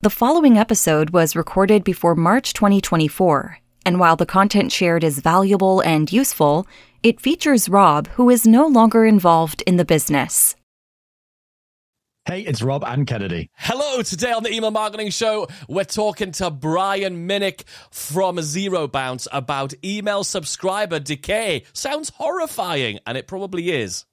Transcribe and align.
The 0.00 0.10
following 0.10 0.56
episode 0.56 1.10
was 1.10 1.34
recorded 1.34 1.82
before 1.82 2.14
March 2.14 2.52
2024, 2.52 3.58
and 3.84 3.98
while 3.98 4.14
the 4.14 4.24
content 4.24 4.70
shared 4.70 5.02
is 5.02 5.18
valuable 5.18 5.80
and 5.80 6.12
useful, 6.12 6.68
it 7.02 7.20
features 7.20 7.68
Rob, 7.68 8.06
who 8.10 8.30
is 8.30 8.46
no 8.46 8.68
longer 8.68 9.04
involved 9.04 9.60
in 9.66 9.76
the 9.76 9.84
business. 9.84 10.54
Hey, 12.26 12.42
it's 12.42 12.62
Rob 12.62 12.84
and 12.84 13.08
Kennedy. 13.08 13.50
Hello, 13.56 14.00
today 14.02 14.30
on 14.30 14.44
the 14.44 14.52
Email 14.52 14.70
Marketing 14.70 15.10
Show, 15.10 15.48
we're 15.68 15.82
talking 15.82 16.30
to 16.30 16.48
Brian 16.52 17.28
Minick 17.28 17.64
from 17.90 18.40
Zero 18.40 18.86
Bounce 18.86 19.26
about 19.32 19.74
email 19.84 20.22
subscriber 20.22 21.00
decay. 21.00 21.64
Sounds 21.72 22.10
horrifying, 22.10 23.00
and 23.04 23.18
it 23.18 23.26
probably 23.26 23.72
is. 23.72 24.04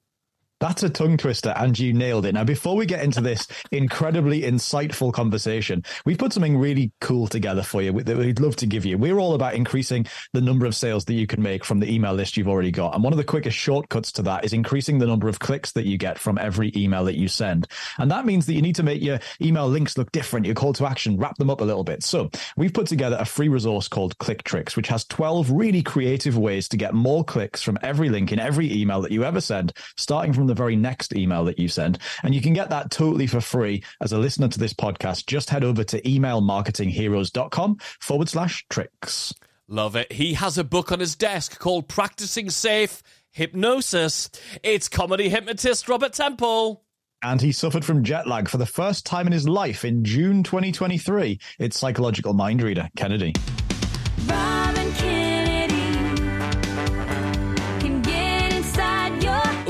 That's 0.58 0.82
a 0.82 0.88
tongue 0.88 1.18
twister, 1.18 1.52
and 1.54 1.78
you 1.78 1.92
nailed 1.92 2.24
it. 2.24 2.32
Now, 2.32 2.44
before 2.44 2.76
we 2.76 2.86
get 2.86 3.04
into 3.04 3.20
this 3.20 3.46
incredibly 3.72 4.40
insightful 4.40 5.12
conversation, 5.12 5.84
we've 6.06 6.16
put 6.16 6.32
something 6.32 6.56
really 6.56 6.92
cool 7.02 7.26
together 7.26 7.62
for 7.62 7.82
you 7.82 7.92
that 7.92 8.16
we'd 8.16 8.40
love 8.40 8.56
to 8.56 8.66
give 8.66 8.86
you. 8.86 8.96
We're 8.96 9.18
all 9.18 9.34
about 9.34 9.54
increasing 9.54 10.06
the 10.32 10.40
number 10.40 10.64
of 10.64 10.74
sales 10.74 11.04
that 11.04 11.14
you 11.14 11.26
can 11.26 11.42
make 11.42 11.62
from 11.62 11.80
the 11.80 11.92
email 11.92 12.14
list 12.14 12.38
you've 12.38 12.48
already 12.48 12.70
got. 12.70 12.94
And 12.94 13.04
one 13.04 13.12
of 13.12 13.18
the 13.18 13.24
quickest 13.24 13.58
shortcuts 13.58 14.10
to 14.12 14.22
that 14.22 14.46
is 14.46 14.54
increasing 14.54 14.98
the 14.98 15.06
number 15.06 15.28
of 15.28 15.38
clicks 15.38 15.72
that 15.72 15.84
you 15.84 15.98
get 15.98 16.18
from 16.18 16.38
every 16.38 16.72
email 16.74 17.04
that 17.04 17.18
you 17.18 17.28
send. 17.28 17.66
And 17.98 18.10
that 18.10 18.24
means 18.24 18.46
that 18.46 18.54
you 18.54 18.62
need 18.62 18.76
to 18.76 18.82
make 18.82 19.02
your 19.02 19.20
email 19.42 19.68
links 19.68 19.98
look 19.98 20.10
different, 20.10 20.46
your 20.46 20.54
call 20.54 20.72
to 20.74 20.86
action, 20.86 21.18
wrap 21.18 21.36
them 21.36 21.50
up 21.50 21.60
a 21.60 21.64
little 21.64 21.84
bit. 21.84 22.02
So 22.02 22.30
we've 22.56 22.72
put 22.72 22.86
together 22.86 23.18
a 23.20 23.26
free 23.26 23.48
resource 23.48 23.88
called 23.88 24.16
Click 24.18 24.42
Tricks, 24.44 24.74
which 24.74 24.88
has 24.88 25.04
12 25.04 25.50
really 25.50 25.82
creative 25.82 26.38
ways 26.38 26.66
to 26.70 26.78
get 26.78 26.94
more 26.94 27.24
clicks 27.24 27.60
from 27.60 27.78
every 27.82 28.08
link 28.08 28.32
in 28.32 28.38
every 28.38 28.72
email 28.72 29.02
that 29.02 29.12
you 29.12 29.22
ever 29.22 29.42
send, 29.42 29.74
starting 29.98 30.32
from 30.32 30.45
the 30.46 30.54
very 30.54 30.76
next 30.76 31.14
email 31.14 31.44
that 31.44 31.58
you 31.58 31.68
send. 31.68 31.98
And 32.22 32.34
you 32.34 32.40
can 32.40 32.52
get 32.52 32.70
that 32.70 32.90
totally 32.90 33.26
for 33.26 33.40
free 33.40 33.82
as 34.00 34.12
a 34.12 34.18
listener 34.18 34.48
to 34.48 34.58
this 34.58 34.74
podcast. 34.74 35.26
Just 35.26 35.50
head 35.50 35.64
over 35.64 35.84
to 35.84 36.00
emailmarketingheroes.com 36.02 37.78
forward 38.00 38.28
slash 38.28 38.64
tricks. 38.68 39.34
Love 39.68 39.96
it. 39.96 40.12
He 40.12 40.34
has 40.34 40.58
a 40.58 40.64
book 40.64 40.92
on 40.92 41.00
his 41.00 41.16
desk 41.16 41.58
called 41.58 41.88
Practicing 41.88 42.50
Safe 42.50 43.02
Hypnosis. 43.32 44.30
It's 44.62 44.88
comedy 44.88 45.28
hypnotist 45.28 45.88
Robert 45.88 46.12
Temple. 46.12 46.84
And 47.22 47.40
he 47.40 47.50
suffered 47.50 47.84
from 47.84 48.04
jet 48.04 48.26
lag 48.26 48.48
for 48.48 48.58
the 48.58 48.66
first 48.66 49.04
time 49.04 49.26
in 49.26 49.32
his 49.32 49.48
life 49.48 49.84
in 49.84 50.04
June 50.04 50.42
2023. 50.42 51.40
It's 51.58 51.78
psychological 51.78 52.34
mind 52.34 52.62
reader, 52.62 52.88
Kennedy. 52.96 53.32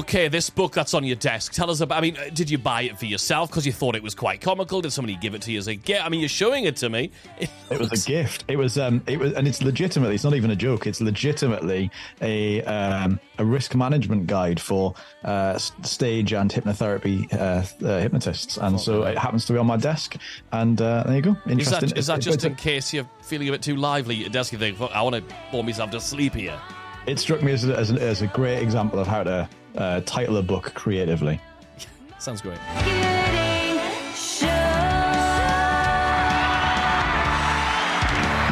Okay, 0.06 0.28
this 0.28 0.50
book 0.50 0.72
that's 0.72 0.94
on 0.94 1.02
your 1.02 1.16
desk. 1.16 1.52
Tell 1.52 1.68
us 1.68 1.80
about. 1.80 1.98
I 1.98 2.00
mean, 2.00 2.16
did 2.32 2.48
you 2.48 2.58
buy 2.58 2.82
it 2.82 2.96
for 2.96 3.06
yourself 3.06 3.50
because 3.50 3.66
you 3.66 3.72
thought 3.72 3.96
it 3.96 4.04
was 4.04 4.14
quite 4.14 4.40
comical? 4.40 4.80
Did 4.80 4.92
somebody 4.92 5.16
give 5.16 5.34
it 5.34 5.42
to 5.42 5.50
you 5.50 5.58
as 5.58 5.66
a 5.66 5.74
gift? 5.74 6.06
I 6.06 6.08
mean, 6.08 6.20
you're 6.20 6.28
showing 6.28 6.62
it 6.64 6.76
to 6.76 6.88
me. 6.88 7.10
It, 7.40 7.50
it 7.72 7.80
was 7.80 8.04
a 8.04 8.08
gift. 8.08 8.44
It 8.46 8.54
was. 8.56 8.78
Um. 8.78 9.02
It 9.08 9.18
was, 9.18 9.32
and 9.32 9.48
it's 9.48 9.64
legitimately. 9.64 10.14
It's 10.14 10.22
not 10.22 10.34
even 10.34 10.52
a 10.52 10.56
joke. 10.56 10.86
It's 10.86 11.00
legitimately 11.00 11.90
a 12.22 12.62
um 12.62 13.18
a 13.38 13.44
risk 13.44 13.74
management 13.74 14.28
guide 14.28 14.60
for 14.60 14.94
uh 15.24 15.58
stage 15.58 16.32
and 16.32 16.52
hypnotherapy 16.52 17.26
uh, 17.34 17.64
uh 17.84 17.98
hypnotists. 17.98 18.58
And 18.58 18.80
so 18.80 19.02
it 19.02 19.18
happens 19.18 19.44
to 19.46 19.54
be 19.54 19.58
on 19.58 19.66
my 19.66 19.76
desk. 19.76 20.16
And 20.52 20.80
uh, 20.80 21.02
there 21.02 21.16
you 21.16 21.22
go. 21.22 21.36
Is 21.46 21.68
that, 21.70 21.98
is 21.98 22.06
that 22.06 22.20
just 22.20 22.44
in 22.44 22.54
case 22.54 22.94
you're 22.94 23.10
feeling 23.22 23.48
a 23.48 23.50
bit 23.50 23.62
too 23.62 23.74
lively 23.74 24.14
at 24.14 24.20
your 24.20 24.30
desk? 24.30 24.52
You 24.52 24.58
think, 24.60 24.80
I 24.80 25.02
want 25.02 25.16
to 25.16 25.34
bore 25.50 25.64
myself 25.64 25.90
to 25.90 26.00
sleep 26.00 26.34
here. 26.34 26.56
It 27.06 27.18
struck 27.18 27.42
me 27.42 27.52
as 27.52 27.64
a, 27.64 27.76
as, 27.76 27.90
a, 27.90 28.00
as 28.00 28.22
a 28.22 28.28
great 28.28 28.62
example 28.62 29.00
of 29.00 29.08
how 29.08 29.24
to 29.24 29.48
uh, 29.76 30.00
title 30.04 30.36
a 30.36 30.42
book 30.42 30.72
creatively. 30.74 31.40
Sounds 32.18 32.40
great. 32.40 32.58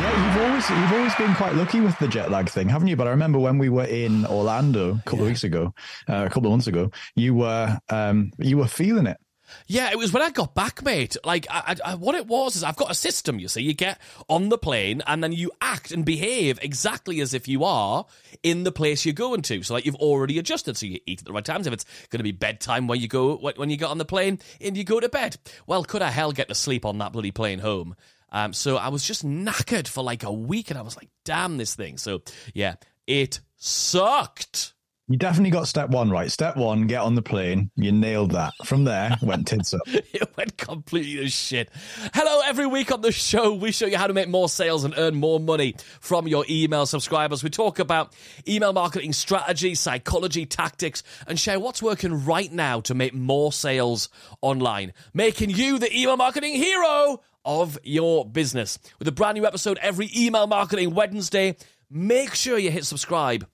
Yeah, 0.05 0.27
you've 0.27 0.43
always 0.43 0.71
you've 0.71 0.93
always 0.93 1.15
been 1.15 1.35
quite 1.35 1.55
lucky 1.55 1.81
with 1.81 1.99
the 1.99 2.09
jet 2.09 2.31
lag 2.31 2.49
thing, 2.49 2.69
haven't 2.69 2.89
you? 2.89 2.97
But 2.97 3.07
I 3.07 3.11
remember 3.11 3.39
when 3.39 3.59
we 3.59 3.69
were 3.69 3.85
in 3.85 4.27
Orlando 4.27 4.93
a 4.93 5.03
couple 5.05 5.19
yeah. 5.19 5.25
of 5.25 5.29
weeks 5.29 5.45
ago, 5.45 5.75
uh, 6.09 6.25
a 6.27 6.29
couple 6.29 6.47
of 6.47 6.53
months 6.53 6.67
ago, 6.67 6.91
you 7.15 7.35
were 7.35 7.79
um, 7.89 8.33
you 8.39 8.59
were 8.59 8.67
feeling 8.67 9.07
it. 9.07 9.19
Yeah, 9.67 9.91
it 9.91 9.99
was 9.99 10.13
when 10.13 10.23
I 10.23 10.31
got 10.31 10.55
back, 10.55 10.83
mate. 10.83 11.17
Like, 11.25 11.47
I, 11.51 11.77
I, 11.85 11.95
what 11.95 12.15
it 12.15 12.27
was 12.27 12.57
is 12.57 12.65
I've 12.65 12.77
got 12.77 12.91
a 12.91 12.95
system, 12.95 13.39
you 13.39 13.49
see. 13.49 13.63
You 13.63 13.75
get 13.75 14.01
on 14.29 14.49
the 14.49 14.59
plane 14.59 15.03
and 15.07 15.23
then 15.23 15.33
you 15.33 15.51
act 15.61 15.91
and 15.93 16.05
behave 16.05 16.59
exactly 16.63 17.21
as 17.21 17.35
if 17.35 17.49
you 17.49 17.65
are 17.65 18.07
in 18.43 18.65
the 18.65 18.73
place 18.73 19.05
you're 19.05 19.15
going 19.15 19.43
to. 19.43 19.63
So, 19.63 19.75
like, 19.75 19.87
you've 19.87 19.95
already 19.97 20.39
adjusted. 20.39 20.77
So 20.77 20.87
you 20.87 21.01
eat 21.07 21.21
at 21.21 21.27
the 21.27 21.33
right 21.33 21.45
times. 21.45 21.67
If 21.67 21.73
it's 21.73 21.85
going 22.11 22.19
to 22.19 22.25
be 22.25 22.33
bedtime 22.33 22.87
when 22.87 23.01
you 23.01 23.09
go 23.09 23.37
when 23.37 23.71
you 23.71 23.77
get 23.77 23.91
on 23.91 23.99
the 23.99 24.05
plane 24.05 24.39
and 24.61 24.77
you 24.77 24.85
go 24.85 25.01
to 25.01 25.09
bed, 25.09 25.37
well, 25.67 25.85
could 25.85 26.03
I 26.03 26.11
hell 26.11 26.33
get 26.33 26.49
to 26.49 26.55
sleep 26.55 26.85
on 26.85 26.99
that 26.99 27.13
bloody 27.13 27.31
plane 27.31 27.59
home? 27.59 27.97
Um, 28.33 28.53
so 28.53 28.77
I 28.77 28.89
was 28.89 29.05
just 29.05 29.25
knackered 29.25 29.87
for 29.87 30.03
like 30.03 30.25
a 30.25 30.33
week 30.33 30.71
and 30.71 30.79
I 30.79 30.83
was 30.83 30.97
like, 30.97 31.09
damn 31.25 31.57
this 31.57 31.75
thing. 31.75 31.99
So, 31.99 32.23
yeah, 32.53 32.75
it 33.07 33.41
sucked. 33.57 34.75
You 35.07 35.19
definitely 35.19 35.51
got 35.51 35.69
step 35.69 35.91
one 35.91 36.09
right. 36.09 36.33
Step 36.33 36.57
one, 36.57 36.87
get 36.87 37.03
on 37.03 37.15
the 37.15 37.21
plane. 37.21 37.71
You 37.77 37.93
nailed 37.93 38.31
that. 38.31 38.55
From 38.65 38.85
there, 38.85 39.19
went 39.21 39.47
tits 39.47 39.75
up. 39.75 39.83
it 39.87 40.35
went 40.35 40.57
completely 40.57 41.17
to 41.17 41.29
shit. 41.29 41.69
Hello, 42.15 42.41
every 42.47 42.67
week 42.67 42.91
on 42.91 43.03
the 43.03 43.13
show, 43.13 43.53
we 43.53 43.71
show 43.71 43.85
you 43.85 43.99
how 43.99 44.07
to 44.07 44.15
make 44.15 44.31
more 44.31 44.49
sales 44.49 44.83
and 44.83 44.95
earn 44.97 45.15
more 45.15 45.39
money 45.39 45.75
from 46.01 46.27
your 46.27 46.47
email 46.49 46.87
subscribers. 46.87 47.45
We 47.45 47.51
talk 47.51 47.81
about 47.81 48.15
email 48.49 48.73
marketing 48.73 49.13
strategy, 49.13 49.75
psychology, 49.75 50.47
tactics, 50.47 51.03
and 51.29 51.39
share 51.39 51.61
what's 51.61 51.83
working 51.83 52.25
right 52.25 52.51
now 52.51 52.81
to 52.81 52.95
make 52.95 53.13
more 53.13 53.53
sales 53.53 54.09
online, 54.41 54.95
making 55.13 55.51
you 55.51 55.79
the 55.79 55.95
email 55.95 56.17
marketing 56.17 56.55
hero 56.55 57.21
of 57.45 57.79
your 57.83 58.25
business. 58.25 58.79
With 58.99 59.09
a 59.09 59.13
brand 59.13 59.37
new 59.37 59.45
episode 59.45 59.79
every 59.83 60.09
email 60.17 60.47
marketing 60.47 60.95
Wednesday, 60.95 61.57
make 61.91 62.35
sure 62.35 62.57
you 62.57 62.71
hit 62.71 62.87
subscribe 62.87 63.47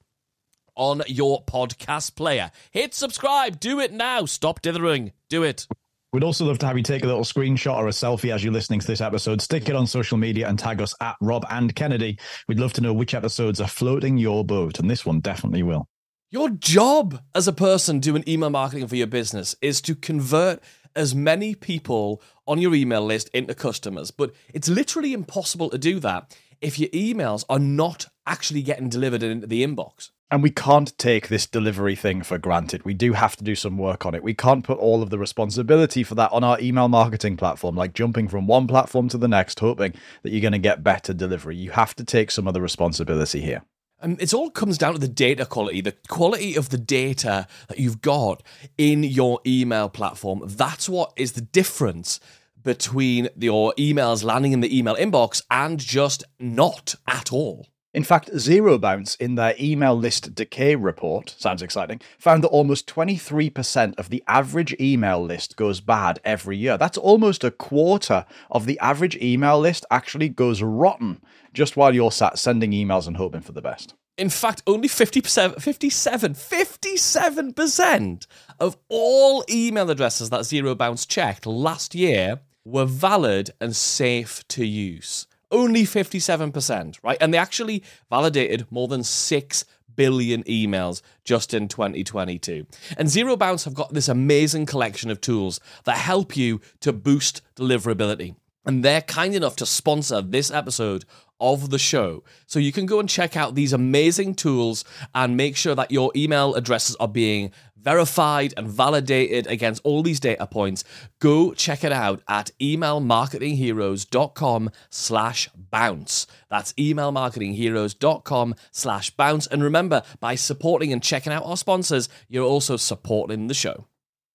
on 0.80 1.02
your 1.06 1.44
podcast 1.44 2.16
player. 2.16 2.50
Hit 2.70 2.94
subscribe. 2.94 3.60
Do 3.60 3.78
it 3.80 3.92
now. 3.92 4.24
Stop 4.24 4.62
dithering. 4.62 5.12
Do 5.28 5.42
it. 5.42 5.68
We'd 6.12 6.24
also 6.24 6.46
love 6.46 6.58
to 6.60 6.66
have 6.66 6.76
you 6.76 6.82
take 6.82 7.04
a 7.04 7.06
little 7.06 7.22
screenshot 7.22 7.76
or 7.76 7.86
a 7.86 7.91
selfie 7.91 8.34
as 8.34 8.42
you're 8.42 8.52
listening 8.52 8.80
to 8.80 8.86
this 8.86 9.02
episode. 9.02 9.42
Stick 9.42 9.68
it 9.68 9.76
on 9.76 9.86
social 9.86 10.16
media 10.16 10.48
and 10.48 10.58
tag 10.58 10.80
us 10.80 10.94
at 11.00 11.16
Rob 11.20 11.44
and 11.50 11.72
Kennedy. 11.76 12.18
We'd 12.48 12.58
love 12.58 12.72
to 12.72 12.80
know 12.80 12.94
which 12.94 13.14
episodes 13.14 13.60
are 13.60 13.68
floating 13.68 14.16
your 14.16 14.44
boat, 14.44 14.80
and 14.80 14.91
this 14.91 15.06
one 15.06 15.20
definitely 15.20 15.62
will. 15.62 15.86
Your 16.30 16.48
job 16.48 17.20
as 17.34 17.47
a 17.47 17.52
person 17.52 18.00
doing 18.00 18.24
email 18.26 18.50
marketing 18.50 18.88
for 18.88 18.97
your 18.97 19.06
business 19.06 19.54
is 19.60 19.80
to 19.82 19.94
convert 19.94 20.60
as 20.97 21.14
many 21.14 21.54
people 21.54 22.22
on 22.47 22.58
your 22.58 22.74
email 22.74 23.04
list 23.04 23.28
into 23.34 23.54
customers, 23.54 24.10
but 24.10 24.32
it's 24.52 24.68
literally 24.68 25.12
impossible 25.12 25.70
to 25.70 25.78
do 25.78 26.00
that 26.00 26.36
if 26.60 26.78
your 26.78 26.91
emails 26.91 27.44
are 27.48 27.58
not 27.58 28.06
actually 28.26 28.62
getting 28.62 28.88
delivered 28.88 29.22
into 29.22 29.47
the 29.47 29.64
inbox. 29.64 30.10
And 30.32 30.44
we 30.44 30.50
can't 30.50 30.96
take 30.96 31.26
this 31.26 31.44
delivery 31.44 31.96
thing 31.96 32.22
for 32.22 32.38
granted. 32.38 32.84
We 32.84 32.94
do 32.94 33.14
have 33.14 33.34
to 33.36 33.42
do 33.42 33.56
some 33.56 33.76
work 33.76 34.06
on 34.06 34.14
it. 34.14 34.22
We 34.22 34.32
can't 34.32 34.62
put 34.64 34.78
all 34.78 35.02
of 35.02 35.10
the 35.10 35.18
responsibility 35.18 36.04
for 36.04 36.14
that 36.14 36.30
on 36.30 36.44
our 36.44 36.60
email 36.60 36.88
marketing 36.88 37.36
platform, 37.36 37.74
like 37.74 37.94
jumping 37.94 38.28
from 38.28 38.46
one 38.46 38.68
platform 38.68 39.08
to 39.08 39.18
the 39.18 39.26
next, 39.26 39.58
hoping 39.58 39.92
that 40.22 40.30
you're 40.30 40.41
going 40.41 40.52
to 40.52 40.58
get 40.58 40.84
better 40.84 41.12
delivery. 41.12 41.56
You 41.56 41.72
have 41.72 41.96
to 41.96 42.04
take 42.04 42.30
some 42.30 42.46
of 42.46 42.54
the 42.54 42.60
responsibility 42.60 43.41
here. 43.41 43.62
And 44.00 44.22
it 44.22 44.32
all 44.32 44.50
comes 44.50 44.78
down 44.78 44.92
to 44.94 45.00
the 45.00 45.08
data 45.08 45.44
quality, 45.44 45.80
the 45.80 45.96
quality 46.08 46.54
of 46.54 46.68
the 46.68 46.78
data 46.78 47.48
that 47.66 47.80
you've 47.80 48.00
got 48.00 48.42
in 48.78 49.02
your 49.02 49.41
email 49.44 49.88
platform. 49.88 50.42
That's 50.47 50.88
what 50.88 51.12
is 51.16 51.32
the 51.32 51.41
difference 51.41 52.20
between 52.62 53.28
your 53.36 53.74
emails 53.78 54.22
landing 54.22 54.52
in 54.52 54.60
the 54.60 54.78
email 54.78 54.94
inbox 54.94 55.42
and 55.50 55.78
just 55.80 56.22
not 56.38 56.94
at 57.08 57.32
all. 57.32 57.66
In 57.93 58.05
fact, 58.05 58.31
Zero 58.39 58.78
Bounce, 58.78 59.17
in 59.17 59.34
their 59.34 59.56
email 59.59 59.97
list 59.97 60.33
decay 60.37 60.77
report, 60.77 61.34
sounds 61.37 61.61
exciting, 61.61 62.01
found 62.19 62.45
that 62.45 62.49
almost 62.49 62.87
23% 62.87 63.99
of 63.99 64.11
the 64.11 64.23
average 64.28 64.77
email 64.81 65.21
list 65.21 65.56
goes 65.56 65.81
bad 65.81 66.21
every 66.25 66.56
year. 66.56 66.78
That's 66.78 66.97
almost 66.97 67.43
a 67.43 67.51
quarter 67.51 68.27
of 68.49 68.67
the 68.67 68.78
average 68.78 69.17
email 69.17 69.59
list 69.59 69.84
actually 69.91 70.28
goes 70.28 70.63
rotten 70.63 71.21
just 71.53 71.77
while 71.77 71.92
you're 71.92 72.13
sat 72.13 72.39
sending 72.39 72.71
emails 72.71 73.09
and 73.09 73.16
hoping 73.16 73.41
for 73.41 73.51
the 73.51 73.60
best. 73.60 73.95
In 74.16 74.31
fact, 74.31 74.63
only 74.69 74.89
50%, 74.89 75.60
57, 75.60 76.34
57% 76.34 78.27
of 78.60 78.77
all 78.89 79.45
email 79.51 79.91
addresses 79.91 80.31
that 80.31 80.45
Zero 80.45 80.77
Bounce 80.77 81.07
checked 81.07 81.45
last 81.45 81.97
year 81.97 82.39
were 82.65 82.84
valid 82.84 83.51
and 83.60 83.75
safe 83.75 84.47
to 84.48 84.65
use 84.65 85.27
only 85.50 85.82
57%, 85.82 86.98
right? 87.02 87.18
And 87.20 87.32
they 87.32 87.38
actually 87.38 87.82
validated 88.08 88.66
more 88.70 88.88
than 88.88 89.02
6 89.02 89.64
billion 89.97 90.42
emails 90.44 91.02
just 91.24 91.52
in 91.52 91.68
2022. 91.68 92.66
And 92.97 93.08
Zero 93.08 93.36
Bounce 93.36 93.64
have 93.64 93.74
got 93.74 93.92
this 93.92 94.08
amazing 94.08 94.66
collection 94.66 95.10
of 95.10 95.20
tools 95.20 95.60
that 95.84 95.98
help 95.98 96.36
you 96.36 96.60
to 96.80 96.92
boost 96.92 97.42
deliverability. 97.56 98.34
And 98.64 98.84
they're 98.84 99.02
kind 99.02 99.34
enough 99.34 99.56
to 99.56 99.66
sponsor 99.66 100.22
this 100.22 100.50
episode 100.50 101.04
of 101.41 101.70
the 101.70 101.78
show. 101.78 102.22
So 102.47 102.58
you 102.58 102.72
can 102.72 102.86
go 102.86 103.00
and 103.00 103.08
check 103.08 103.36
out 103.36 103.54
these 103.54 103.72
amazing 103.72 104.34
tools 104.34 104.84
and 105.14 105.36
make 105.36 105.56
sure 105.56 105.74
that 105.74 105.91
your 105.91 106.12
email 106.14 106.54
addresses 106.54 106.97
are 106.97 107.08
being 107.08 107.52
verified 107.82 108.54
and 108.56 108.68
validated 108.68 109.47
against 109.47 109.80
all 109.84 110.03
these 110.03 110.18
data 110.21 110.47
points, 110.47 110.84
go 111.18 111.53
check 111.54 111.84
it 111.84 111.92
out 111.92 112.22
at 112.28 112.50
emailmarketingheroes.com 112.60 114.71
slash 114.91 115.48
bounce. 115.54 116.27
That's 116.48 116.72
emailmarketingheroes.com 116.74 118.54
slash 118.71 119.10
bounce. 119.10 119.47
And 119.47 119.62
remember, 119.62 120.03
by 120.21 120.34
supporting 120.34 120.92
and 120.92 121.03
checking 121.03 121.32
out 121.32 121.47
our 121.47 121.56
sponsors, 121.56 122.10
you're 122.28 122.44
also 122.44 122.77
supporting 122.77 123.47
the 123.47 123.54
show. 123.54 123.86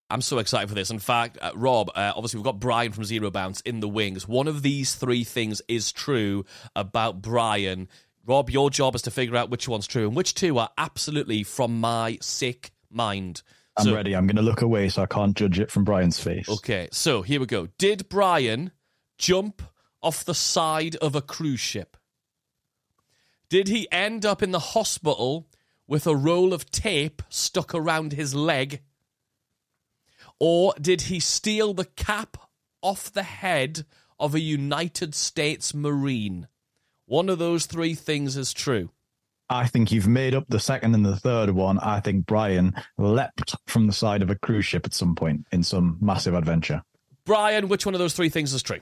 I'm 0.10 0.22
so 0.22 0.38
excited 0.38 0.70
for 0.70 0.76
this. 0.76 0.92
In 0.92 1.00
fact, 1.00 1.40
uh, 1.42 1.52
Rob, 1.56 1.90
uh, 1.96 2.14
obviously, 2.16 2.38
we've 2.38 2.46
got 2.46 2.60
Brian 2.60 2.92
from 2.92 3.06
Zero 3.06 3.32
Bounce 3.32 3.62
in 3.62 3.80
the 3.80 3.90
wings. 3.90 4.28
One 4.28 4.48
of 4.48 4.62
these 4.62 4.94
three 4.94 5.24
things 5.24 5.64
is 5.68 5.92
true 5.92 6.46
about 6.76 7.24
Brian. 7.24 7.88
Rob, 8.28 8.50
your 8.50 8.70
job 8.70 8.96
is 8.96 9.02
to 9.04 9.12
figure 9.12 9.36
out 9.36 9.50
which 9.50 9.68
one's 9.68 9.88
true 9.88 10.08
and 10.08 10.16
which 10.16 10.36
two 10.36 10.58
are 10.58 10.70
absolutely 10.78 11.44
from 11.44 11.80
my 11.80 12.18
sick 12.22 12.72
mind. 12.96 13.44
I'm 13.78 13.86
so, 13.86 13.96
ready. 13.96 14.16
I'm 14.16 14.26
going 14.26 14.38
to 14.38 14.42
look 14.42 14.62
away 14.62 14.90
so 14.90 15.04
I 15.04 15.06
can't 15.06 15.36
judge 15.36 15.60
it 15.60 15.70
from 15.70 15.84
Brian's 15.84 16.20
face. 16.20 16.48
Okay, 16.48 16.88
so 16.92 17.22
here 17.22 17.40
we 17.40 17.46
go. 17.46 17.68
Did 17.78 18.08
Brian 18.08 18.72
jump 19.18 19.62
off 20.02 20.24
the 20.24 20.34
side 20.34 20.96
of 20.98 21.16
a 21.16 21.22
cruise 21.22 21.60
ship? 21.60 21.98
Did 23.50 23.68
he 23.68 23.88
end 23.92 24.26
up 24.26 24.42
in 24.42 24.52
the 24.52 24.60
hospital 24.60 25.48
with 25.88 26.08
a 26.08 26.16
roll 26.16 26.54
of 26.54 26.72
tape 26.72 27.22
stuck 27.30 27.76
around 27.76 28.14
his 28.14 28.34
leg? 28.34 28.82
Or 30.40 30.74
did 30.80 31.04
he 31.04 31.20
steal 31.20 31.74
the 31.74 31.86
cap 31.86 32.38
off 32.82 33.12
the 33.12 33.24
head 33.24 33.86
of 34.20 34.34
a 34.34 34.40
United 34.40 35.14
States 35.14 35.74
Marine? 35.74 36.48
One 37.06 37.30
of 37.30 37.40
those 37.40 37.66
three 37.66 37.94
things 37.94 38.36
is 38.36 38.52
true. 38.54 38.90
I 39.50 39.68
think 39.68 39.92
you've 39.92 40.08
made 40.08 40.34
up 40.34 40.46
the 40.48 40.60
second 40.60 40.96
and 40.96 41.06
the 41.06 41.16
third 41.16 41.52
one. 41.52 41.78
I 41.80 42.00
think 42.00 42.26
Brian 42.26 42.74
leapt 42.98 43.56
from 43.68 43.88
the 43.88 43.94
side 43.94 44.22
of 44.22 44.30
a 44.30 44.36
cruise 44.36 44.66
ship 44.66 44.86
at 44.86 44.94
some 44.94 45.16
point 45.16 45.46
in 45.52 45.64
some 45.64 45.98
massive 46.02 46.34
adventure. 46.34 46.82
Brian, 47.26 47.68
which 47.68 47.86
one 47.86 47.96
of 47.96 48.00
those 48.00 48.14
three 48.14 48.30
things 48.30 48.54
is 48.54 48.64
true? 48.64 48.80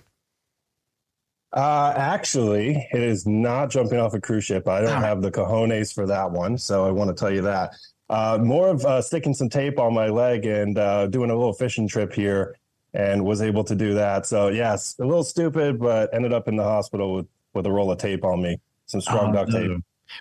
Uh, 1.52 1.94
actually, 1.96 2.88
it 2.92 3.02
is 3.02 3.28
not 3.28 3.70
jumping 3.70 4.00
off 4.00 4.14
a 4.14 4.20
cruise 4.20 4.44
ship. 4.44 4.68
I 4.68 4.82
don't 4.82 5.02
have 5.02 5.22
the 5.22 5.32
cojones 5.32 5.94
for 5.94 6.08
that 6.08 6.32
one, 6.32 6.58
so 6.58 6.86
I 6.86 6.92
want 6.92 7.10
to 7.10 7.16
tell 7.16 7.32
you 7.32 7.42
that. 7.44 7.74
Uh, 8.10 8.40
more 8.42 8.70
of 8.70 8.84
uh, 8.86 9.02
sticking 9.02 9.34
some 9.34 9.50
tape 9.50 9.80
on 9.80 9.94
my 9.94 10.08
leg 10.08 10.46
and 10.46 10.78
uh, 10.78 11.08
doing 11.08 11.30
a 11.30 11.36
little 11.36 11.54
fishing 11.54 11.88
trip 11.88 12.12
here, 12.14 12.56
and 12.94 13.24
was 13.24 13.42
able 13.42 13.64
to 13.64 13.76
do 13.76 13.94
that. 13.94 14.26
So 14.26 14.50
yes, 14.50 14.96
a 15.00 15.06
little 15.06 15.24
stupid, 15.24 15.80
but 15.80 16.14
ended 16.14 16.34
up 16.34 16.48
in 16.48 16.56
the 16.56 16.64
hospital 16.64 17.16
with 17.16 17.28
with 17.54 17.66
a 17.68 17.72
roll 17.72 17.92
of 17.92 18.00
tape 18.00 18.26
on 18.26 18.42
me, 18.42 18.60
some 18.88 19.02
strong 19.02 19.30
oh, 19.30 19.34
duct 19.34 19.52
tape. 19.52 19.72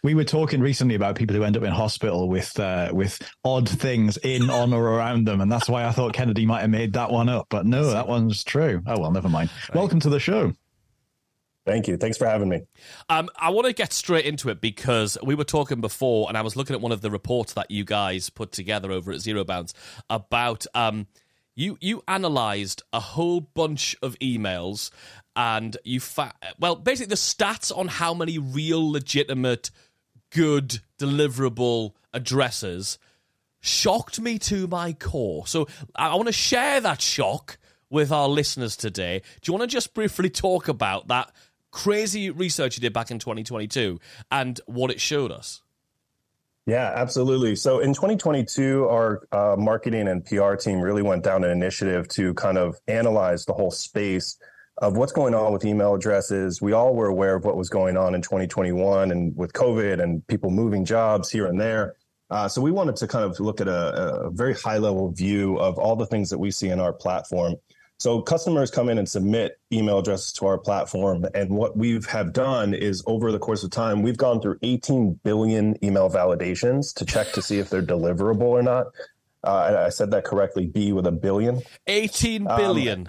No. 0.02 0.08
We 0.08 0.14
were 0.14 0.24
talking 0.24 0.60
recently 0.60 0.94
about 0.94 1.16
people 1.16 1.36
who 1.36 1.44
end 1.44 1.56
up 1.56 1.62
in 1.62 1.72
hospital 1.72 2.28
with 2.28 2.58
uh, 2.58 2.90
with 2.92 3.20
odd 3.44 3.68
things 3.68 4.16
in, 4.18 4.50
on, 4.50 4.72
or 4.72 4.84
around 4.84 5.26
them, 5.26 5.40
and 5.40 5.50
that's 5.50 5.68
why 5.68 5.84
I 5.84 5.92
thought 5.92 6.14
Kennedy 6.14 6.46
might 6.46 6.60
have 6.60 6.70
made 6.70 6.94
that 6.94 7.10
one 7.10 7.28
up. 7.28 7.46
But 7.50 7.66
no, 7.66 7.90
that 7.90 8.08
one's 8.08 8.44
true. 8.44 8.82
Oh 8.86 9.00
well, 9.00 9.10
never 9.10 9.28
mind. 9.28 9.50
Right. 9.68 9.76
Welcome 9.76 10.00
to 10.00 10.08
the 10.08 10.20
show. 10.20 10.52
Thank 11.64 11.86
you. 11.86 11.96
Thanks 11.96 12.18
for 12.18 12.26
having 12.26 12.48
me. 12.48 12.62
Um, 13.08 13.28
I 13.36 13.50
want 13.50 13.68
to 13.68 13.72
get 13.72 13.92
straight 13.92 14.24
into 14.24 14.48
it 14.48 14.60
because 14.60 15.16
we 15.22 15.36
were 15.36 15.44
talking 15.44 15.80
before, 15.80 16.28
and 16.28 16.36
I 16.36 16.42
was 16.42 16.56
looking 16.56 16.74
at 16.74 16.80
one 16.80 16.90
of 16.90 17.02
the 17.02 17.10
reports 17.10 17.52
that 17.52 17.70
you 17.70 17.84
guys 17.84 18.30
put 18.30 18.50
together 18.50 18.90
over 18.90 19.12
at 19.12 19.20
Zero 19.20 19.44
Bounce 19.44 19.72
about 20.10 20.66
um, 20.74 21.06
you 21.54 21.78
you 21.80 22.02
analyzed 22.08 22.82
a 22.92 23.00
whole 23.00 23.40
bunch 23.40 23.96
of 24.02 24.18
emails, 24.18 24.90
and 25.36 25.76
you 25.84 26.00
fa- 26.00 26.34
well 26.58 26.76
basically 26.76 27.10
the 27.10 27.16
stats 27.16 27.76
on 27.76 27.88
how 27.88 28.14
many 28.14 28.38
real 28.38 28.90
legitimate 28.90 29.70
good 30.30 30.80
deliverable 30.98 31.92
addresses 32.12 32.98
shocked 33.60 34.20
me 34.20 34.38
to 34.38 34.66
my 34.66 34.92
core. 34.92 35.46
So 35.46 35.68
I 35.94 36.14
want 36.14 36.26
to 36.26 36.32
share 36.32 36.80
that 36.80 37.00
shock 37.00 37.58
with 37.90 38.10
our 38.10 38.28
listeners 38.28 38.76
today. 38.76 39.22
Do 39.40 39.52
you 39.52 39.58
want 39.58 39.68
to 39.70 39.72
just 39.72 39.94
briefly 39.94 40.30
talk 40.30 40.68
about 40.68 41.08
that 41.08 41.30
crazy 41.72 42.30
research 42.30 42.76
you 42.76 42.80
did 42.80 42.92
back 42.92 43.10
in 43.10 43.18
2022 43.18 43.98
and 44.30 44.60
what 44.66 44.92
it 44.92 45.00
showed 45.00 45.32
us. 45.32 45.62
Yeah, 46.66 46.92
absolutely. 46.94 47.56
So 47.56 47.80
in 47.80 47.92
2022, 47.92 48.86
our 48.88 49.26
uh, 49.32 49.56
marketing 49.58 50.06
and 50.06 50.24
PR 50.24 50.54
team 50.54 50.80
really 50.80 51.02
went 51.02 51.24
down 51.24 51.42
an 51.42 51.50
initiative 51.50 52.06
to 52.10 52.34
kind 52.34 52.56
of 52.56 52.76
analyze 52.86 53.44
the 53.44 53.52
whole 53.52 53.72
space 53.72 54.38
of 54.78 54.96
what's 54.96 55.12
going 55.12 55.34
on 55.34 55.52
with 55.52 55.64
email 55.64 55.94
addresses. 55.94 56.62
We 56.62 56.72
all 56.72 56.94
were 56.94 57.08
aware 57.08 57.34
of 57.34 57.44
what 57.44 57.56
was 57.56 57.68
going 57.68 57.96
on 57.96 58.14
in 58.14 58.22
2021 58.22 59.10
and 59.10 59.36
with 59.36 59.52
COVID 59.52 60.00
and 60.00 60.26
people 60.28 60.50
moving 60.50 60.84
jobs 60.84 61.30
here 61.30 61.46
and 61.46 61.60
there. 61.60 61.96
Uh, 62.30 62.48
so 62.48 62.62
we 62.62 62.70
wanted 62.70 62.96
to 62.96 63.08
kind 63.08 63.24
of 63.24 63.38
look 63.40 63.60
at 63.60 63.68
a, 63.68 64.22
a 64.26 64.30
very 64.30 64.54
high 64.54 64.78
level 64.78 65.10
view 65.10 65.56
of 65.58 65.78
all 65.78 65.96
the 65.96 66.06
things 66.06 66.30
that 66.30 66.38
we 66.38 66.50
see 66.50 66.68
in 66.68 66.80
our 66.80 66.92
platform 66.92 67.56
so 68.02 68.20
customers 68.20 68.68
come 68.68 68.88
in 68.88 68.98
and 68.98 69.08
submit 69.08 69.60
email 69.72 70.00
addresses 70.00 70.32
to 70.32 70.46
our 70.46 70.58
platform. 70.58 71.24
And 71.36 71.50
what 71.50 71.76
we've 71.76 72.04
have 72.06 72.32
done 72.32 72.74
is 72.74 73.00
over 73.06 73.30
the 73.30 73.38
course 73.38 73.62
of 73.62 73.70
time, 73.70 74.02
we've 74.02 74.16
gone 74.16 74.40
through 74.40 74.58
18 74.60 75.20
billion 75.22 75.82
email 75.84 76.10
validations 76.10 76.92
to 76.94 77.04
check 77.06 77.30
to 77.34 77.42
see 77.42 77.60
if 77.60 77.70
they're 77.70 77.80
deliverable 77.80 78.40
or 78.40 78.60
not. 78.60 78.86
Uh, 79.44 79.84
I 79.86 79.90
said 79.90 80.10
that 80.10 80.24
correctly, 80.24 80.66
B 80.66 80.92
with 80.92 81.06
a 81.06 81.12
billion. 81.12 81.62
18 81.86 82.48
um. 82.48 82.60
Um, 83.06 83.08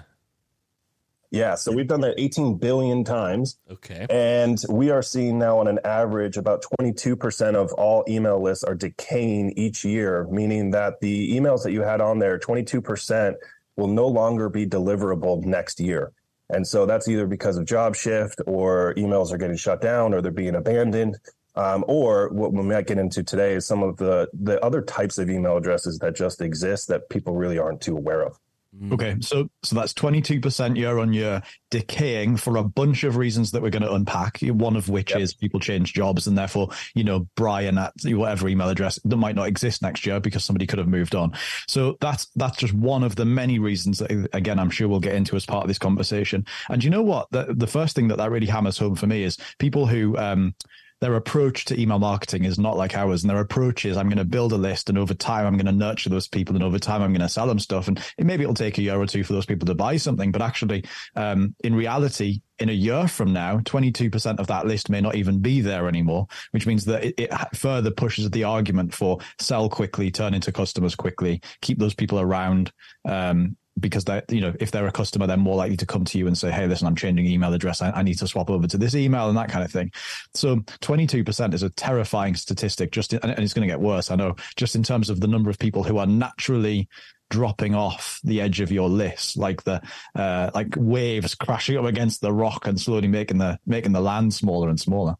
yeah, 1.32 1.56
so 1.56 1.72
we've 1.72 1.88
done 1.88 2.02
that 2.02 2.14
18 2.16 2.58
billion 2.58 3.02
times. 3.02 3.58
Okay. 3.68 4.06
And 4.08 4.62
we 4.70 4.90
are 4.90 5.02
seeing 5.02 5.40
now 5.40 5.58
on 5.58 5.66
an 5.66 5.80
average 5.84 6.36
about 6.36 6.64
22% 6.80 7.56
of 7.56 7.72
all 7.72 8.04
email 8.08 8.40
lists 8.40 8.62
are 8.62 8.76
decaying 8.76 9.54
each 9.56 9.84
year, 9.84 10.28
meaning 10.30 10.70
that 10.70 11.00
the 11.00 11.36
emails 11.36 11.64
that 11.64 11.72
you 11.72 11.80
had 11.80 12.00
on 12.00 12.20
there, 12.20 12.38
22% 12.38 13.34
will 13.76 13.88
no 13.88 14.06
longer 14.06 14.48
be 14.48 14.66
deliverable 14.66 15.44
next 15.44 15.80
year. 15.80 16.12
And 16.50 16.66
so 16.66 16.86
that's 16.86 17.08
either 17.08 17.26
because 17.26 17.56
of 17.56 17.64
job 17.64 17.96
shift 17.96 18.40
or 18.46 18.94
emails 18.96 19.32
are 19.32 19.38
getting 19.38 19.56
shut 19.56 19.80
down 19.80 20.12
or 20.12 20.20
they're 20.20 20.30
being 20.30 20.56
abandoned. 20.56 21.16
Um, 21.56 21.84
or 21.86 22.30
what 22.30 22.52
we 22.52 22.62
might 22.62 22.86
get 22.86 22.98
into 22.98 23.22
today 23.22 23.54
is 23.54 23.66
some 23.66 23.82
of 23.82 23.96
the, 23.96 24.28
the 24.32 24.62
other 24.64 24.82
types 24.82 25.18
of 25.18 25.30
email 25.30 25.56
addresses 25.56 25.98
that 26.00 26.16
just 26.16 26.40
exist 26.40 26.88
that 26.88 27.08
people 27.08 27.34
really 27.34 27.58
aren't 27.58 27.80
too 27.80 27.96
aware 27.96 28.22
of. 28.22 28.38
Mm. 28.82 28.92
Okay, 28.92 29.16
so 29.20 29.48
so 29.62 29.76
that's 29.76 29.94
twenty 29.94 30.20
two 30.20 30.40
percent 30.40 30.76
year 30.76 30.98
on 30.98 31.12
year 31.12 31.42
decaying 31.70 32.36
for 32.36 32.56
a 32.56 32.64
bunch 32.64 33.04
of 33.04 33.16
reasons 33.16 33.52
that 33.52 33.62
we're 33.62 33.70
going 33.70 33.82
to 33.82 33.92
unpack. 33.92 34.40
One 34.40 34.74
of 34.74 34.88
which 34.88 35.10
yep. 35.10 35.20
is 35.20 35.34
people 35.34 35.60
change 35.60 35.92
jobs, 35.92 36.26
and 36.26 36.36
therefore, 36.36 36.70
you 36.94 37.04
know, 37.04 37.28
Brian 37.36 37.78
at 37.78 37.92
whatever 38.04 38.48
email 38.48 38.68
address 38.68 38.98
that 39.04 39.16
might 39.16 39.36
not 39.36 39.46
exist 39.46 39.82
next 39.82 40.04
year 40.06 40.18
because 40.18 40.44
somebody 40.44 40.66
could 40.66 40.78
have 40.78 40.88
moved 40.88 41.14
on. 41.14 41.34
So 41.68 41.96
that's 42.00 42.26
that's 42.36 42.58
just 42.58 42.74
one 42.74 43.04
of 43.04 43.14
the 43.14 43.24
many 43.24 43.58
reasons 43.58 43.98
that 43.98 44.10
again 44.32 44.58
I'm 44.58 44.70
sure 44.70 44.88
we'll 44.88 45.00
get 45.00 45.14
into 45.14 45.36
as 45.36 45.46
part 45.46 45.62
of 45.62 45.68
this 45.68 45.78
conversation. 45.78 46.44
And 46.68 46.82
you 46.82 46.90
know 46.90 47.02
what? 47.02 47.30
The 47.30 47.54
the 47.56 47.68
first 47.68 47.94
thing 47.94 48.08
that 48.08 48.18
that 48.18 48.30
really 48.30 48.46
hammers 48.46 48.78
home 48.78 48.96
for 48.96 49.06
me 49.06 49.22
is 49.22 49.38
people 49.58 49.86
who 49.86 50.16
um 50.16 50.54
their 51.00 51.16
approach 51.16 51.64
to 51.66 51.80
email 51.80 51.98
marketing 51.98 52.44
is 52.44 52.58
not 52.58 52.76
like 52.76 52.96
ours. 52.96 53.22
And 53.22 53.30
their 53.30 53.40
approach 53.40 53.84
is 53.84 53.96
I'm 53.96 54.08
going 54.08 54.18
to 54.18 54.24
build 54.24 54.52
a 54.52 54.56
list 54.56 54.88
and 54.88 54.98
over 54.98 55.14
time 55.14 55.46
I'm 55.46 55.56
going 55.56 55.66
to 55.66 55.72
nurture 55.72 56.08
those 56.08 56.28
people 56.28 56.54
and 56.54 56.64
over 56.64 56.78
time 56.78 57.02
I'm 57.02 57.12
going 57.12 57.20
to 57.20 57.28
sell 57.28 57.46
them 57.46 57.58
stuff. 57.58 57.88
And 57.88 58.02
maybe 58.18 58.42
it'll 58.42 58.54
take 58.54 58.78
a 58.78 58.82
year 58.82 59.00
or 59.00 59.06
two 59.06 59.24
for 59.24 59.32
those 59.32 59.46
people 59.46 59.66
to 59.66 59.74
buy 59.74 59.96
something. 59.96 60.32
But 60.32 60.42
actually, 60.42 60.84
um, 61.16 61.54
in 61.62 61.74
reality, 61.74 62.40
in 62.58 62.68
a 62.68 62.72
year 62.72 63.08
from 63.08 63.32
now, 63.32 63.58
22% 63.58 64.38
of 64.38 64.46
that 64.46 64.66
list 64.66 64.88
may 64.88 65.00
not 65.00 65.16
even 65.16 65.40
be 65.40 65.60
there 65.60 65.88
anymore, 65.88 66.26
which 66.52 66.66
means 66.66 66.84
that 66.84 67.04
it, 67.04 67.14
it, 67.18 67.30
further 67.54 67.90
pushes 67.90 68.30
the 68.30 68.44
argument 68.44 68.94
for 68.94 69.18
sell 69.38 69.68
quickly, 69.68 70.10
turn 70.10 70.34
into 70.34 70.52
customers 70.52 70.94
quickly, 70.94 71.40
keep 71.60 71.78
those 71.78 71.94
people 71.94 72.20
around, 72.20 72.72
um, 73.04 73.56
because 73.78 74.04
they 74.04 74.22
you 74.28 74.40
know 74.40 74.54
if 74.60 74.70
they're 74.70 74.86
a 74.86 74.92
customer 74.92 75.26
they're 75.26 75.36
more 75.36 75.56
likely 75.56 75.76
to 75.76 75.86
come 75.86 76.04
to 76.04 76.18
you 76.18 76.26
and 76.26 76.38
say 76.38 76.50
hey 76.50 76.66
listen 76.66 76.86
i'm 76.86 76.94
changing 76.94 77.26
email 77.26 77.52
address. 77.52 77.82
I, 77.82 77.90
I, 77.90 78.02
need 78.02 78.18
to 78.18 78.28
swap 78.28 78.50
over 78.50 78.66
to 78.66 78.78
this 78.78 78.94
email 78.94 79.28
and 79.28 79.36
that 79.36 79.48
kind 79.48 79.64
of 79.64 79.72
thing. 79.72 79.90
So 80.34 80.56
22% 80.56 81.54
is 81.54 81.62
a 81.62 81.70
terrifying 81.70 82.34
statistic 82.36 82.92
just 82.92 83.12
in, 83.12 83.18
and 83.20 83.38
it's 83.38 83.52
going 83.52 83.66
to 83.66 83.72
get 83.72 83.80
worse 83.80 84.10
i 84.10 84.16
know 84.16 84.36
just 84.56 84.76
in 84.76 84.82
terms 84.82 85.10
of 85.10 85.20
the 85.20 85.26
number 85.26 85.50
of 85.50 85.58
people 85.58 85.82
who 85.82 85.98
are 85.98 86.06
naturally 86.06 86.88
dropping 87.30 87.74
off 87.74 88.20
the 88.22 88.40
edge 88.40 88.60
of 88.60 88.70
your 88.70 88.88
list 88.88 89.36
like 89.36 89.62
the 89.64 89.82
uh, 90.14 90.50
like 90.54 90.74
waves 90.76 91.34
crashing 91.34 91.76
up 91.76 91.84
against 91.84 92.20
the 92.20 92.32
rock 92.32 92.66
and 92.66 92.80
slowly 92.80 93.08
making 93.08 93.38
the 93.38 93.58
making 93.66 93.92
the 93.92 94.00
land 94.00 94.32
smaller 94.32 94.68
and 94.68 94.78
smaller 94.78 95.16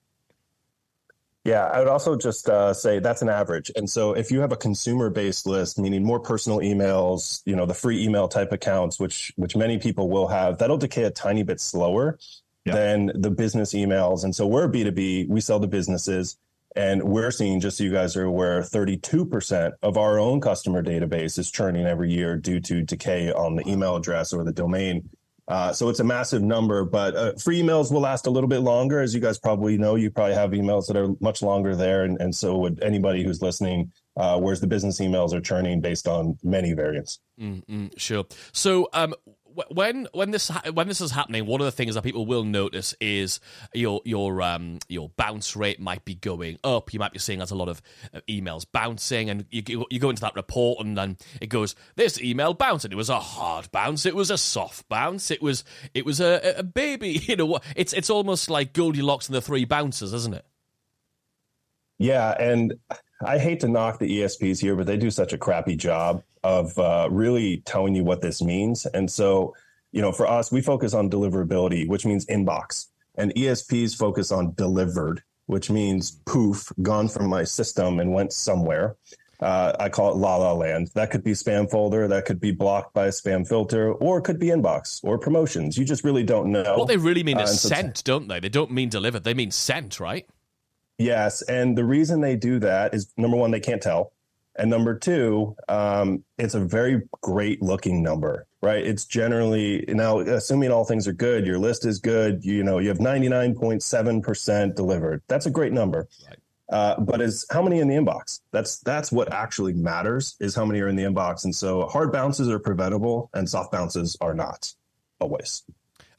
yeah, 1.45 1.67
I 1.67 1.79
would 1.79 1.89
also 1.89 2.17
just 2.17 2.49
uh, 2.49 2.73
say 2.73 3.01
that's 3.01 3.21
an 3.21 3.29
average. 3.29 3.71
And 3.77 3.89
so 3.89 4.15
if 4.15 4.31
you 4.31 4.41
have 4.41 4.53
a 4.53 4.57
consumer 4.57 5.11
based 5.11 5.47
list, 5.47 5.79
meaning 5.79 6.03
more 6.03 6.19
personal 6.19 6.61
emails, 6.61 7.43
you 7.45 7.55
know, 7.55 7.67
the 7.67 7.75
free 7.75 8.03
email 8.03 8.29
type 8.29 8.51
accounts, 8.51 8.99
which 8.99 9.33
which 9.37 9.55
many 9.55 9.79
people 9.79 10.09
will 10.09 10.29
have, 10.29 10.59
that'll 10.59 10.79
decay 10.79 11.05
a 11.05 11.11
tiny 11.11 11.43
bit 11.43 11.61
slower 11.61 12.19
yeah. 12.65 12.75
than 12.75 13.13
the 13.15 13.31
business 13.31 13.75
emails. 13.75 14.25
And 14.25 14.35
so 14.35 14.47
we're 14.47 14.69
B2B, 14.69 15.29
we 15.29 15.41
sell 15.41 15.61
to 15.61 15.67
businesses. 15.67 16.39
And 16.77 17.05
we're 17.05 17.31
seeing, 17.31 17.61
just 17.61 17.79
so 17.79 17.85
you 17.85 17.93
guys 17.93 18.17
are 18.17 18.25
aware, 18.25 18.61
32% 18.61 19.73
of 19.83 19.97
our 19.97 20.19
own 20.19 20.41
customer 20.41 20.83
database 20.83 21.39
is 21.39 21.49
churning 21.49 21.87
every 21.87 22.11
year 22.11 22.37
due 22.37 22.59
to 22.63 22.83
decay 22.83 23.31
on 23.31 23.55
the 23.55 23.69
email 23.69 23.95
address 23.95 24.33
or 24.33 24.43
the 24.43 24.53
domain. 24.53 25.09
Uh, 25.47 25.73
so 25.73 25.89
it's 25.91 26.01
a 26.01 26.05
massive 26.05 26.43
number, 26.43 26.85
but 26.85 27.15
uh, 27.15 27.33
free 27.35 27.61
emails 27.61 27.93
will 27.93 28.01
last 28.01 28.27
a 28.27 28.31
little 28.31 28.49
bit 28.49 28.61
longer. 28.61 29.01
As 29.01 29.15
you 29.15 29.21
guys 29.21 29.39
probably 29.39 29.77
know, 29.77 29.95
you 29.95 30.11
probably 30.11 30.35
have 30.35 30.51
emails 30.53 30.87
that 30.87 30.97
are 30.97 31.09
much 31.21 31.43
longer 31.43 31.77
there. 31.77 32.05
And, 32.05 32.19
and 32.21 32.35
so 32.35 32.57
would 32.59 32.83
anybody 32.83 33.23
who's 33.23 33.43
listening 33.43 33.93
uh, 34.17 34.39
whereas 34.39 34.61
the 34.61 34.67
business 34.67 35.01
emails 35.01 35.33
are 35.33 35.41
churning 35.41 35.81
based 35.81 36.07
on 36.07 36.39
many 36.43 36.73
variants. 36.73 37.21
Mm-hmm, 37.41 37.87
sure. 37.97 38.25
So, 38.53 38.89
um, 38.93 39.15
when 39.71 40.09
when 40.13 40.31
this 40.31 40.51
when 40.73 40.89
this 40.89 41.01
is 41.01 41.11
happening, 41.11 41.47
one 41.47 41.61
of 41.61 41.65
the 41.65 41.73
things 41.73 41.95
that 41.95 42.03
people 42.03 42.27
will 42.27 42.45
notice 42.45 42.95
is 43.01 43.41
your 43.73 44.01
your 44.05 44.43
um 44.43 44.79
your 44.89 45.11
bounce 45.17 45.57
rate 45.57 45.81
might 45.81 46.05
be 46.05 46.15
going 46.15 46.59
up. 46.65 46.93
You 46.93 47.01
might 47.01 47.13
be 47.13 47.19
seeing 47.19 47.41
as 47.41 47.51
a 47.51 47.55
lot 47.55 47.69
of 47.69 47.83
uh, 48.13 48.21
emails 48.29 48.67
bouncing, 48.71 49.31
and 49.31 49.47
you 49.51 49.87
you 49.91 49.99
go 49.99 50.11
into 50.11 50.23
that 50.23 50.35
report, 50.35 50.85
and 50.85 50.97
then 50.97 51.17
it 51.41 51.49
goes 51.49 51.75
this 51.97 52.21
email 52.21 52.55
bounced. 52.55 52.85
It 52.85 52.95
was 52.95 53.11
a 53.11 53.21
hard 53.21 53.71
bounce. 53.73 54.07
It 54.07 54.15
was 54.15 54.31
a 54.31 54.39
soft 54.39 54.89
bounce. 54.89 55.31
It 55.31 55.43
was 55.43 55.65
it 55.95 56.05
was 56.05 56.21
a, 56.21 56.55
a 56.59 56.63
baby. 56.63 57.23
You 57.35 57.37
know, 57.37 57.59
it's 57.75 57.93
it's 57.93 58.11
almost 58.11 58.51
like 58.51 58.75
Goldilocks 58.75 59.29
and 59.29 59.35
the 59.35 59.41
three 59.41 59.65
bouncers, 59.65 60.13
isn't 60.13 60.35
it? 60.35 60.45
Yeah, 61.99 62.31
and 62.39 62.75
I 63.23 63.39
hate 63.39 63.61
to 63.61 63.69
knock 63.69 63.99
the 63.99 64.21
ESPs 64.21 64.61
here, 64.61 64.77
but 64.77 64.87
they 64.87 64.97
do 64.97 65.11
such 65.11 65.33
a 65.33 65.39
crappy 65.39 65.77
job 65.77 66.23
of 66.43 66.79
uh, 66.79 67.09
really 67.11 67.59
telling 67.65 67.95
you 67.95 68.05
what 68.05 68.21
this 68.21 68.43
means. 68.43 68.87
And 68.87 69.11
so, 69.11 69.55
you 69.93 70.03
know, 70.03 70.13
for 70.13 70.27
us, 70.27 70.51
we 70.51 70.61
focus 70.61 70.95
on 70.95 71.11
deliverability, 71.11 71.89
which 71.89 72.05
means 72.05 72.27
inbox, 72.27 72.87
and 73.17 73.35
ESPs 73.35 73.97
focus 73.97 74.33
on 74.33 74.55
delivered, 74.55 75.23
which 75.47 75.71
means 75.71 76.21
poof, 76.27 76.73
gone 76.83 77.09
from 77.09 77.29
my 77.29 77.45
system 77.45 78.01
and 78.01 78.13
went 78.13 78.33
somewhere. 78.33 78.97
Uh, 79.41 79.75
I 79.79 79.89
call 79.89 80.13
it 80.13 80.17
la 80.17 80.37
la 80.37 80.53
land. 80.53 80.91
That 80.95 81.11
could 81.11 81.25
be 81.25 81.33
spam 81.33 81.71
folder, 81.71 82.09
that 82.09 82.25
could 82.25 82.41
be 82.41 82.53
blocked 82.53 82.95
by 82.95 83.07
a 83.07 83.11
spam 83.11 83.47
filter, 83.47 83.93
or 83.93 84.19
it 84.19 84.23
could 84.23 84.39
be 84.39 84.47
inbox 84.47 85.01
or 85.03 85.19
promotions. 85.19 85.77
You 85.77 85.85
just 85.85 86.05
really 86.05 86.23
don't 86.23 86.51
know. 86.51 86.77
What 86.79 86.89
they 86.89 86.97
really 86.97 87.23
mean 87.23 87.39
is 87.39 87.51
uh, 87.51 87.55
so 87.55 87.69
sent, 87.69 88.05
don't 88.05 88.29
they? 88.29 88.41
They 88.41 88.49
don't 88.49 88.71
mean 88.71 88.89
delivered. 88.89 89.25
They 89.25 89.35
mean 89.35 89.51
sent, 89.51 90.01
right? 90.01 90.27
Yes, 90.99 91.43
and 91.43 91.77
the 91.77 91.85
reason 91.85 92.21
they 92.21 92.37
do 92.37 92.61
that 92.61 92.95
is 92.95 93.13
number 93.17 93.37
one, 93.37 93.51
they 93.51 93.61
can't 93.61 93.83
tell, 93.83 94.13
and 94.57 94.71
number 94.71 94.97
two, 94.97 95.57
um, 95.69 96.23
it's 96.39 96.55
a 96.55 96.61
very 96.61 97.03
great 97.21 97.61
looking 97.61 98.03
number, 98.03 98.47
right? 98.63 98.87
It's 98.87 99.05
generally 99.05 99.85
now 99.89 100.21
assuming 100.21 100.71
all 100.71 100.85
things 100.85 101.09
are 101.09 101.13
good, 101.13 101.47
your 101.47 101.59
list 101.59 101.85
is 101.85 101.99
good. 101.99 102.45
You 102.45 102.63
know, 102.63 102.79
you 102.79 102.89
have 102.89 103.01
ninety 103.01 103.29
nine 103.29 103.57
point 103.57 103.83
seven 103.83 104.23
percent 104.23 104.77
delivered. 104.77 105.23
That's 105.27 105.47
a 105.47 105.51
great 105.51 105.73
number. 105.73 106.09
Right. 106.29 106.39
Uh, 106.71 107.01
but 107.01 107.21
is 107.21 107.45
how 107.51 107.61
many 107.61 107.81
in 107.81 107.89
the 107.89 107.95
inbox? 107.97 108.41
That's 108.53 108.79
that's 108.79 109.11
what 109.11 109.33
actually 109.33 109.73
matters 109.73 110.37
is 110.41 110.55
how 110.55 110.65
many 110.65 110.81
are 110.81 110.89
in 110.89 110.97
the 110.97 111.03
inbox. 111.03 111.45
And 111.45 111.55
so 111.55 111.87
hard 111.89 112.13
bounces 112.13 112.49
are 112.49 112.61
preventable, 112.61 113.31
and 113.35 113.49
soft 113.49 113.73
bounces 113.73 114.17
are 114.21 114.35
not 114.35 114.73
always. 115.21 115.65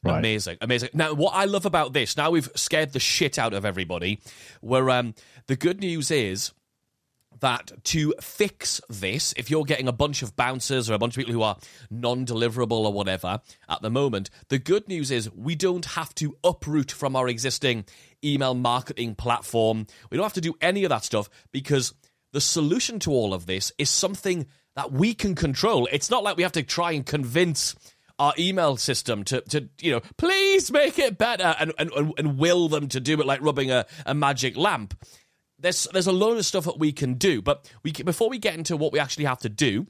Right. 0.06 0.20
Amazing, 0.20 0.58
amazing. 0.62 0.90
Now, 0.94 1.14
what 1.14 1.34
I 1.34 1.46
love 1.46 1.66
about 1.66 1.94
this, 1.94 2.16
now 2.16 2.30
we've 2.30 2.50
scared 2.56 2.94
the 2.94 3.00
shit 3.00 3.40
out 3.40 3.54
of 3.54 3.66
everybody. 3.66 4.22
Where 4.62 4.90
um, 4.92 5.16
the 5.48 5.56
good 5.56 5.80
news 5.80 6.12
is 6.12 6.54
that 7.40 7.72
to 7.86 8.14
fix 8.22 8.80
this, 8.88 9.34
if 9.36 9.50
you're 9.50 9.64
getting 9.64 9.88
a 9.88 9.92
bunch 9.92 10.22
of 10.22 10.36
bouncers 10.36 10.90
or 10.90 10.94
a 10.94 11.00
bunch 11.00 11.16
of 11.16 11.18
people 11.18 11.34
who 11.34 11.42
are 11.42 11.58
non-deliverable 11.90 12.86
or 12.86 12.94
whatever 12.94 13.42
at 13.68 13.82
the 13.82 13.90
moment, 13.90 14.30
the 14.50 14.60
good 14.60 14.88
news 14.88 15.10
is 15.10 15.32
we 15.34 15.56
don't 15.56 15.86
have 15.86 16.14
to 16.16 16.38
uproot 16.44 16.92
from 16.92 17.16
our 17.16 17.28
existing 17.28 17.86
email 18.24 18.54
marketing 18.54 19.16
platform. 19.16 19.88
We 20.12 20.18
don't 20.18 20.24
have 20.26 20.34
to 20.34 20.42
do 20.42 20.54
any 20.62 20.84
of 20.84 20.90
that 20.90 21.04
stuff 21.04 21.30
because 21.52 21.94
the 22.32 22.42
solution 22.42 23.00
to 23.00 23.12
all 23.12 23.34
of 23.34 23.48
this 23.48 23.72
is 23.78 23.90
something 23.90 24.46
that 24.76 24.92
we 24.92 25.14
can 25.14 25.36
control. 25.36 25.88
It's 25.92 26.10
not 26.10 26.24
like 26.24 26.38
we 26.38 26.44
have 26.44 26.52
to 26.54 26.64
try 26.64 26.92
and 26.92 27.06
convince 27.06 27.76
our 28.20 28.34
email 28.40 28.78
system 28.78 29.24
to, 29.26 29.42
to 29.42 29.70
you 29.82 29.92
know, 29.92 30.02
please 30.18 30.72
make 30.72 30.98
it 31.00 31.18
better 31.18 31.56
and, 31.60 31.74
and, 31.78 31.92
and 32.18 32.38
will 32.38 32.70
them 32.70 32.88
to 32.88 33.00
do 33.00 33.20
it 33.20 33.26
like 33.26 33.42
rubbing 33.42 33.72
a, 33.72 33.86
a 34.06 34.14
magic 34.14 34.56
lamp. 34.56 34.94
There's, 35.60 35.88
there's 35.94 36.08
a 36.08 36.12
load 36.12 36.38
of 36.38 36.46
stuff 36.46 36.66
that 36.66 36.80
we 36.80 36.92
can 36.92 37.16
do, 37.16 37.42
but 37.42 37.70
we 37.84 37.92
before 37.92 38.30
we 38.30 38.38
get 38.38 38.56
into 38.56 38.78
what 38.78 38.94
we 38.94 39.00
actually 39.00 39.26
have 39.26 39.40
to 39.40 39.50
do, 39.50 39.88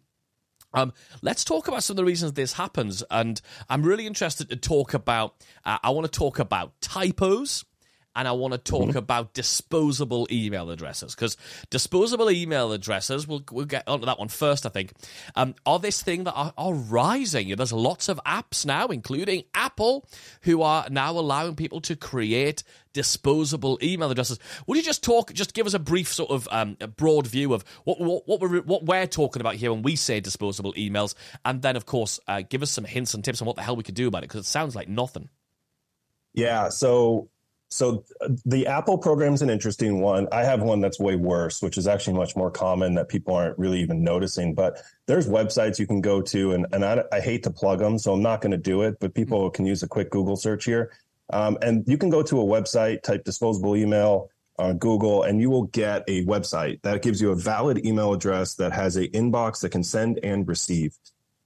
um, 0.73 0.93
let's 1.21 1.43
talk 1.43 1.67
about 1.67 1.83
some 1.83 1.93
of 1.93 1.97
the 1.97 2.05
reasons 2.05 2.33
this 2.33 2.53
happens. 2.53 3.03
And 3.09 3.41
I'm 3.69 3.83
really 3.83 4.05
interested 4.05 4.49
to 4.49 4.55
talk 4.55 4.93
about, 4.93 5.35
uh, 5.63 5.77
I 5.83 5.91
want 5.91 6.11
to 6.11 6.19
talk 6.19 6.39
about 6.39 6.79
typos 6.81 7.65
and 8.15 8.27
I 8.27 8.31
want 8.31 8.53
to 8.53 8.57
talk 8.57 8.89
mm-hmm. 8.89 8.97
about 8.97 9.33
disposable 9.33 10.27
email 10.31 10.69
addresses 10.69 11.13
because 11.13 11.37
disposable 11.69 12.31
email 12.31 12.71
addresses, 12.71 13.27
we'll, 13.27 13.43
we'll 13.51 13.65
get 13.65 13.87
onto 13.87 14.05
that 14.05 14.19
one 14.19 14.29
first, 14.29 14.65
I 14.65 14.69
think, 14.69 14.93
um, 15.35 15.55
are 15.65 15.79
this 15.79 16.01
thing 16.01 16.23
that 16.23 16.33
are, 16.33 16.53
are 16.57 16.73
rising. 16.73 17.55
There's 17.55 17.73
lots 17.73 18.09
of 18.09 18.19
apps 18.25 18.65
now, 18.65 18.87
including 18.87 19.43
Apple, 19.53 20.07
who 20.41 20.61
are 20.61 20.87
now 20.89 21.11
allowing 21.11 21.55
people 21.55 21.81
to 21.81 21.95
create 21.95 22.63
disposable 22.93 23.77
email 23.83 24.09
addresses. 24.09 24.39
Would 24.65 24.77
you 24.77 24.83
just 24.83 25.03
talk, 25.03 25.33
just 25.33 25.53
give 25.53 25.67
us 25.67 25.73
a 25.73 25.79
brief 25.79 26.11
sort 26.11 26.31
of 26.31 26.47
um, 26.49 26.77
broad 26.95 27.27
view 27.27 27.53
of 27.53 27.65
what, 27.83 27.99
what, 27.99 28.27
what, 28.27 28.39
we're, 28.39 28.61
what 28.61 28.85
we're 28.85 29.05
talking 29.05 29.41
about 29.41 29.55
here 29.55 29.71
when 29.71 29.81
we 29.81 29.97
say 29.97 30.21
disposable 30.21 30.73
emails, 30.73 31.13
and 31.43 31.61
then, 31.61 31.75
of 31.75 31.85
course, 31.85 32.19
uh, 32.27 32.41
give 32.47 32.63
us 32.63 32.71
some 32.71 32.85
hints 32.85 33.13
and 33.13 33.23
tips 33.23 33.41
on 33.41 33.45
what 33.45 33.57
the 33.57 33.61
hell 33.61 33.75
we 33.75 33.83
could 33.83 33.95
do 33.95 34.07
about 34.07 34.23
it 34.23 34.29
because 34.29 34.41
it 34.41 34.49
sounds 34.49 34.75
like 34.75 34.87
nothing. 34.87 35.29
Yeah, 36.33 36.69
so 36.69 37.29
so 37.75 38.05
the 38.45 38.67
Apple 38.67 38.97
program 38.97 39.33
is 39.33 39.41
an 39.41 39.49
interesting 39.49 39.99
one. 39.99 40.29
I 40.31 40.45
have 40.45 40.61
one 40.61 40.79
that's 40.79 40.97
way 40.97 41.17
worse, 41.17 41.61
which 41.61 41.77
is 41.77 41.87
actually 41.87 42.13
much 42.13 42.33
more 42.33 42.49
common 42.49 42.95
that 42.95 43.09
people 43.09 43.35
aren't 43.35 43.59
really 43.59 43.81
even 43.81 44.01
noticing. 44.01 44.53
But 44.53 44.81
there's 45.07 45.27
websites 45.27 45.77
you 45.77 45.85
can 45.85 45.99
go 45.99 46.21
to, 46.21 46.53
and, 46.53 46.67
and 46.71 46.85
I, 46.85 47.03
I 47.11 47.19
hate 47.19 47.43
to 47.43 47.51
plug 47.51 47.79
them, 47.79 47.99
so 47.99 48.13
I'm 48.13 48.21
not 48.21 48.39
going 48.39 48.53
to 48.53 48.57
do 48.57 48.83
it. 48.83 49.01
But 49.01 49.13
people 49.13 49.41
mm-hmm. 49.41 49.55
can 49.55 49.65
use 49.65 49.83
a 49.83 49.89
quick 49.89 50.09
Google 50.09 50.37
search 50.37 50.63
here. 50.63 50.93
Um, 51.33 51.57
and 51.61 51.83
you 51.85 51.97
can 51.97 52.09
go 52.09 52.23
to 52.23 52.39
a 52.39 52.45
website, 52.45 53.03
type 53.03 53.25
disposable 53.25 53.75
email 53.75 54.29
on 54.57 54.77
Google, 54.77 55.23
and 55.23 55.41
you 55.41 55.49
will 55.49 55.65
get 55.65 56.05
a 56.07 56.25
website 56.25 56.81
that 56.83 57.01
gives 57.01 57.19
you 57.19 57.31
a 57.31 57.35
valid 57.35 57.85
email 57.85 58.13
address 58.13 58.55
that 58.55 58.71
has 58.71 58.95
a 58.95 59.09
inbox 59.09 59.59
that 59.59 59.73
can 59.73 59.83
send 59.83 60.17
and 60.23 60.47
receive. 60.47 60.95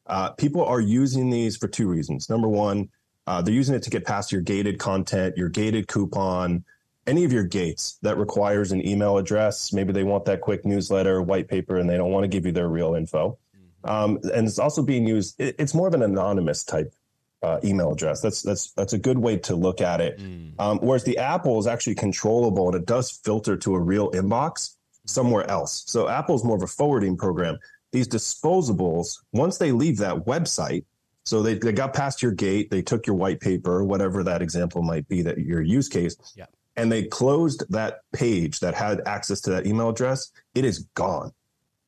Uh, 0.06 0.30
people 0.30 0.64
are 0.64 0.80
using 0.80 1.32
these 1.32 1.58
for 1.58 1.68
two 1.68 1.88
reasons. 1.88 2.30
Number 2.30 2.48
one, 2.48 2.90
uh, 3.30 3.44
they're 3.44 3.54
using 3.54 3.76
it 3.76 3.84
to 3.84 3.92
get 3.92 4.06
past 4.06 4.32
your 4.32 4.42
gated 4.42 4.80
content, 4.80 5.38
your 5.38 5.50
gated 5.50 5.88
coupon, 5.88 6.64
any 7.06 7.26
of 7.26 7.32
your 7.32 7.44
gates 7.44 8.00
that 8.02 8.18
requires 8.18 8.72
an 8.72 8.84
email 8.88 9.20
address. 9.20 9.72
Maybe 9.72 9.94
they 9.94 10.04
want 10.04 10.26
that 10.26 10.42
quick 10.42 10.66
newsletter, 10.66 11.22
white 11.22 11.48
paper, 11.48 11.78
and 11.78 11.88
they 11.88 11.96
don't 11.96 12.10
want 12.10 12.24
to 12.24 12.28
give 12.28 12.48
you 12.48 12.52
their 12.52 12.68
real 12.68 12.96
info. 12.96 13.38
Mm-hmm. 13.56 13.90
Um, 13.90 14.20
and 14.34 14.48
it's 14.48 14.58
also 14.58 14.82
being 14.82 15.06
used. 15.06 15.40
It, 15.40 15.56
it's 15.60 15.76
more 15.76 15.88
of 15.88 15.94
an 15.94 16.02
anonymous 16.02 16.64
type 16.64 16.92
uh, 17.44 17.60
email 17.64 17.92
address. 17.92 18.20
That's 18.20 18.42
that's 18.42 18.72
that's 18.72 18.94
a 18.94 18.98
good 18.98 19.20
way 19.20 19.38
to 19.38 19.56
look 19.56 19.80
at 19.80 20.02
it. 20.02 20.18
Mm. 20.18 20.54
Um, 20.58 20.80
whereas 20.80 21.04
the 21.04 21.20
Apple 21.20 21.60
is 21.60 21.68
actually 21.68 21.96
controllable 21.96 22.66
and 22.68 22.76
it 22.76 22.88
does 22.88 23.12
filter 23.12 23.56
to 23.58 23.76
a 23.76 23.80
real 23.80 24.10
inbox 24.10 24.74
somewhere 25.06 25.48
else. 25.48 25.84
So 25.86 26.10
Apple 26.10 26.34
is 26.34 26.44
more 26.44 26.58
of 26.58 26.64
a 26.64 26.68
forwarding 26.68 27.16
program. 27.16 27.60
These 27.92 28.08
disposables, 28.08 29.20
once 29.34 29.60
they 29.60 29.72
leave 29.72 29.98
that 29.98 30.26
website, 30.26 30.86
so 31.30 31.44
they, 31.44 31.54
they 31.54 31.72
got 31.72 31.94
past 31.94 32.22
your 32.22 32.32
gate, 32.32 32.72
they 32.72 32.82
took 32.82 33.06
your 33.06 33.16
white 33.16 33.40
paper, 33.40 33.84
whatever 33.84 34.24
that 34.24 34.42
example 34.42 34.82
might 34.82 35.08
be, 35.08 35.22
that 35.22 35.38
your 35.38 35.62
use 35.62 35.88
case, 35.88 36.16
yeah. 36.36 36.46
and 36.76 36.92
they 36.92 37.04
closed 37.04 37.64
that 37.70 38.00
page 38.14 38.60
that 38.62 38.74
had 38.74 39.02
access 39.06 39.40
to 39.42 39.52
that 39.52 39.68
email 39.68 39.90
address. 39.90 40.32
It 40.56 40.66
is 40.66 40.88
gone. 40.96 41.32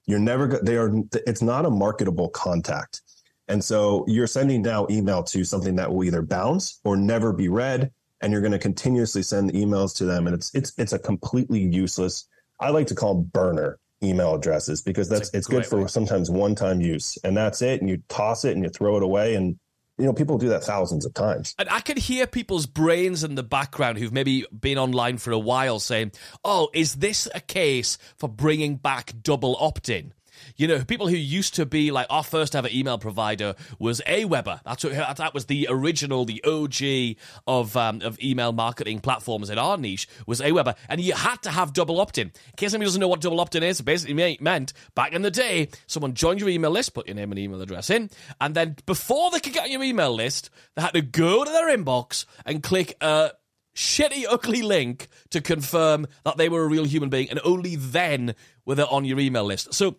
You're 0.05 0.19
never, 0.19 0.59
they 0.63 0.77
are, 0.77 0.91
it's 1.27 1.41
not 1.41 1.65
a 1.65 1.69
marketable 1.69 2.29
contact. 2.29 3.01
And 3.47 3.63
so 3.63 4.05
you're 4.07 4.27
sending 4.27 4.61
now 4.61 4.87
email 4.89 5.23
to 5.23 5.43
something 5.43 5.75
that 5.75 5.91
will 5.91 6.03
either 6.03 6.21
bounce 6.21 6.79
or 6.83 6.95
never 6.95 7.33
be 7.33 7.49
read. 7.49 7.91
And 8.21 8.31
you're 8.31 8.41
going 8.41 8.51
to 8.53 8.59
continuously 8.59 9.23
send 9.23 9.51
emails 9.51 9.95
to 9.97 10.05
them. 10.05 10.27
And 10.27 10.35
it's, 10.35 10.53
it's, 10.53 10.73
it's 10.77 10.93
a 10.93 10.99
completely 10.99 11.59
useless, 11.59 12.27
I 12.59 12.69
like 12.69 12.87
to 12.87 12.95
call 12.95 13.15
burner 13.15 13.79
email 14.03 14.35
addresses 14.35 14.81
because 14.81 15.09
that's 15.09 15.29
it's 15.33 15.47
good 15.47 15.65
for 15.65 15.81
way. 15.81 15.87
sometimes 15.87 16.29
one 16.29 16.55
time 16.55 16.81
use 16.81 17.17
and 17.23 17.37
that's 17.37 17.61
it 17.61 17.81
and 17.81 17.89
you 17.89 18.01
toss 18.09 18.45
it 18.45 18.55
and 18.55 18.63
you 18.63 18.69
throw 18.69 18.97
it 18.97 19.03
away 19.03 19.35
and 19.35 19.57
you 19.97 20.05
know 20.05 20.13
people 20.13 20.37
do 20.37 20.49
that 20.49 20.63
thousands 20.63 21.05
of 21.05 21.13
times 21.13 21.53
and 21.59 21.69
i 21.69 21.79
can 21.79 21.97
hear 21.97 22.25
people's 22.25 22.65
brains 22.65 23.23
in 23.23 23.35
the 23.35 23.43
background 23.43 23.97
who've 23.97 24.11
maybe 24.11 24.45
been 24.57 24.77
online 24.77 25.17
for 25.17 25.31
a 25.31 25.39
while 25.39 25.79
saying 25.79 26.11
oh 26.43 26.69
is 26.73 26.95
this 26.95 27.27
a 27.35 27.39
case 27.39 27.97
for 28.17 28.27
bringing 28.27 28.75
back 28.75 29.13
double 29.21 29.55
opt-in 29.59 30.13
you 30.57 30.67
know, 30.67 30.83
people 30.83 31.07
who 31.07 31.15
used 31.15 31.55
to 31.55 31.65
be 31.65 31.91
like 31.91 32.07
our 32.09 32.23
first 32.23 32.55
ever 32.55 32.69
email 32.71 32.97
provider 32.97 33.55
was 33.79 34.01
Aweber. 34.07 34.61
That's 34.63 34.83
what, 34.83 35.17
that 35.17 35.33
was 35.33 35.45
the 35.45 35.67
original, 35.69 36.25
the 36.25 36.43
OG 36.43 37.17
of 37.47 37.75
um, 37.77 38.01
of 38.01 38.19
email 38.21 38.51
marketing 38.51 38.99
platforms 38.99 39.49
in 39.49 39.57
our 39.57 39.77
niche 39.77 40.07
was 40.27 40.41
Aweber, 40.41 40.75
and 40.89 41.01
you 41.01 41.13
had 41.13 41.41
to 41.43 41.51
have 41.51 41.73
double 41.73 41.99
opt-in. 41.99 42.27
In 42.27 42.33
case 42.57 42.73
anybody 42.73 42.87
doesn't 42.87 43.01
know 43.01 43.07
what 43.07 43.21
double 43.21 43.39
opt-in 43.39 43.63
is, 43.63 43.79
it 43.79 43.83
basically 43.83 44.37
meant 44.39 44.73
back 44.95 45.13
in 45.13 45.21
the 45.21 45.31
day, 45.31 45.69
someone 45.87 46.13
joined 46.13 46.39
your 46.39 46.49
email 46.49 46.71
list, 46.71 46.93
put 46.93 47.07
your 47.07 47.15
name 47.15 47.31
and 47.31 47.39
email 47.39 47.61
address 47.61 47.89
in, 47.89 48.09
and 48.39 48.55
then 48.55 48.75
before 48.85 49.31
they 49.31 49.39
could 49.39 49.53
get 49.53 49.63
on 49.63 49.71
your 49.71 49.83
email 49.83 50.13
list, 50.13 50.49
they 50.75 50.81
had 50.81 50.93
to 50.93 51.01
go 51.01 51.43
to 51.43 51.51
their 51.51 51.75
inbox 51.75 52.25
and 52.45 52.63
click 52.63 52.95
a 53.01 53.31
shitty, 53.75 54.25
ugly 54.29 54.61
link 54.61 55.07
to 55.29 55.41
confirm 55.41 56.07
that 56.23 56.37
they 56.37 56.49
were 56.49 56.63
a 56.63 56.67
real 56.67 56.85
human 56.85 57.09
being, 57.09 57.29
and 57.29 57.39
only 57.43 57.75
then 57.75 58.35
were 58.65 58.75
they 58.75 58.83
on 58.83 59.05
your 59.05 59.19
email 59.19 59.43
list. 59.43 59.73
So 59.73 59.97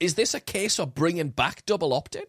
is 0.00 0.14
this 0.14 0.34
a 0.34 0.40
case 0.40 0.78
of 0.78 0.94
bringing 0.94 1.30
back 1.30 1.64
double 1.66 1.92
opt-in? 1.92 2.24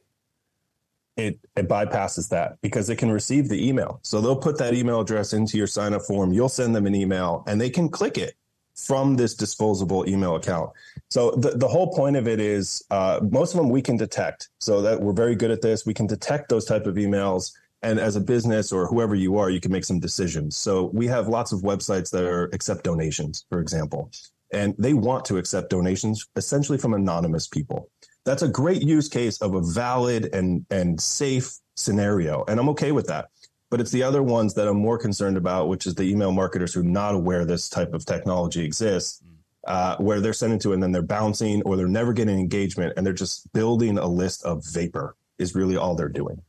It, 1.18 1.40
it 1.56 1.68
bypasses 1.68 2.30
that 2.30 2.62
because 2.62 2.90
it 2.90 2.96
can 2.96 3.12
receive 3.12 3.50
the 3.50 3.68
email. 3.68 4.00
So 4.04 4.22
they'll 4.22 4.38
put 4.38 4.58
that 4.60 4.74
email 4.74 5.02
address 5.02 5.34
into 5.34 5.58
your 5.58 5.68
sign 5.68 5.94
up 5.94 6.04
form. 6.04 6.32
You'll 6.32 6.50
send 6.50 6.74
them 6.74 6.86
an 6.86 6.96
email 6.96 7.44
and 7.46 7.60
they 7.60 7.70
can 7.70 7.90
click 7.90 8.18
it 8.18 8.36
from 8.74 9.18
this 9.18 9.36
disposable 9.36 10.08
email 10.08 10.38
account. 10.38 10.72
So 11.10 11.32
the, 11.32 11.52
the 11.52 11.68
whole 11.68 11.94
point 11.94 12.16
of 12.16 12.28
it 12.28 12.40
is 12.40 12.82
uh, 12.90 13.20
most 13.30 13.54
of 13.54 13.58
them 13.58 13.70
we 13.70 13.82
can 13.82 13.98
detect. 13.98 14.50
So 14.60 14.82
that 14.82 15.02
we're 15.02 15.12
very 15.12 15.36
good 15.36 15.52
at 15.52 15.62
this. 15.62 15.86
We 15.86 15.94
can 15.94 16.08
detect 16.08 16.48
those 16.48 16.64
type 16.64 16.86
of 16.86 16.96
emails. 16.96 17.52
And 17.82 18.00
as 18.00 18.16
a 18.16 18.22
business 18.22 18.72
or 18.72 18.88
whoever 18.88 19.16
you 19.16 19.38
are, 19.38 19.50
you 19.50 19.60
can 19.60 19.72
make 19.72 19.84
some 19.84 20.00
decisions. 20.00 20.56
So 20.56 20.86
we 20.94 21.08
have 21.08 21.28
lots 21.28 21.52
of 21.52 21.62
websites 21.62 22.12
that 22.12 22.24
are 22.24 22.46
accept 22.54 22.86
donations, 22.86 23.46
for 23.50 23.60
example, 23.60 24.10
and 24.52 24.76
they 24.78 24.94
want 24.94 25.26
to 25.26 25.38
accept 25.38 25.70
donations 25.70 26.26
essentially 26.36 26.78
from 26.78 26.94
anonymous 26.94 27.48
people. 27.48 27.90
That's 28.26 28.42
a 28.42 28.48
great 28.48 28.82
use 28.82 29.08
case 29.08 29.42
of 29.42 29.56
a 29.56 29.62
valid 29.62 30.34
and, 30.34 30.66
and 30.70 31.00
safe 31.00 31.52
scenario. 31.76 32.44
And 32.48 32.60
I'm 32.60 32.70
okay 32.70 32.92
with 32.92 33.08
that. 33.08 33.30
But 33.70 33.80
it's 33.80 33.92
the 33.92 34.04
other 34.04 34.24
ones 34.24 34.56
that 34.56 34.68
I'm 34.68 34.78
more 34.78 34.98
concerned 34.98 35.38
about, 35.38 35.68
which 35.68 35.86
is 35.86 35.96
the 35.96 36.04
email 36.04 36.32
marketers 36.32 36.74
who 36.74 36.82
are 36.82 36.84
not 36.84 37.14
aware 37.14 37.46
this 37.46 37.70
type 37.70 37.94
of 37.94 38.06
technology 38.06 38.64
exists, 38.66 39.22
uh, 39.68 39.96
where 39.98 40.20
they're 40.20 40.34
sending 40.34 40.60
to 40.60 40.72
it 40.72 40.76
and 40.76 40.84
then 40.84 40.92
they're 40.92 41.02
bouncing 41.02 41.62
or 41.64 41.78
they're 41.78 41.88
never 41.88 42.14
getting 42.14 42.40
engagement 42.40 42.94
and 42.98 43.06
they're 43.06 43.14
just 43.14 43.52
building 43.54 43.98
a 43.98 44.08
list 44.08 44.44
of 44.44 44.66
vapor 44.72 45.16
is 45.38 45.56
really 45.56 45.78
all 45.78 45.96
they're 45.96 46.10
doing. 46.10 46.42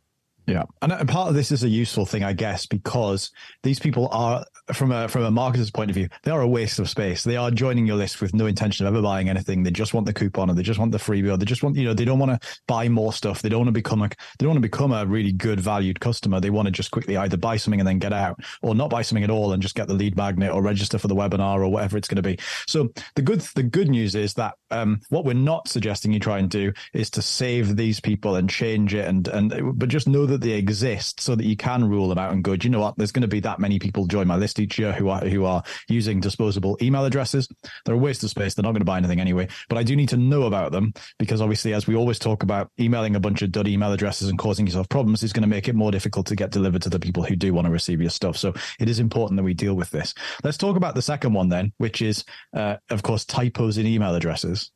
Yeah, 0.46 0.64
and 0.82 1.08
part 1.08 1.28
of 1.28 1.34
this 1.34 1.52
is 1.52 1.62
a 1.62 1.68
useful 1.68 2.06
thing, 2.06 2.24
I 2.24 2.32
guess, 2.32 2.66
because 2.66 3.30
these 3.62 3.78
people 3.78 4.08
are, 4.10 4.44
from 4.72 4.92
a 4.92 5.08
from 5.08 5.22
a 5.22 5.30
marketer's 5.30 5.70
point 5.70 5.90
of 5.90 5.94
view, 5.94 6.08
they 6.22 6.30
are 6.30 6.40
a 6.40 6.48
waste 6.48 6.78
of 6.78 6.88
space. 6.88 7.24
They 7.24 7.36
are 7.36 7.50
joining 7.50 7.86
your 7.86 7.96
list 7.96 8.20
with 8.20 8.34
no 8.34 8.46
intention 8.46 8.86
of 8.86 8.94
ever 8.94 9.02
buying 9.02 9.28
anything. 9.28 9.62
They 9.62 9.70
just 9.70 9.94
want 9.94 10.06
the 10.06 10.12
coupon, 10.12 10.50
or 10.50 10.54
they 10.54 10.62
just 10.62 10.78
want 10.78 10.92
the 10.92 10.98
freebie, 10.98 11.32
or 11.32 11.36
they 11.36 11.44
just 11.44 11.62
want, 11.62 11.76
you 11.76 11.84
know, 11.84 11.94
they 11.94 12.04
don't 12.04 12.18
want 12.18 12.40
to 12.40 12.48
buy 12.66 12.88
more 12.88 13.12
stuff. 13.12 13.42
They 13.42 13.48
don't 13.48 13.60
want 13.60 13.68
to 13.68 13.72
become 13.72 14.02
a, 14.02 14.08
they 14.08 14.44
don't 14.44 14.50
want 14.50 14.58
to 14.58 14.68
become 14.68 14.92
a 14.92 15.06
really 15.06 15.32
good 15.32 15.60
valued 15.60 16.00
customer. 16.00 16.40
They 16.40 16.50
want 16.50 16.66
to 16.66 16.72
just 16.72 16.90
quickly 16.90 17.16
either 17.16 17.36
buy 17.36 17.56
something 17.56 17.80
and 17.80 17.86
then 17.88 17.98
get 17.98 18.12
out, 18.12 18.40
or 18.62 18.74
not 18.74 18.90
buy 18.90 19.02
something 19.02 19.24
at 19.24 19.30
all 19.30 19.52
and 19.52 19.62
just 19.62 19.74
get 19.74 19.88
the 19.88 19.94
lead 19.94 20.16
magnet 20.16 20.52
or 20.52 20.62
register 20.62 20.98
for 20.98 21.08
the 21.08 21.16
webinar 21.16 21.56
or 21.56 21.68
whatever 21.68 21.96
it's 21.96 22.08
going 22.08 22.16
to 22.16 22.22
be. 22.22 22.38
So 22.66 22.92
the 23.16 23.22
good 23.22 23.40
the 23.54 23.62
good 23.62 23.88
news 23.88 24.14
is 24.14 24.34
that 24.34 24.54
um, 24.70 25.00
what 25.08 25.24
we're 25.24 25.34
not 25.34 25.68
suggesting 25.68 26.12
you 26.12 26.20
try 26.20 26.38
and 26.38 26.50
do 26.50 26.72
is 26.92 27.10
to 27.10 27.22
save 27.22 27.76
these 27.76 28.00
people 28.00 28.36
and 28.36 28.48
change 28.48 28.94
it, 28.94 29.08
and 29.08 29.26
and 29.28 29.78
but 29.78 29.88
just 29.88 30.08
know 30.08 30.26
that 30.26 30.40
they 30.40 30.52
exist 30.52 31.20
so 31.20 31.34
that 31.34 31.44
you 31.44 31.56
can 31.56 31.88
rule 31.88 32.08
them 32.08 32.18
out 32.18 32.32
and 32.32 32.44
go, 32.44 32.56
do 32.56 32.66
you 32.66 32.70
know 32.70 32.80
what? 32.80 32.96
There's 32.96 33.12
going 33.12 33.22
to 33.22 33.28
be 33.28 33.40
that 33.40 33.58
many 33.58 33.78
people 33.78 34.06
join 34.06 34.26
my 34.26 34.36
list 34.36 34.59
each 34.60 34.78
year 34.78 34.92
who 34.92 35.08
are 35.08 35.20
who 35.20 35.44
are 35.44 35.62
using 35.88 36.20
disposable 36.20 36.78
email 36.80 37.04
addresses. 37.04 37.48
They're 37.84 37.94
a 37.94 37.98
waste 37.98 38.22
of 38.22 38.30
space. 38.30 38.54
They're 38.54 38.62
not 38.62 38.72
going 38.72 38.80
to 38.80 38.84
buy 38.84 38.98
anything 38.98 39.20
anyway. 39.20 39.48
But 39.68 39.78
I 39.78 39.82
do 39.82 39.96
need 39.96 40.10
to 40.10 40.16
know 40.16 40.42
about 40.44 40.72
them 40.72 40.92
because 41.18 41.40
obviously, 41.40 41.74
as 41.74 41.86
we 41.86 41.96
always 41.96 42.18
talk 42.18 42.42
about, 42.42 42.70
emailing 42.78 43.16
a 43.16 43.20
bunch 43.20 43.42
of 43.42 43.52
dud 43.52 43.66
email 43.66 43.92
addresses 43.92 44.28
and 44.28 44.38
causing 44.38 44.66
yourself 44.66 44.88
problems 44.88 45.22
is 45.22 45.32
going 45.32 45.42
to 45.42 45.48
make 45.48 45.68
it 45.68 45.74
more 45.74 45.90
difficult 45.90 46.26
to 46.26 46.36
get 46.36 46.50
delivered 46.50 46.82
to 46.82 46.90
the 46.90 47.00
people 47.00 47.22
who 47.22 47.36
do 47.36 47.52
want 47.52 47.66
to 47.66 47.72
receive 47.72 48.00
your 48.00 48.10
stuff. 48.10 48.36
So 48.36 48.54
it 48.78 48.88
is 48.88 48.98
important 48.98 49.36
that 49.36 49.44
we 49.44 49.54
deal 49.54 49.74
with 49.74 49.90
this. 49.90 50.14
Let's 50.44 50.58
talk 50.58 50.76
about 50.76 50.94
the 50.94 51.02
second 51.02 51.32
one 51.32 51.48
then, 51.48 51.72
which 51.78 52.02
is, 52.02 52.24
uh, 52.54 52.76
of 52.90 53.02
course, 53.02 53.24
typos 53.24 53.78
in 53.78 53.86
email 53.86 54.14
addresses. 54.14 54.70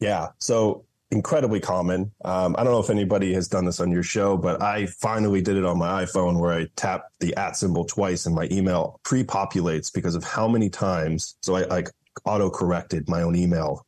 Yeah. 0.00 0.28
So 0.38 0.84
incredibly 1.10 1.60
common. 1.60 2.10
Um, 2.24 2.56
I 2.58 2.64
don't 2.64 2.72
know 2.72 2.80
if 2.80 2.90
anybody 2.90 3.32
has 3.34 3.48
done 3.48 3.64
this 3.64 3.80
on 3.80 3.90
your 3.90 4.02
show, 4.02 4.36
but 4.36 4.60
I 4.60 4.86
finally 4.86 5.40
did 5.40 5.56
it 5.56 5.64
on 5.64 5.78
my 5.78 6.04
iPhone 6.04 6.40
where 6.40 6.52
I 6.52 6.66
tap 6.76 7.04
the 7.20 7.34
at 7.36 7.56
symbol 7.56 7.84
twice 7.84 8.26
and 8.26 8.34
my 8.34 8.48
email 8.50 9.00
pre-populates 9.04 9.92
because 9.92 10.14
of 10.14 10.24
how 10.24 10.48
many 10.48 10.68
times. 10.68 11.36
So 11.42 11.56
I 11.56 11.64
like 11.66 11.90
auto 12.24 12.50
corrected 12.50 13.08
my 13.08 13.22
own 13.22 13.36
email. 13.36 13.86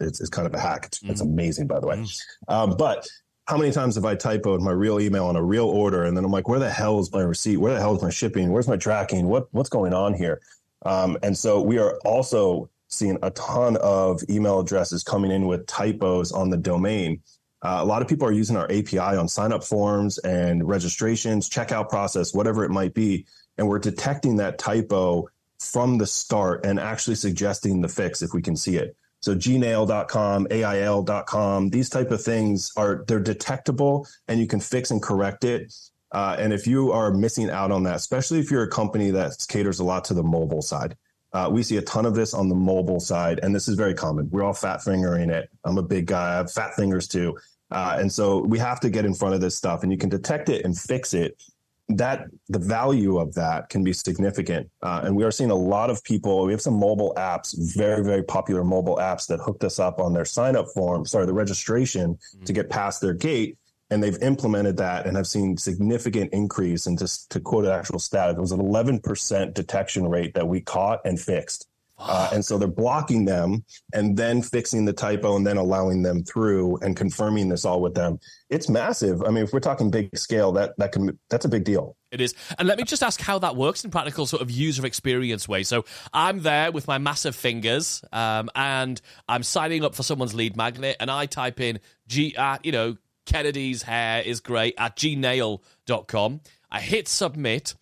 It's, 0.00 0.20
it's 0.20 0.30
kind 0.30 0.46
of 0.46 0.54
a 0.54 0.60
hack. 0.60 0.86
It's, 0.86 1.00
mm. 1.00 1.10
it's 1.10 1.20
amazing, 1.20 1.66
by 1.66 1.80
the 1.80 1.86
way. 1.86 1.96
Mm. 1.96 2.22
Um, 2.48 2.76
but 2.76 3.06
how 3.46 3.56
many 3.56 3.72
times 3.72 3.94
have 3.94 4.04
I 4.04 4.14
typoed 4.14 4.60
my 4.60 4.72
real 4.72 5.00
email 5.00 5.24
on 5.24 5.36
a 5.36 5.42
real 5.42 5.66
order? 5.66 6.04
And 6.04 6.14
then 6.16 6.24
I'm 6.24 6.30
like, 6.30 6.48
where 6.48 6.58
the 6.58 6.70
hell 6.70 7.00
is 7.00 7.10
my 7.12 7.22
receipt? 7.22 7.56
Where 7.56 7.72
the 7.72 7.80
hell 7.80 7.96
is 7.96 8.02
my 8.02 8.10
shipping? 8.10 8.50
Where's 8.52 8.68
my 8.68 8.76
tracking? 8.76 9.26
What, 9.26 9.48
what's 9.52 9.70
going 9.70 9.94
on 9.94 10.12
here? 10.12 10.40
Um, 10.84 11.16
and 11.22 11.36
so 11.36 11.60
we 11.62 11.78
are 11.78 11.98
also 12.04 12.68
seeing 12.88 13.18
a 13.22 13.30
ton 13.30 13.76
of 13.76 14.22
email 14.28 14.60
addresses 14.60 15.02
coming 15.02 15.30
in 15.30 15.46
with 15.46 15.66
typos 15.66 16.32
on 16.32 16.50
the 16.50 16.56
domain. 16.56 17.22
Uh, 17.62 17.78
a 17.80 17.84
lot 17.84 18.02
of 18.02 18.08
people 18.08 18.26
are 18.26 18.32
using 18.32 18.56
our 18.56 18.70
API 18.70 18.98
on 18.98 19.28
sign 19.28 19.52
up 19.52 19.64
forms 19.64 20.18
and 20.18 20.66
registrations, 20.66 21.48
checkout 21.48 21.88
process, 21.88 22.32
whatever 22.32 22.64
it 22.64 22.70
might 22.70 22.94
be. 22.94 23.26
And 23.56 23.68
we're 23.68 23.78
detecting 23.78 24.36
that 24.36 24.58
typo 24.58 25.28
from 25.58 25.98
the 25.98 26.06
start 26.06 26.64
and 26.64 26.78
actually 26.78 27.16
suggesting 27.16 27.80
the 27.80 27.88
fix 27.88 28.22
if 28.22 28.32
we 28.32 28.42
can 28.42 28.56
see 28.56 28.76
it. 28.76 28.96
So 29.20 29.34
gnail.com, 29.34 30.46
AIL.com, 30.50 31.70
these 31.70 31.90
type 31.90 32.12
of 32.12 32.22
things 32.22 32.70
are, 32.76 33.04
they're 33.08 33.18
detectable 33.18 34.06
and 34.28 34.38
you 34.38 34.46
can 34.46 34.60
fix 34.60 34.92
and 34.92 35.02
correct 35.02 35.42
it. 35.42 35.74
Uh, 36.12 36.36
and 36.38 36.52
if 36.52 36.66
you 36.66 36.92
are 36.92 37.12
missing 37.12 37.50
out 37.50 37.72
on 37.72 37.82
that, 37.82 37.96
especially 37.96 38.38
if 38.38 38.50
you're 38.50 38.62
a 38.62 38.70
company 38.70 39.10
that 39.10 39.44
caters 39.48 39.80
a 39.80 39.84
lot 39.84 40.04
to 40.04 40.14
the 40.14 40.22
mobile 40.22 40.62
side, 40.62 40.96
uh, 41.32 41.48
we 41.52 41.62
see 41.62 41.76
a 41.76 41.82
ton 41.82 42.06
of 42.06 42.14
this 42.14 42.32
on 42.32 42.48
the 42.48 42.54
mobile 42.54 43.00
side, 43.00 43.40
and 43.42 43.54
this 43.54 43.68
is 43.68 43.76
very 43.76 43.94
common. 43.94 44.28
We're 44.30 44.42
all 44.42 44.54
fat 44.54 44.82
fingering 44.82 45.30
it. 45.30 45.50
I'm 45.64 45.78
a 45.78 45.82
big 45.82 46.06
guy. 46.06 46.32
I 46.32 46.36
have 46.36 46.50
fat 46.50 46.74
fingers 46.74 47.06
too. 47.06 47.36
Uh, 47.70 47.96
and 47.98 48.10
so 48.10 48.38
we 48.38 48.58
have 48.58 48.80
to 48.80 48.88
get 48.88 49.04
in 49.04 49.14
front 49.14 49.34
of 49.34 49.40
this 49.40 49.54
stuff, 49.54 49.82
and 49.82 49.92
you 49.92 49.98
can 49.98 50.08
detect 50.08 50.48
it 50.48 50.64
and 50.64 50.76
fix 50.76 51.12
it. 51.12 51.42
That 51.90 52.26
the 52.48 52.58
value 52.58 53.18
of 53.18 53.32
that 53.34 53.70
can 53.70 53.82
be 53.82 53.94
significant. 53.94 54.68
Uh, 54.82 55.02
and 55.04 55.16
we 55.16 55.24
are 55.24 55.30
seeing 55.30 55.50
a 55.50 55.54
lot 55.54 55.88
of 55.88 56.04
people. 56.04 56.44
We 56.44 56.52
have 56.52 56.60
some 56.60 56.78
mobile 56.78 57.14
apps, 57.16 57.54
very, 57.74 58.04
very 58.04 58.22
popular 58.22 58.62
mobile 58.62 58.96
apps 58.96 59.26
that 59.28 59.40
hooked 59.40 59.64
us 59.64 59.78
up 59.78 59.98
on 59.98 60.12
their 60.12 60.26
sign 60.26 60.54
up 60.54 60.66
form, 60.74 61.06
sorry, 61.06 61.24
the 61.24 61.32
registration 61.32 62.14
mm-hmm. 62.14 62.44
to 62.44 62.52
get 62.52 62.68
past 62.68 63.00
their 63.00 63.14
gate 63.14 63.56
and 63.90 64.02
they've 64.02 64.20
implemented 64.22 64.76
that 64.78 65.06
and 65.06 65.16
have 65.16 65.26
seen 65.26 65.56
significant 65.56 66.32
increase. 66.32 66.86
And 66.86 66.98
just 66.98 67.30
to 67.30 67.40
quote 67.40 67.64
an 67.64 67.70
actual 67.70 67.98
stat, 67.98 68.30
it 68.30 68.40
was 68.40 68.52
an 68.52 68.60
11% 68.60 69.54
detection 69.54 70.08
rate 70.08 70.34
that 70.34 70.46
we 70.46 70.60
caught 70.60 71.00
and 71.04 71.18
fixed. 71.18 71.66
Uh, 72.00 72.30
and 72.32 72.44
so 72.44 72.58
they're 72.58 72.68
blocking 72.68 73.24
them 73.24 73.64
and 73.92 74.16
then 74.16 74.40
fixing 74.40 74.84
the 74.84 74.92
typo 74.92 75.34
and 75.36 75.46
then 75.46 75.56
allowing 75.56 76.02
them 76.02 76.22
through 76.22 76.76
and 76.78 76.96
confirming 76.96 77.48
this 77.48 77.64
all 77.64 77.80
with 77.80 77.94
them. 77.94 78.20
It's 78.50 78.68
massive. 78.68 79.22
I 79.22 79.30
mean, 79.30 79.42
if 79.42 79.52
we're 79.52 79.60
talking 79.60 79.90
big 79.90 80.16
scale, 80.16 80.52
that 80.52 80.74
that 80.78 80.92
can 80.92 81.18
that's 81.28 81.44
a 81.44 81.48
big 81.48 81.64
deal. 81.64 81.96
It 82.12 82.20
is. 82.20 82.34
And 82.56 82.68
let 82.68 82.78
me 82.78 82.84
just 82.84 83.02
ask 83.02 83.20
how 83.20 83.40
that 83.40 83.56
works 83.56 83.84
in 83.84 83.90
practical 83.90 84.26
sort 84.26 84.42
of 84.42 84.50
user 84.50 84.86
experience 84.86 85.48
way. 85.48 85.64
So 85.64 85.84
I'm 86.12 86.40
there 86.42 86.70
with 86.70 86.86
my 86.86 86.98
massive 86.98 87.34
fingers, 87.34 88.02
um, 88.12 88.48
and 88.54 89.00
I'm 89.28 89.42
signing 89.42 89.84
up 89.84 89.94
for 89.94 90.04
someone's 90.04 90.34
lead 90.34 90.56
magnet, 90.56 90.96
and 91.00 91.10
I 91.10 91.26
type 91.26 91.60
in 91.60 91.80
G, 92.06 92.34
uh, 92.36 92.58
you 92.62 92.72
know, 92.72 92.96
Kennedy's 93.28 93.82
hair 93.82 94.22
is 94.22 94.40
great 94.40 94.74
at 94.78 94.96
gnail.com. 94.96 96.40
I 96.70 96.80
hit 96.80 97.08
submit. 97.08 97.74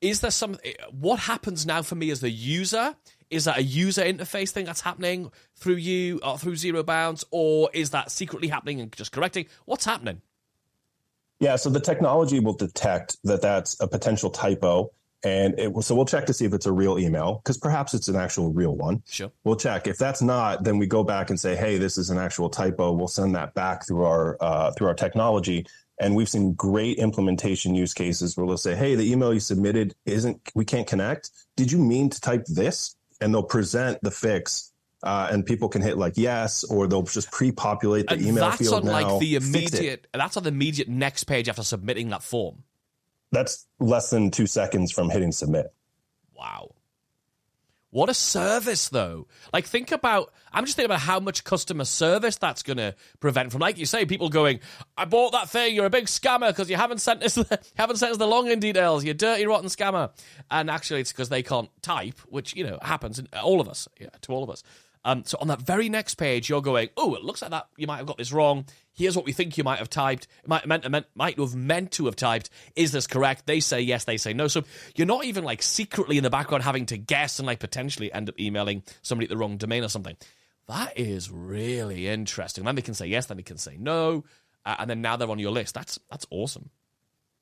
Is 0.00 0.20
there 0.20 0.30
some 0.30 0.56
what 0.90 1.20
happens 1.20 1.66
now 1.66 1.82
for 1.82 1.94
me 1.94 2.10
as 2.10 2.20
the 2.20 2.30
user? 2.30 2.96
Is 3.30 3.44
that 3.44 3.58
a 3.58 3.62
user 3.62 4.02
interface 4.02 4.50
thing 4.50 4.64
that's 4.64 4.80
happening 4.80 5.30
through 5.56 5.74
you 5.74 6.20
or 6.22 6.38
through 6.38 6.56
Zero 6.56 6.82
Bounce, 6.82 7.22
or 7.30 7.68
is 7.74 7.90
that 7.90 8.10
secretly 8.10 8.48
happening 8.48 8.80
and 8.80 8.90
just 8.92 9.12
correcting? 9.12 9.46
What's 9.66 9.84
happening? 9.84 10.22
Yeah, 11.38 11.56
so 11.56 11.68
the 11.68 11.80
technology 11.80 12.40
will 12.40 12.54
detect 12.54 13.18
that 13.24 13.42
that's 13.42 13.78
a 13.80 13.86
potential 13.86 14.30
typo 14.30 14.90
and 15.24 15.58
it 15.58 15.72
will, 15.72 15.82
so 15.82 15.94
we'll 15.94 16.04
check 16.04 16.26
to 16.26 16.32
see 16.32 16.44
if 16.44 16.52
it's 16.52 16.66
a 16.66 16.72
real 16.72 16.98
email 16.98 17.40
because 17.42 17.58
perhaps 17.58 17.94
it's 17.94 18.08
an 18.08 18.16
actual 18.16 18.52
real 18.52 18.76
one. 18.76 19.02
Sure. 19.08 19.32
We'll 19.44 19.56
check. 19.56 19.86
If 19.86 19.98
that's 19.98 20.22
not, 20.22 20.64
then 20.64 20.78
we 20.78 20.86
go 20.86 21.02
back 21.02 21.30
and 21.30 21.38
say, 21.38 21.56
hey, 21.56 21.78
this 21.78 21.98
is 21.98 22.10
an 22.10 22.18
actual 22.18 22.48
typo. 22.48 22.92
We'll 22.92 23.08
send 23.08 23.34
that 23.34 23.54
back 23.54 23.86
through 23.86 24.04
our 24.04 24.36
uh, 24.40 24.72
through 24.72 24.88
our 24.88 24.94
technology. 24.94 25.66
And 26.00 26.14
we've 26.14 26.28
seen 26.28 26.52
great 26.52 26.98
implementation 26.98 27.74
use 27.74 27.92
cases 27.92 28.36
where 28.36 28.46
they'll 28.46 28.56
say, 28.56 28.76
hey, 28.76 28.94
the 28.94 29.10
email 29.10 29.34
you 29.34 29.40
submitted 29.40 29.96
isn't, 30.06 30.40
we 30.54 30.64
can't 30.64 30.86
connect. 30.86 31.30
Did 31.56 31.72
you 31.72 31.78
mean 31.78 32.08
to 32.10 32.20
type 32.20 32.44
this? 32.46 32.94
And 33.20 33.34
they'll 33.34 33.42
present 33.42 33.98
the 34.02 34.12
fix 34.12 34.72
uh, 35.02 35.28
and 35.30 35.46
people 35.46 35.68
can 35.68 35.82
hit 35.82 35.96
like 35.96 36.14
yes, 36.16 36.64
or 36.64 36.86
they'll 36.86 37.02
just 37.02 37.30
pre-populate 37.30 38.08
the 38.08 38.14
and 38.14 38.22
email 38.22 38.48
that's 38.48 38.58
field 38.58 38.74
on 38.74 38.84
now. 38.86 38.92
like 38.92 39.20
the 39.20 39.36
immediate. 39.36 40.06
That's 40.12 40.36
on 40.36 40.42
the 40.42 40.48
immediate 40.48 40.88
next 40.88 41.24
page 41.24 41.48
after 41.48 41.62
submitting 41.62 42.08
that 42.10 42.22
form. 42.22 42.64
That's 43.30 43.66
less 43.78 44.10
than 44.10 44.30
two 44.30 44.46
seconds 44.46 44.92
from 44.92 45.10
hitting 45.10 45.32
submit. 45.32 45.72
Wow. 46.34 46.74
What 47.90 48.10
a 48.10 48.14
service, 48.14 48.90
though. 48.90 49.28
Like, 49.50 49.64
think 49.64 49.92
about, 49.92 50.32
I'm 50.52 50.66
just 50.66 50.76
thinking 50.76 50.90
about 50.90 51.00
how 51.00 51.20
much 51.20 51.42
customer 51.42 51.86
service 51.86 52.36
that's 52.36 52.62
going 52.62 52.76
to 52.76 52.94
prevent 53.18 53.50
from, 53.50 53.62
like 53.62 53.78
you 53.78 53.86
say, 53.86 54.04
people 54.04 54.28
going, 54.28 54.60
I 54.96 55.06
bought 55.06 55.32
that 55.32 55.48
thing, 55.48 55.74
you're 55.74 55.86
a 55.86 55.90
big 55.90 56.04
scammer 56.04 56.48
because 56.48 56.68
you 56.68 56.76
haven't 56.76 56.98
sent 56.98 57.22
us, 57.22 57.36
the, 57.36 57.58
haven't 57.76 57.96
sent 57.96 58.12
us 58.12 58.18
the 58.18 58.26
login 58.26 58.60
details, 58.60 59.04
you 59.04 59.14
dirty, 59.14 59.46
rotten 59.46 59.68
scammer. 59.68 60.10
And 60.50 60.70
actually, 60.70 61.00
it's 61.00 61.12
because 61.12 61.30
they 61.30 61.42
can't 61.42 61.70
type, 61.80 62.18
which, 62.28 62.54
you 62.54 62.64
know, 62.64 62.78
happens 62.82 63.18
in 63.18 63.26
all 63.42 63.58
of 63.58 63.68
us, 63.70 63.88
yeah, 63.98 64.08
to 64.20 64.32
all 64.32 64.42
of 64.44 64.50
us. 64.50 64.62
Um, 65.08 65.24
so 65.24 65.38
on 65.40 65.48
that 65.48 65.62
very 65.62 65.88
next 65.88 66.16
page, 66.16 66.50
you're 66.50 66.60
going, 66.60 66.90
oh, 66.98 67.14
it 67.14 67.22
looks 67.22 67.40
like 67.40 67.50
that 67.52 67.68
you 67.78 67.86
might 67.86 67.96
have 67.96 68.06
got 68.06 68.18
this 68.18 68.30
wrong. 68.30 68.66
Here's 68.92 69.16
what 69.16 69.24
we 69.24 69.32
think 69.32 69.56
you 69.56 69.64
might 69.64 69.78
have 69.78 69.88
typed. 69.88 70.28
It 70.42 70.48
might 70.48 70.66
meant, 70.66 70.86
meant 70.90 71.06
might 71.14 71.38
have 71.38 71.54
meant 71.54 71.92
to 71.92 72.04
have 72.04 72.16
typed. 72.16 72.50
Is 72.76 72.92
this 72.92 73.06
correct? 73.06 73.46
They 73.46 73.60
say 73.60 73.80
yes. 73.80 74.04
They 74.04 74.18
say 74.18 74.34
no. 74.34 74.48
So 74.48 74.64
you're 74.96 75.06
not 75.06 75.24
even 75.24 75.44
like 75.44 75.62
secretly 75.62 76.18
in 76.18 76.24
the 76.24 76.28
background 76.28 76.62
having 76.62 76.84
to 76.86 76.98
guess 76.98 77.38
and 77.38 77.46
like 77.46 77.58
potentially 77.58 78.12
end 78.12 78.28
up 78.28 78.38
emailing 78.38 78.82
somebody 79.00 79.24
at 79.24 79.30
the 79.30 79.38
wrong 79.38 79.56
domain 79.56 79.82
or 79.82 79.88
something. 79.88 80.16
That 80.66 80.98
is 80.98 81.30
really 81.30 82.06
interesting. 82.06 82.64
Then 82.64 82.74
they 82.74 82.82
can 82.82 82.92
say 82.92 83.06
yes. 83.06 83.24
Then 83.24 83.38
they 83.38 83.42
can 83.42 83.56
say 83.56 83.78
no. 83.78 84.24
Uh, 84.66 84.76
and 84.80 84.90
then 84.90 85.00
now 85.00 85.16
they're 85.16 85.30
on 85.30 85.38
your 85.38 85.52
list. 85.52 85.74
That's 85.74 85.98
that's 86.10 86.26
awesome. 86.30 86.68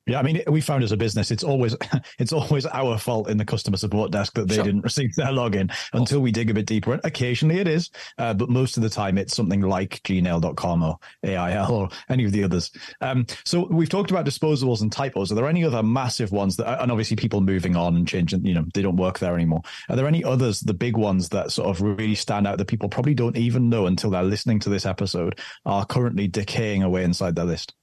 Yeah, 0.07 0.19
I 0.19 0.23
mean, 0.23 0.41
we 0.47 0.61
found 0.61 0.83
as 0.83 0.93
a 0.93 0.97
business, 0.97 1.31
it's 1.31 1.43
always 1.43 1.75
it's 2.19 2.33
always 2.33 2.65
our 2.65 2.97
fault 2.97 3.29
in 3.29 3.37
the 3.37 3.45
customer 3.45 3.77
support 3.77 4.11
desk 4.11 4.33
that 4.35 4.47
they 4.47 4.55
sure. 4.55 4.63
didn't 4.63 4.81
receive 4.83 5.13
their 5.15 5.27
login 5.27 5.71
until 5.93 6.21
we 6.21 6.31
dig 6.31 6.49
a 6.49 6.53
bit 6.53 6.65
deeper. 6.65 6.99
Occasionally 7.03 7.59
it 7.59 7.67
is, 7.67 7.89
uh, 8.17 8.33
but 8.33 8.49
most 8.49 8.77
of 8.77 8.83
the 8.83 8.89
time 8.89 9.17
it's 9.17 9.35
something 9.35 9.61
like 9.61 10.01
gmail.com 10.03 10.83
or 10.83 10.97
AIL 11.25 11.71
or 11.71 11.89
any 12.09 12.23
of 12.23 12.31
the 12.31 12.43
others. 12.43 12.71
Um, 13.01 13.25
so 13.43 13.67
we've 13.69 13.89
talked 13.89 14.11
about 14.11 14.25
disposables 14.25 14.81
and 14.81 14.91
typos. 14.91 15.31
Are 15.31 15.35
there 15.35 15.47
any 15.47 15.63
other 15.63 15.83
massive 15.83 16.31
ones 16.31 16.55
that, 16.57 16.81
and 16.81 16.91
obviously 16.91 17.17
people 17.17 17.41
moving 17.41 17.75
on 17.75 17.95
and 17.95 18.07
changing, 18.07 18.45
you 18.45 18.53
know, 18.53 18.65
they 18.73 18.81
don't 18.81 18.95
work 18.95 19.19
there 19.19 19.35
anymore. 19.35 19.61
Are 19.89 19.95
there 19.95 20.07
any 20.07 20.23
others, 20.23 20.61
the 20.61 20.73
big 20.73 20.95
ones 20.95 21.29
that 21.29 21.51
sort 21.51 21.69
of 21.69 21.81
really 21.81 22.15
stand 22.15 22.47
out 22.47 22.57
that 22.57 22.67
people 22.67 22.89
probably 22.89 23.13
don't 23.13 23.37
even 23.37 23.69
know 23.69 23.87
until 23.87 24.09
they're 24.09 24.23
listening 24.23 24.59
to 24.61 24.69
this 24.69 24.85
episode 24.85 25.39
are 25.65 25.85
currently 25.85 26.27
decaying 26.27 26.83
away 26.83 27.03
inside 27.03 27.35
their 27.35 27.45
list? 27.45 27.73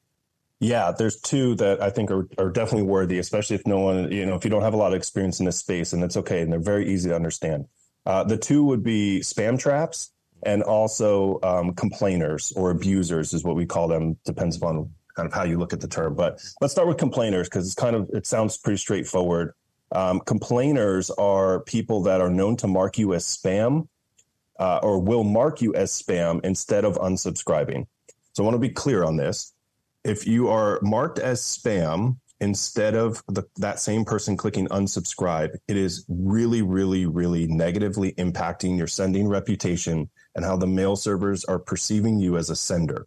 Yeah, 0.60 0.92
there's 0.96 1.20
two 1.20 1.56
that 1.56 1.82
I 1.82 1.90
think 1.90 2.10
are, 2.10 2.28
are 2.38 2.50
definitely 2.50 2.86
worthy, 2.88 3.18
especially 3.18 3.56
if 3.56 3.66
no 3.66 3.80
one, 3.80 4.10
you 4.10 4.24
know, 4.24 4.34
if 4.34 4.44
you 4.44 4.50
don't 4.50 4.62
have 4.62 4.74
a 4.74 4.78
lot 4.78 4.92
of 4.92 4.96
experience 4.96 5.40
in 5.40 5.46
this 5.46 5.58
space, 5.58 5.92
and 5.92 6.02
it's 6.02 6.16
okay, 6.16 6.40
and 6.40 6.52
they're 6.52 6.60
very 6.60 6.88
easy 6.92 7.10
to 7.10 7.16
understand. 7.16 7.66
Uh, 8.06 8.24
the 8.24 8.36
two 8.36 8.64
would 8.64 8.82
be 8.82 9.20
spam 9.20 9.58
traps 9.58 10.12
and 10.42 10.62
also 10.62 11.40
um, 11.42 11.74
complainers 11.74 12.52
or 12.52 12.70
abusers, 12.70 13.32
is 13.32 13.44
what 13.44 13.56
we 13.56 13.66
call 13.66 13.88
them. 13.88 14.16
Depends 14.24 14.56
upon 14.56 14.90
kind 15.14 15.26
of 15.26 15.32
how 15.32 15.44
you 15.44 15.58
look 15.58 15.72
at 15.72 15.80
the 15.80 15.88
term. 15.88 16.14
But 16.14 16.42
let's 16.60 16.72
start 16.72 16.88
with 16.88 16.98
complainers 16.98 17.48
because 17.48 17.66
it's 17.66 17.74
kind 17.74 17.96
of 17.96 18.10
it 18.12 18.26
sounds 18.26 18.58
pretty 18.58 18.78
straightforward. 18.78 19.54
Um, 19.92 20.20
complainers 20.20 21.10
are 21.10 21.60
people 21.60 22.02
that 22.02 22.20
are 22.20 22.30
known 22.30 22.56
to 22.58 22.66
mark 22.66 22.98
you 22.98 23.14
as 23.14 23.24
spam 23.24 23.88
uh, 24.58 24.80
or 24.82 24.98
will 25.00 25.24
mark 25.24 25.62
you 25.62 25.74
as 25.74 25.90
spam 25.92 26.44
instead 26.44 26.84
of 26.84 26.96
unsubscribing. 26.96 27.86
So 28.32 28.42
I 28.42 28.44
want 28.44 28.56
to 28.56 28.58
be 28.58 28.70
clear 28.70 29.04
on 29.04 29.16
this 29.16 29.53
if 30.04 30.26
you 30.26 30.48
are 30.48 30.78
marked 30.82 31.18
as 31.18 31.40
spam 31.40 32.16
instead 32.40 32.94
of 32.94 33.22
the, 33.28 33.42
that 33.56 33.80
same 33.80 34.04
person 34.04 34.36
clicking 34.36 34.68
unsubscribe, 34.68 35.56
it 35.66 35.76
is 35.76 36.04
really, 36.08 36.62
really, 36.62 37.06
really 37.06 37.46
negatively 37.46 38.12
impacting 38.12 38.76
your 38.76 38.86
sending 38.86 39.26
reputation 39.26 40.10
and 40.34 40.44
how 40.44 40.56
the 40.56 40.66
mail 40.66 40.94
servers 40.94 41.44
are 41.46 41.58
perceiving 41.58 42.18
you 42.18 42.36
as 42.36 42.50
a 42.50 42.56
sender. 42.56 43.06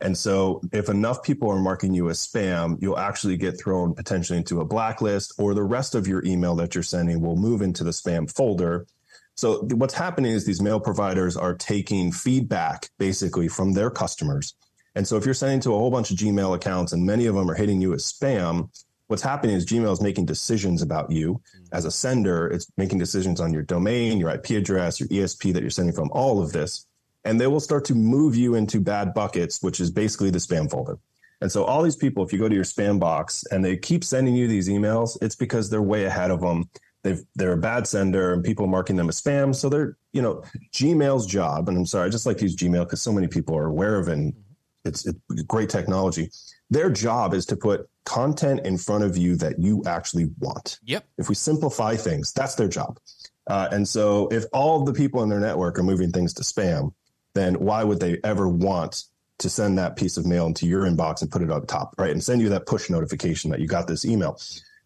And 0.00 0.16
so 0.16 0.62
if 0.72 0.88
enough 0.88 1.24
people 1.24 1.50
are 1.50 1.58
marking 1.58 1.92
you 1.92 2.08
as 2.08 2.24
spam, 2.26 2.78
you'll 2.80 2.98
actually 2.98 3.36
get 3.36 3.60
thrown 3.60 3.94
potentially 3.94 4.38
into 4.38 4.60
a 4.60 4.64
blacklist 4.64 5.34
or 5.38 5.54
the 5.54 5.64
rest 5.64 5.96
of 5.96 6.06
your 6.06 6.24
email 6.24 6.54
that 6.56 6.74
you're 6.74 6.84
sending 6.84 7.20
will 7.20 7.36
move 7.36 7.62
into 7.62 7.82
the 7.82 7.90
spam 7.90 8.32
folder. 8.32 8.86
So 9.34 9.64
what's 9.74 9.94
happening 9.94 10.32
is 10.32 10.46
these 10.46 10.62
mail 10.62 10.78
providers 10.78 11.36
are 11.36 11.54
taking 11.54 12.12
feedback 12.12 12.88
basically 12.98 13.48
from 13.48 13.72
their 13.72 13.90
customers 13.90 14.54
and 14.98 15.06
so 15.06 15.16
if 15.16 15.24
you're 15.24 15.32
sending 15.32 15.60
to 15.60 15.72
a 15.72 15.78
whole 15.78 15.92
bunch 15.92 16.10
of 16.10 16.16
Gmail 16.16 16.56
accounts 16.56 16.92
and 16.92 17.06
many 17.06 17.26
of 17.26 17.36
them 17.36 17.48
are 17.48 17.54
hitting 17.54 17.80
you 17.80 17.94
as 17.94 18.02
spam, 18.12 18.68
what's 19.06 19.22
happening 19.22 19.54
is 19.54 19.64
Gmail 19.64 19.92
is 19.92 20.00
making 20.00 20.26
decisions 20.26 20.82
about 20.82 21.08
you 21.08 21.34
mm-hmm. 21.34 21.66
as 21.70 21.84
a 21.84 21.90
sender. 21.92 22.48
It's 22.48 22.66
making 22.76 22.98
decisions 22.98 23.40
on 23.40 23.52
your 23.52 23.62
domain, 23.62 24.18
your 24.18 24.30
IP 24.30 24.50
address, 24.50 24.98
your 24.98 25.08
ESP 25.08 25.52
that 25.52 25.62
you're 25.62 25.70
sending 25.70 25.94
from, 25.94 26.10
all 26.10 26.42
of 26.42 26.50
this. 26.50 26.84
And 27.24 27.40
they 27.40 27.46
will 27.46 27.60
start 27.60 27.84
to 27.84 27.94
move 27.94 28.34
you 28.34 28.56
into 28.56 28.80
bad 28.80 29.14
buckets, 29.14 29.62
which 29.62 29.78
is 29.78 29.88
basically 29.92 30.30
the 30.30 30.38
spam 30.38 30.68
folder. 30.68 30.98
And 31.40 31.52
so 31.52 31.62
all 31.62 31.84
these 31.84 31.94
people, 31.94 32.24
if 32.24 32.32
you 32.32 32.40
go 32.40 32.48
to 32.48 32.54
your 32.56 32.64
spam 32.64 32.98
box 32.98 33.44
and 33.52 33.64
they 33.64 33.76
keep 33.76 34.02
sending 34.02 34.34
you 34.34 34.48
these 34.48 34.68
emails, 34.68 35.16
it's 35.22 35.36
because 35.36 35.70
they're 35.70 35.80
way 35.80 36.06
ahead 36.06 36.32
of 36.32 36.40
them. 36.40 36.68
They've, 37.04 37.22
they're 37.36 37.52
a 37.52 37.56
bad 37.56 37.86
sender 37.86 38.32
and 38.32 38.42
people 38.42 38.66
marking 38.66 38.96
them 38.96 39.08
as 39.08 39.22
spam. 39.22 39.54
So 39.54 39.68
they're, 39.68 39.96
you 40.12 40.22
know, 40.22 40.42
Gmail's 40.72 41.26
job, 41.26 41.68
and 41.68 41.78
I'm 41.78 41.86
sorry, 41.86 42.06
I 42.06 42.08
just 42.08 42.26
like 42.26 42.38
to 42.38 42.42
use 42.42 42.56
Gmail 42.56 42.82
because 42.82 43.00
so 43.00 43.12
many 43.12 43.28
people 43.28 43.56
are 43.56 43.66
aware 43.66 43.94
of 43.94 44.08
it 44.08 44.14
and 44.14 44.34
it's, 44.84 45.06
it's 45.06 45.42
great 45.42 45.68
technology. 45.68 46.30
Their 46.70 46.90
job 46.90 47.34
is 47.34 47.46
to 47.46 47.56
put 47.56 47.88
content 48.04 48.60
in 48.64 48.78
front 48.78 49.04
of 49.04 49.16
you 49.16 49.36
that 49.36 49.58
you 49.58 49.82
actually 49.86 50.30
want. 50.38 50.78
Yep. 50.84 51.04
If 51.18 51.28
we 51.28 51.34
simplify 51.34 51.96
things, 51.96 52.32
that's 52.32 52.54
their 52.54 52.68
job. 52.68 52.98
Uh, 53.46 53.68
and 53.72 53.88
so 53.88 54.28
if 54.28 54.44
all 54.52 54.84
the 54.84 54.92
people 54.92 55.22
in 55.22 55.28
their 55.28 55.40
network 55.40 55.78
are 55.78 55.82
moving 55.82 56.12
things 56.12 56.34
to 56.34 56.42
spam, 56.42 56.92
then 57.34 57.54
why 57.54 57.84
would 57.84 58.00
they 58.00 58.18
ever 58.24 58.48
want 58.48 59.04
to 59.38 59.48
send 59.48 59.78
that 59.78 59.96
piece 59.96 60.16
of 60.16 60.26
mail 60.26 60.46
into 60.46 60.66
your 60.66 60.82
inbox 60.82 61.22
and 61.22 61.30
put 61.30 61.42
it 61.42 61.50
up 61.50 61.66
top, 61.66 61.94
right? 61.98 62.10
And 62.10 62.22
send 62.22 62.42
you 62.42 62.48
that 62.50 62.66
push 62.66 62.90
notification 62.90 63.50
that 63.50 63.60
you 63.60 63.66
got 63.66 63.86
this 63.86 64.04
email. 64.04 64.38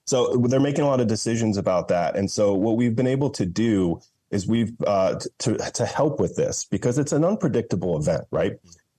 So 0.04 0.36
they're 0.36 0.60
making 0.60 0.84
a 0.84 0.88
lot 0.88 1.00
of 1.00 1.06
decisions 1.06 1.56
about 1.56 1.88
that. 1.88 2.16
And 2.16 2.30
so 2.30 2.54
what 2.54 2.76
we've 2.76 2.94
been 2.94 3.06
able 3.06 3.30
to 3.30 3.46
do 3.46 4.00
is 4.30 4.46
we've 4.46 4.72
uh, 4.86 5.20
to 5.40 5.56
to 5.56 5.86
help 5.86 6.18
with 6.18 6.36
this 6.36 6.64
because 6.64 6.98
it's 6.98 7.12
an 7.12 7.24
unpredictable 7.24 7.98
event, 7.98 8.24
right? 8.30 8.52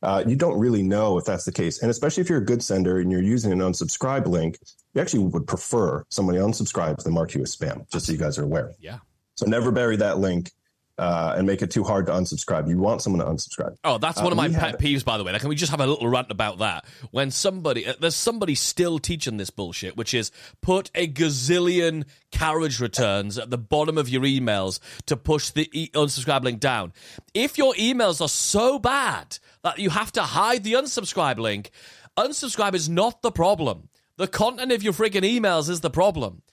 Uh, 0.03 0.23
you 0.27 0.35
don't 0.35 0.59
really 0.59 0.83
know 0.83 1.17
if 1.17 1.23
that's 1.23 1.45
the 1.45 1.51
case. 1.51 1.81
And 1.81 1.89
especially 1.89 2.21
if 2.21 2.29
you're 2.29 2.39
a 2.39 2.45
good 2.45 2.61
sender 2.61 2.99
and 2.99 3.09
you're 3.09 3.21
using 3.21 3.53
an 3.53 3.59
unsubscribe 3.59 4.27
link, 4.27 4.59
you 4.93 5.01
actually 5.01 5.23
would 5.23 5.47
prefer 5.47 6.03
somebody 6.09 6.37
unsubscribes 6.37 7.03
than 7.03 7.13
mark 7.13 7.33
you 7.33 7.41
as 7.41 7.55
spam, 7.55 7.89
just 7.89 8.07
so 8.07 8.11
you 8.11 8.17
guys 8.17 8.37
are 8.37 8.43
aware. 8.43 8.73
Yeah. 8.79 8.99
So 9.35 9.45
never 9.45 9.71
bury 9.71 9.95
that 9.97 10.19
link 10.19 10.51
uh, 10.97 11.33
and 11.37 11.47
make 11.47 11.61
it 11.61 11.71
too 11.71 11.83
hard 11.83 12.05
to 12.05 12.11
unsubscribe. 12.11 12.67
You 12.69 12.77
want 12.77 13.01
someone 13.01 13.25
to 13.25 13.31
unsubscribe. 13.31 13.77
Oh, 13.83 13.97
that's 13.97 14.17
one 14.17 14.27
uh, 14.27 14.31
of 14.31 14.37
my 14.37 14.49
pet 14.49 14.77
peeves, 14.77 15.03
by 15.05 15.17
the 15.17 15.23
way. 15.23 15.31
Like, 15.31 15.41
can 15.41 15.49
we 15.49 15.55
just 15.55 15.71
have 15.71 15.79
a 15.79 15.87
little 15.87 16.07
rant 16.07 16.29
about 16.29 16.59
that? 16.59 16.85
When 17.11 17.31
somebody, 17.31 17.87
uh, 17.87 17.93
there's 17.99 18.15
somebody 18.15 18.55
still 18.55 18.99
teaching 18.99 19.37
this 19.37 19.49
bullshit, 19.49 19.97
which 19.97 20.13
is 20.13 20.31
put 20.61 20.91
a 20.93 21.07
gazillion 21.07 22.03
carriage 22.31 22.79
returns 22.79 23.37
at 23.37 23.49
the 23.49 23.57
bottom 23.57 23.97
of 23.97 24.09
your 24.09 24.23
emails 24.23 24.79
to 25.05 25.17
push 25.17 25.49
the 25.49 25.69
e- 25.71 25.89
unsubscribe 25.93 26.43
link 26.43 26.59
down. 26.59 26.93
If 27.33 27.57
your 27.57 27.73
emails 27.75 28.21
are 28.21 28.29
so 28.29 28.77
bad 28.77 29.39
that 29.63 29.79
you 29.79 29.89
have 29.89 30.11
to 30.13 30.21
hide 30.21 30.63
the 30.63 30.73
unsubscribe 30.73 31.37
link, 31.37 31.71
unsubscribe 32.17 32.75
is 32.75 32.89
not 32.89 33.21
the 33.21 33.31
problem. 33.31 33.89
The 34.17 34.27
content 34.27 34.71
of 34.71 34.83
your 34.83 34.93
frigging 34.93 35.23
emails 35.23 35.69
is 35.69 35.81
the 35.81 35.89
problem. 35.89 36.43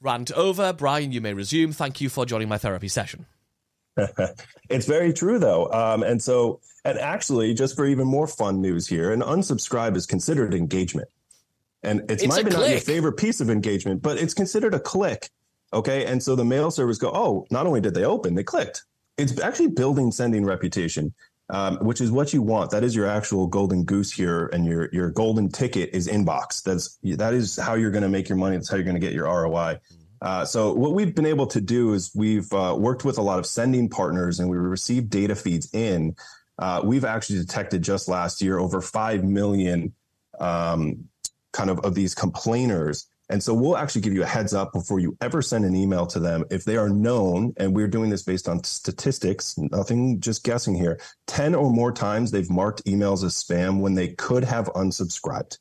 Rant 0.00 0.30
over. 0.32 0.72
Brian, 0.72 1.12
you 1.12 1.20
may 1.20 1.32
resume. 1.32 1.72
Thank 1.72 2.00
you 2.00 2.08
for 2.08 2.26
joining 2.26 2.48
my 2.48 2.58
therapy 2.58 2.88
session. 2.88 3.26
it's 4.68 4.86
very 4.86 5.12
true, 5.12 5.38
though. 5.38 5.70
Um, 5.72 6.02
and 6.02 6.22
so, 6.22 6.60
and 6.84 6.98
actually, 6.98 7.54
just 7.54 7.74
for 7.74 7.84
even 7.86 8.06
more 8.06 8.26
fun 8.26 8.60
news 8.60 8.86
here, 8.86 9.12
an 9.12 9.22
unsubscribe 9.22 9.96
is 9.96 10.06
considered 10.06 10.54
engagement. 10.54 11.08
And 11.82 12.02
it's, 12.10 12.22
it's 12.22 12.26
might 12.34 12.44
be 12.44 12.50
not 12.50 12.68
your 12.68 12.80
favorite 12.80 13.14
piece 13.14 13.40
of 13.40 13.50
engagement, 13.50 14.02
but 14.02 14.18
it's 14.18 14.34
considered 14.34 14.74
a 14.74 14.80
click. 14.80 15.30
Okay. 15.72 16.06
And 16.06 16.22
so 16.22 16.34
the 16.34 16.44
mail 16.44 16.70
servers 16.70 16.98
go, 16.98 17.10
oh, 17.12 17.46
not 17.50 17.66
only 17.66 17.80
did 17.80 17.94
they 17.94 18.04
open, 18.04 18.34
they 18.34 18.44
clicked. 18.44 18.84
It's 19.16 19.38
actually 19.40 19.68
building 19.68 20.12
sending 20.12 20.44
reputation, 20.44 21.12
um, 21.50 21.78
which 21.78 22.00
is 22.00 22.10
what 22.10 22.32
you 22.32 22.42
want. 22.42 22.70
That 22.70 22.84
is 22.84 22.94
your 22.94 23.06
actual 23.06 23.46
golden 23.46 23.84
goose 23.84 24.12
here, 24.12 24.46
and 24.48 24.66
your 24.66 24.88
your 24.92 25.10
golden 25.10 25.48
ticket 25.48 25.90
is 25.92 26.08
inbox. 26.08 26.62
That's 26.62 26.98
that 27.16 27.34
is 27.34 27.56
how 27.56 27.74
you're 27.74 27.90
going 27.90 28.02
to 28.02 28.08
make 28.08 28.28
your 28.28 28.38
money. 28.38 28.56
That's 28.56 28.68
how 28.68 28.76
you're 28.76 28.84
going 28.84 28.94
to 28.94 29.00
get 29.00 29.12
your 29.12 29.26
ROI. 29.26 29.80
Uh, 30.20 30.44
so 30.44 30.72
what 30.72 30.94
we've 30.94 31.14
been 31.14 31.26
able 31.26 31.46
to 31.46 31.60
do 31.60 31.92
is 31.92 32.10
we've 32.14 32.52
uh, 32.52 32.74
worked 32.76 33.04
with 33.04 33.18
a 33.18 33.22
lot 33.22 33.38
of 33.38 33.46
sending 33.46 33.88
partners 33.88 34.40
and 34.40 34.50
we 34.50 34.56
received 34.56 35.10
data 35.10 35.34
feeds 35.34 35.72
in. 35.72 36.16
Uh, 36.58 36.80
we've 36.82 37.04
actually 37.04 37.38
detected 37.38 37.82
just 37.82 38.08
last 38.08 38.42
year 38.42 38.58
over 38.58 38.80
5 38.80 39.22
million 39.22 39.94
um, 40.40 41.08
kind 41.52 41.70
of 41.70 41.78
of 41.80 41.94
these 41.94 42.14
complainers. 42.14 43.06
And 43.30 43.42
so 43.42 43.52
we'll 43.52 43.76
actually 43.76 44.00
give 44.00 44.14
you 44.14 44.22
a 44.22 44.26
heads 44.26 44.54
up 44.54 44.72
before 44.72 45.00
you 45.00 45.16
ever 45.20 45.42
send 45.42 45.66
an 45.66 45.76
email 45.76 46.06
to 46.06 46.18
them. 46.18 46.44
If 46.50 46.64
they 46.64 46.76
are 46.78 46.88
known, 46.88 47.52
and 47.58 47.76
we're 47.76 47.88
doing 47.88 48.08
this 48.08 48.22
based 48.22 48.48
on 48.48 48.64
statistics, 48.64 49.58
nothing 49.58 50.20
just 50.20 50.44
guessing 50.44 50.74
here, 50.74 50.98
10 51.26 51.54
or 51.54 51.70
more 51.70 51.92
times 51.92 52.30
they've 52.30 52.48
marked 52.48 52.84
emails 52.86 53.22
as 53.24 53.34
spam 53.34 53.80
when 53.80 53.94
they 53.94 54.08
could 54.08 54.44
have 54.44 54.66
unsubscribed. 54.68 55.58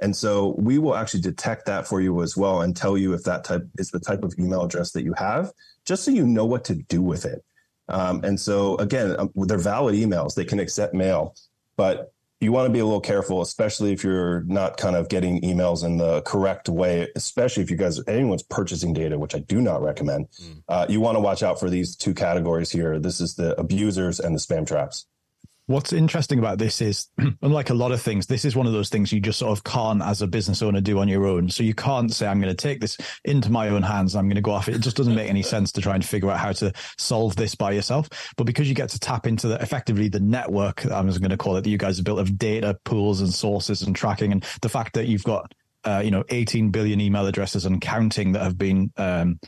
And 0.00 0.14
so 0.16 0.54
we 0.58 0.78
will 0.78 0.96
actually 0.96 1.20
detect 1.20 1.66
that 1.66 1.86
for 1.86 2.00
you 2.00 2.22
as 2.22 2.36
well 2.36 2.62
and 2.62 2.76
tell 2.76 2.96
you 2.96 3.12
if 3.12 3.24
that 3.24 3.44
type 3.44 3.68
is 3.76 3.90
the 3.90 4.00
type 4.00 4.22
of 4.22 4.34
email 4.38 4.62
address 4.62 4.92
that 4.92 5.02
you 5.02 5.12
have, 5.14 5.52
just 5.84 6.04
so 6.04 6.10
you 6.10 6.26
know 6.26 6.46
what 6.46 6.64
to 6.66 6.74
do 6.74 7.02
with 7.02 7.26
it. 7.26 7.44
Um, 7.88 8.22
and 8.24 8.38
so 8.38 8.76
again, 8.76 9.16
um, 9.18 9.30
they're 9.34 9.58
valid 9.58 9.96
emails; 9.96 10.34
they 10.34 10.44
can 10.44 10.60
accept 10.60 10.94
mail, 10.94 11.34
but 11.76 12.12
you 12.40 12.52
want 12.52 12.66
to 12.66 12.72
be 12.72 12.78
a 12.78 12.84
little 12.84 13.00
careful, 13.00 13.42
especially 13.42 13.92
if 13.92 14.02
you're 14.02 14.40
not 14.44 14.78
kind 14.78 14.96
of 14.96 15.10
getting 15.10 15.42
emails 15.42 15.84
in 15.84 15.98
the 15.98 16.22
correct 16.22 16.68
way. 16.68 17.08
Especially 17.14 17.62
if 17.62 17.70
you 17.70 17.76
guys 17.76 18.00
anyone's 18.08 18.42
purchasing 18.42 18.94
data, 18.94 19.18
which 19.18 19.34
I 19.34 19.40
do 19.40 19.60
not 19.60 19.82
recommend. 19.82 20.28
Mm. 20.42 20.62
Uh, 20.66 20.86
you 20.88 21.00
want 21.00 21.16
to 21.16 21.20
watch 21.20 21.42
out 21.42 21.60
for 21.60 21.68
these 21.68 21.94
two 21.96 22.14
categories 22.14 22.70
here. 22.70 22.98
This 22.98 23.20
is 23.20 23.34
the 23.34 23.58
abusers 23.60 24.20
and 24.20 24.34
the 24.34 24.40
spam 24.40 24.66
traps. 24.66 25.06
What's 25.66 25.92
interesting 25.92 26.40
about 26.40 26.58
this 26.58 26.80
is, 26.80 27.08
unlike 27.42 27.70
a 27.70 27.74
lot 27.74 27.92
of 27.92 28.02
things, 28.02 28.26
this 28.26 28.44
is 28.44 28.56
one 28.56 28.66
of 28.66 28.72
those 28.72 28.88
things 28.88 29.12
you 29.12 29.20
just 29.20 29.38
sort 29.38 29.56
of 29.56 29.62
can't, 29.62 30.02
as 30.02 30.20
a 30.20 30.26
business 30.26 30.62
owner, 30.62 30.80
do 30.80 30.98
on 30.98 31.06
your 31.06 31.26
own. 31.26 31.48
So 31.48 31.62
you 31.62 31.74
can't 31.74 32.12
say, 32.12 32.26
I'm 32.26 32.40
going 32.40 32.54
to 32.54 32.60
take 32.60 32.80
this 32.80 32.98
into 33.24 33.50
my 33.50 33.68
own 33.68 33.82
hands. 33.82 34.16
I'm 34.16 34.26
going 34.26 34.34
to 34.34 34.42
go 34.42 34.50
off 34.50 34.68
it. 34.68 34.74
It 34.74 34.80
just 34.80 34.96
doesn't 34.96 35.14
make 35.14 35.28
any 35.28 35.42
sense 35.42 35.70
to 35.72 35.80
try 35.80 35.94
and 35.94 36.04
figure 36.04 36.30
out 36.30 36.40
how 36.40 36.52
to 36.52 36.72
solve 36.98 37.36
this 37.36 37.54
by 37.54 37.72
yourself. 37.72 38.08
But 38.36 38.44
because 38.44 38.68
you 38.68 38.74
get 38.74 38.90
to 38.90 38.98
tap 38.98 39.26
into 39.26 39.46
the, 39.46 39.62
effectively 39.62 40.08
the 40.08 40.20
network, 40.20 40.84
I'm 40.86 41.06
just 41.06 41.20
going 41.20 41.30
to 41.30 41.36
call 41.36 41.56
it, 41.56 41.62
that 41.62 41.70
you 41.70 41.78
guys 41.78 41.98
have 41.98 42.04
built 42.04 42.18
of 42.18 42.36
data 42.36 42.76
pools 42.84 43.20
and 43.20 43.32
sources 43.32 43.82
and 43.82 43.94
tracking, 43.94 44.32
and 44.32 44.44
the 44.62 44.68
fact 44.68 44.94
that 44.94 45.06
you've 45.06 45.24
got, 45.24 45.52
uh, 45.84 46.02
you 46.04 46.10
know, 46.10 46.24
18 46.30 46.70
billion 46.70 47.00
email 47.00 47.26
addresses 47.26 47.64
and 47.64 47.80
counting 47.80 48.32
that 48.32 48.42
have 48.42 48.58
been, 48.58 48.92
um, 48.96 49.38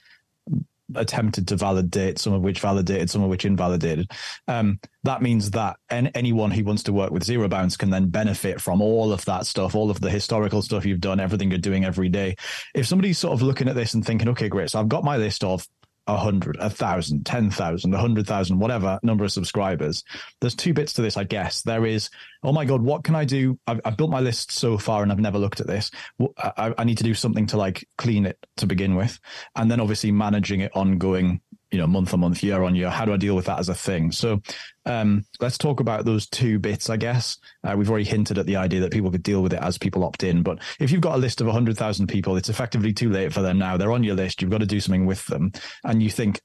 attempted 0.96 1.48
to 1.48 1.56
validate, 1.56 2.18
some 2.18 2.32
of 2.32 2.42
which 2.42 2.60
validated, 2.60 3.10
some 3.10 3.22
of 3.22 3.28
which 3.30 3.44
invalidated. 3.44 4.10
Um, 4.48 4.78
that 5.04 5.22
means 5.22 5.50
that 5.52 5.76
anyone 5.90 6.50
who 6.50 6.64
wants 6.64 6.84
to 6.84 6.92
work 6.92 7.10
with 7.10 7.24
zero 7.24 7.48
bounce 7.48 7.76
can 7.76 7.90
then 7.90 8.08
benefit 8.08 8.60
from 8.60 8.80
all 8.80 9.12
of 9.12 9.24
that 9.24 9.46
stuff, 9.46 9.74
all 9.74 9.90
of 9.90 10.00
the 10.00 10.10
historical 10.10 10.62
stuff 10.62 10.86
you've 10.86 11.00
done, 11.00 11.20
everything 11.20 11.50
you're 11.50 11.58
doing 11.58 11.84
every 11.84 12.08
day. 12.08 12.36
If 12.74 12.86
somebody's 12.86 13.18
sort 13.18 13.34
of 13.34 13.42
looking 13.42 13.68
at 13.68 13.74
this 13.74 13.94
and 13.94 14.04
thinking, 14.04 14.28
okay, 14.28 14.48
great, 14.48 14.70
so 14.70 14.80
I've 14.80 14.88
got 14.88 15.04
my 15.04 15.16
list 15.16 15.44
of 15.44 15.66
a 16.06 16.16
hundred, 16.16 16.56
a 16.58 16.68
thousand, 16.68 17.24
ten 17.24 17.50
thousand, 17.50 17.94
a 17.94 17.98
hundred 17.98 18.26
thousand, 18.26 18.58
whatever 18.58 18.98
number 19.02 19.24
of 19.24 19.32
subscribers. 19.32 20.02
There's 20.40 20.54
two 20.54 20.74
bits 20.74 20.92
to 20.94 21.02
this, 21.02 21.16
I 21.16 21.24
guess. 21.24 21.62
There 21.62 21.86
is, 21.86 22.10
oh 22.42 22.52
my 22.52 22.64
god, 22.64 22.82
what 22.82 23.04
can 23.04 23.14
I 23.14 23.24
do? 23.24 23.58
I've, 23.66 23.80
I've 23.84 23.96
built 23.96 24.10
my 24.10 24.20
list 24.20 24.50
so 24.52 24.78
far, 24.78 25.02
and 25.02 25.12
I've 25.12 25.20
never 25.20 25.38
looked 25.38 25.60
at 25.60 25.66
this. 25.66 25.90
I, 26.38 26.74
I, 26.76 26.84
need 26.84 26.98
to 26.98 27.04
do 27.04 27.14
something 27.14 27.46
to 27.48 27.56
like 27.56 27.86
clean 27.98 28.26
it 28.26 28.38
to 28.56 28.66
begin 28.66 28.96
with, 28.96 29.18
and 29.56 29.70
then 29.70 29.80
obviously 29.80 30.12
managing 30.12 30.60
it 30.60 30.72
ongoing 30.74 31.40
you 31.72 31.78
know 31.78 31.86
month 31.86 32.12
on 32.14 32.20
month 32.20 32.42
year 32.44 32.62
on 32.62 32.76
year 32.76 32.90
how 32.90 33.04
do 33.04 33.12
i 33.12 33.16
deal 33.16 33.34
with 33.34 33.46
that 33.46 33.58
as 33.58 33.68
a 33.68 33.74
thing? 33.74 34.12
So 34.12 34.40
um, 34.84 35.24
let's 35.40 35.56
talk 35.58 35.80
about 35.80 36.04
those 36.04 36.28
two 36.28 36.58
bits 36.58 36.90
i 36.90 36.96
guess. 36.96 37.38
Uh, 37.64 37.74
we've 37.76 37.88
already 37.88 38.04
hinted 38.04 38.38
at 38.38 38.46
the 38.46 38.56
idea 38.56 38.80
that 38.80 38.92
people 38.92 39.10
could 39.10 39.22
deal 39.22 39.42
with 39.42 39.52
it 39.52 39.62
as 39.62 39.78
people 39.78 40.04
opt 40.04 40.22
in 40.22 40.42
but 40.42 40.58
if 40.78 40.90
you've 40.90 41.00
got 41.00 41.14
a 41.14 41.18
list 41.18 41.40
of 41.40 41.46
100000 41.46 42.06
people 42.06 42.36
it's 42.36 42.48
effectively 42.48 42.92
too 42.92 43.10
late 43.10 43.32
for 43.32 43.42
them 43.42 43.58
now. 43.58 43.76
They're 43.76 43.92
on 43.92 44.04
your 44.04 44.14
list. 44.14 44.42
You've 44.42 44.50
got 44.50 44.58
to 44.58 44.66
do 44.66 44.80
something 44.80 45.06
with 45.06 45.26
them. 45.26 45.52
And 45.84 46.02
you 46.02 46.10
think 46.10 46.40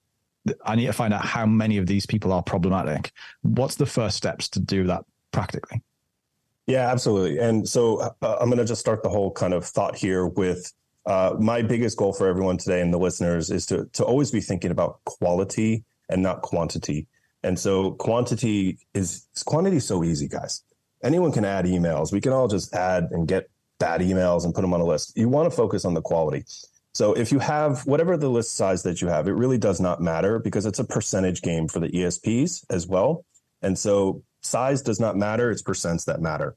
i 0.63 0.76
need 0.76 0.86
to 0.86 0.94
find 0.94 1.13
out 1.13 1.26
how 1.26 1.46
many 1.46 1.78
of 1.78 1.88
these 1.88 2.06
people 2.06 2.32
are 2.32 2.42
problematic. 2.42 3.12
What's 3.42 3.76
the 3.76 3.86
first 3.86 4.16
steps 4.16 4.48
to 4.50 4.60
do 4.62 4.86
that 4.86 5.04
practically? 5.32 5.82
Yeah 6.68 6.90
absolutely. 6.90 7.40
And 7.40 7.68
so 7.68 7.98
uh, 7.98 8.38
i'm 8.40 8.50
going 8.50 8.60
to 8.60 8.66
just 8.66 8.82
start 8.82 9.04
the 9.04 9.10
whole 9.10 9.32
kind 9.32 9.54
of 9.54 9.66
thought 9.66 9.98
here 9.98 10.26
with 10.26 10.72
uh, 11.08 11.36
my 11.39 11.62
biggest 11.62 11.98
goal 11.98 12.12
for 12.12 12.28
everyone 12.28 12.58
today 12.58 12.82
and 12.82 12.93
the 12.93 13.00
listeners 13.00 13.50
is 13.50 13.65
to 13.67 13.86
to 13.93 14.04
always 14.04 14.30
be 14.30 14.41
thinking 14.41 14.72
about 14.72 15.00
quality 15.06 15.86
and 16.10 16.22
not 16.22 16.41
quantity. 16.41 17.08
And 17.43 17.58
so 17.58 17.91
quantity 17.91 18.78
is 18.93 19.26
quantity 19.46 19.78
is 19.78 19.88
so 19.88 20.04
easy, 20.04 20.28
guys. 20.28 20.63
Anyone 21.04 21.32
can 21.32 21.46
add 21.46 21.65
emails. 21.65 22.12
We 22.12 22.20
can 22.20 22.34
all 22.34 22.48
just 22.48 22.74
add 22.74 23.08
and 23.12 23.28
get 23.28 23.50
bad 23.80 24.02
emails 24.02 24.43
and 24.43 24.54
put 24.54 24.62
them 24.62 24.74
on 24.74 24.82
a 24.82 24.86
list. 24.86 25.15
You 25.15 25.30
want 25.30 25.50
to 25.50 25.56
focus 25.56 25.86
on 25.86 25.93
the 25.93 26.02
quality. 26.02 26.43
So 26.93 27.13
if 27.13 27.32
you 27.32 27.39
have 27.39 27.86
whatever 27.86 28.17
the 28.17 28.30
list 28.30 28.56
size 28.56 28.84
that 28.84 29.02
you 29.02 29.08
have, 29.08 29.28
it 29.28 29.34
really 29.34 29.60
does 29.60 29.80
not 29.80 30.02
matter 30.02 30.39
because 30.39 30.65
it's 30.65 30.80
a 30.80 30.84
percentage 30.84 31.41
game 31.41 31.67
for 31.67 31.80
the 31.80 31.89
ESPs 31.89 32.65
as 32.70 32.88
well. 32.88 33.24
And 33.62 33.78
so 33.78 34.24
size 34.41 34.82
does 34.82 35.00
not 35.00 35.15
matter. 35.15 35.52
It's 35.52 35.62
percents 35.62 36.06
that 36.06 36.22
matter. 36.22 36.56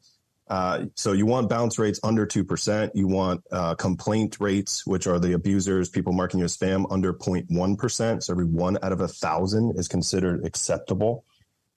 Uh, 0.50 0.86
so 0.96 1.12
you 1.12 1.26
want 1.26 1.48
bounce 1.48 1.78
rates 1.78 2.00
under 2.02 2.26
2%. 2.26 2.90
You 2.92 3.06
want 3.06 3.42
uh, 3.52 3.76
complaint 3.76 4.38
rates, 4.40 4.84
which 4.84 5.06
are 5.06 5.20
the 5.20 5.34
abusers, 5.34 5.88
people 5.88 6.12
marking 6.12 6.40
you 6.40 6.44
as 6.44 6.56
spam, 6.56 6.86
under 6.90 7.14
0.1%. 7.14 8.22
So 8.22 8.32
every 8.32 8.44
one 8.44 8.76
out 8.82 8.90
of 8.90 9.00
a 9.00 9.06
thousand 9.08 9.78
is 9.78 9.86
considered 9.86 10.44
acceptable. 10.44 11.24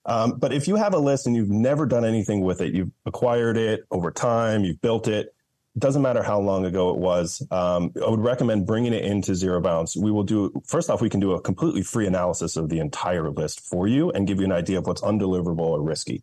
Um, 0.06 0.38
but 0.38 0.52
if 0.52 0.66
you 0.66 0.74
have 0.74 0.92
a 0.92 0.98
list 0.98 1.26
and 1.26 1.36
you've 1.36 1.50
never 1.50 1.86
done 1.86 2.04
anything 2.04 2.40
with 2.40 2.60
it, 2.60 2.74
you've 2.74 2.90
acquired 3.06 3.56
it 3.56 3.84
over 3.92 4.10
time, 4.10 4.64
you've 4.64 4.82
built 4.82 5.06
it, 5.06 5.34
it 5.76 5.80
doesn't 5.80 6.02
matter 6.02 6.22
how 6.22 6.40
long 6.40 6.64
ago 6.64 6.90
it 6.90 6.98
was. 6.98 7.44
Um, 7.50 7.92
I 8.04 8.08
would 8.08 8.20
recommend 8.20 8.66
bringing 8.66 8.92
it 8.92 9.04
into 9.04 9.34
Zero 9.34 9.60
Bounce. 9.60 9.96
We 9.96 10.10
will 10.10 10.22
do, 10.22 10.52
first 10.66 10.90
off, 10.90 11.00
we 11.00 11.10
can 11.10 11.20
do 11.20 11.32
a 11.32 11.40
completely 11.40 11.82
free 11.82 12.06
analysis 12.06 12.56
of 12.56 12.68
the 12.68 12.78
entire 12.78 13.30
list 13.30 13.60
for 13.60 13.88
you 13.88 14.10
and 14.10 14.26
give 14.26 14.38
you 14.38 14.44
an 14.44 14.52
idea 14.52 14.78
of 14.78 14.86
what's 14.86 15.00
undeliverable 15.00 15.60
or 15.60 15.82
risky. 15.82 16.22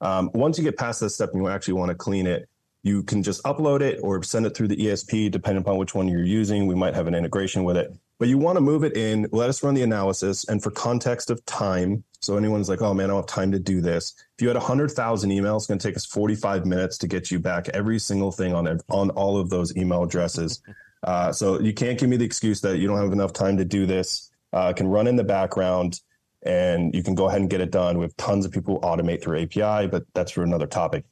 Um, 0.00 0.30
once 0.34 0.58
you 0.58 0.64
get 0.64 0.76
past 0.76 1.00
that 1.00 1.10
step 1.10 1.30
and 1.32 1.42
you 1.42 1.48
actually 1.48 1.74
want 1.74 1.90
to 1.90 1.94
clean 1.94 2.26
it, 2.26 2.48
you 2.82 3.02
can 3.02 3.22
just 3.22 3.42
upload 3.42 3.80
it 3.80 3.98
or 4.02 4.22
send 4.22 4.46
it 4.46 4.56
through 4.56 4.68
the 4.68 4.76
ESP, 4.76 5.30
depending 5.30 5.60
upon 5.60 5.76
which 5.76 5.94
one 5.94 6.06
you're 6.06 6.22
using. 6.22 6.66
We 6.66 6.76
might 6.76 6.94
have 6.94 7.08
an 7.08 7.14
integration 7.14 7.64
with 7.64 7.76
it, 7.76 7.92
but 8.20 8.28
you 8.28 8.38
want 8.38 8.56
to 8.56 8.60
move 8.60 8.84
it 8.84 8.96
in. 8.96 9.26
Let 9.32 9.48
us 9.48 9.62
run 9.62 9.74
the 9.74 9.82
analysis. 9.82 10.44
And 10.48 10.62
for 10.62 10.70
context 10.70 11.28
of 11.28 11.44
time, 11.46 12.04
so 12.20 12.36
anyone's 12.36 12.68
like, 12.68 12.82
oh 12.82 12.94
man, 12.94 13.06
I 13.06 13.08
don't 13.08 13.16
have 13.16 13.26
time 13.26 13.50
to 13.52 13.58
do 13.58 13.80
this. 13.80 14.14
If 14.38 14.42
you 14.42 14.48
had 14.48 14.56
100,000 14.56 15.30
emails, 15.30 15.56
it's 15.56 15.66
going 15.66 15.78
to 15.78 15.88
take 15.88 15.96
us 15.96 16.06
45 16.06 16.64
minutes 16.64 16.96
to 16.98 17.08
get 17.08 17.30
you 17.30 17.40
back 17.40 17.68
every 17.70 17.98
single 17.98 18.30
thing 18.30 18.54
on, 18.54 18.80
on 18.88 19.10
all 19.10 19.36
of 19.36 19.50
those 19.50 19.76
email 19.76 20.02
addresses. 20.02 20.62
Uh, 21.04 21.30
so 21.30 21.60
you 21.60 21.72
can't 21.72 22.00
give 22.00 22.08
me 22.08 22.16
the 22.16 22.24
excuse 22.24 22.60
that 22.62 22.78
you 22.78 22.88
don't 22.88 22.98
have 22.98 23.12
enough 23.12 23.32
time 23.32 23.56
to 23.56 23.64
do 23.64 23.86
this. 23.86 24.32
Uh, 24.52 24.72
can 24.72 24.88
run 24.88 25.06
in 25.06 25.14
the 25.14 25.22
background 25.22 26.00
and 26.46 26.94
you 26.94 27.02
can 27.02 27.14
go 27.14 27.28
ahead 27.28 27.40
and 27.40 27.50
get 27.50 27.60
it 27.60 27.70
done. 27.70 27.98
We 27.98 28.04
have 28.04 28.16
tons 28.16 28.44
of 28.44 28.52
people 28.52 28.80
automate 28.80 29.22
through 29.22 29.42
API, 29.42 29.88
but 29.88 30.04
that's 30.14 30.32
for 30.32 30.42
another 30.42 30.66
topic. 30.66 31.04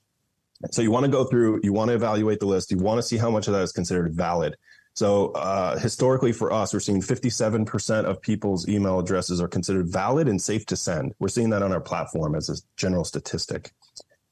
So 0.71 0.83
you 0.83 0.91
want 0.91 1.05
to 1.05 1.11
go 1.11 1.25
through, 1.25 1.61
you 1.63 1.73
want 1.73 1.91
to 1.91 1.95
evaluate 1.95 2.41
the 2.41 2.47
list, 2.47 2.71
you 2.71 2.79
want 2.79 2.99
to 2.99 3.03
see 3.03 3.17
how 3.17 3.31
much 3.31 3.49
of 3.49 3.55
that 3.55 3.63
is 3.63 3.73
considered 3.73 4.15
valid. 4.15 4.57
So 4.95 5.33
uh, 5.33 5.77
historically, 5.79 6.33
for 6.33 6.53
us, 6.53 6.73
we're 6.73 6.81
seeing 6.81 7.03
57% 7.03 8.05
of 8.05 8.23
people's 8.23 8.69
email 8.69 9.01
addresses 9.01 9.41
are 9.41 9.49
considered 9.49 9.89
valid 9.89 10.29
and 10.29 10.41
safe 10.41 10.65
to 10.67 10.77
send. 10.77 11.15
We're 11.19 11.29
seeing 11.29 11.51
that 11.51 11.63
on 11.63 11.73
our 11.73 11.81
platform 11.81 12.37
as 12.37 12.49
a 12.49 12.55
general 12.77 13.05
statistic. 13.05 13.73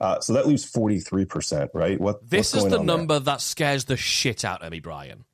Uh, 0.01 0.21
so 0.21 0.33
that 0.33 0.47
leaves 0.47 0.71
43%, 0.71 1.69
right? 1.75 2.01
What 2.01 2.29
this 2.29 2.55
is 2.55 2.65
the 2.65 2.83
number 2.83 3.15
there? 3.15 3.35
that 3.35 3.41
scares 3.41 3.85
the 3.87 3.97
shit 3.97 4.45
out 4.45 4.63
of 4.63 4.71
me, 4.71 4.81
Brian. 4.81 5.25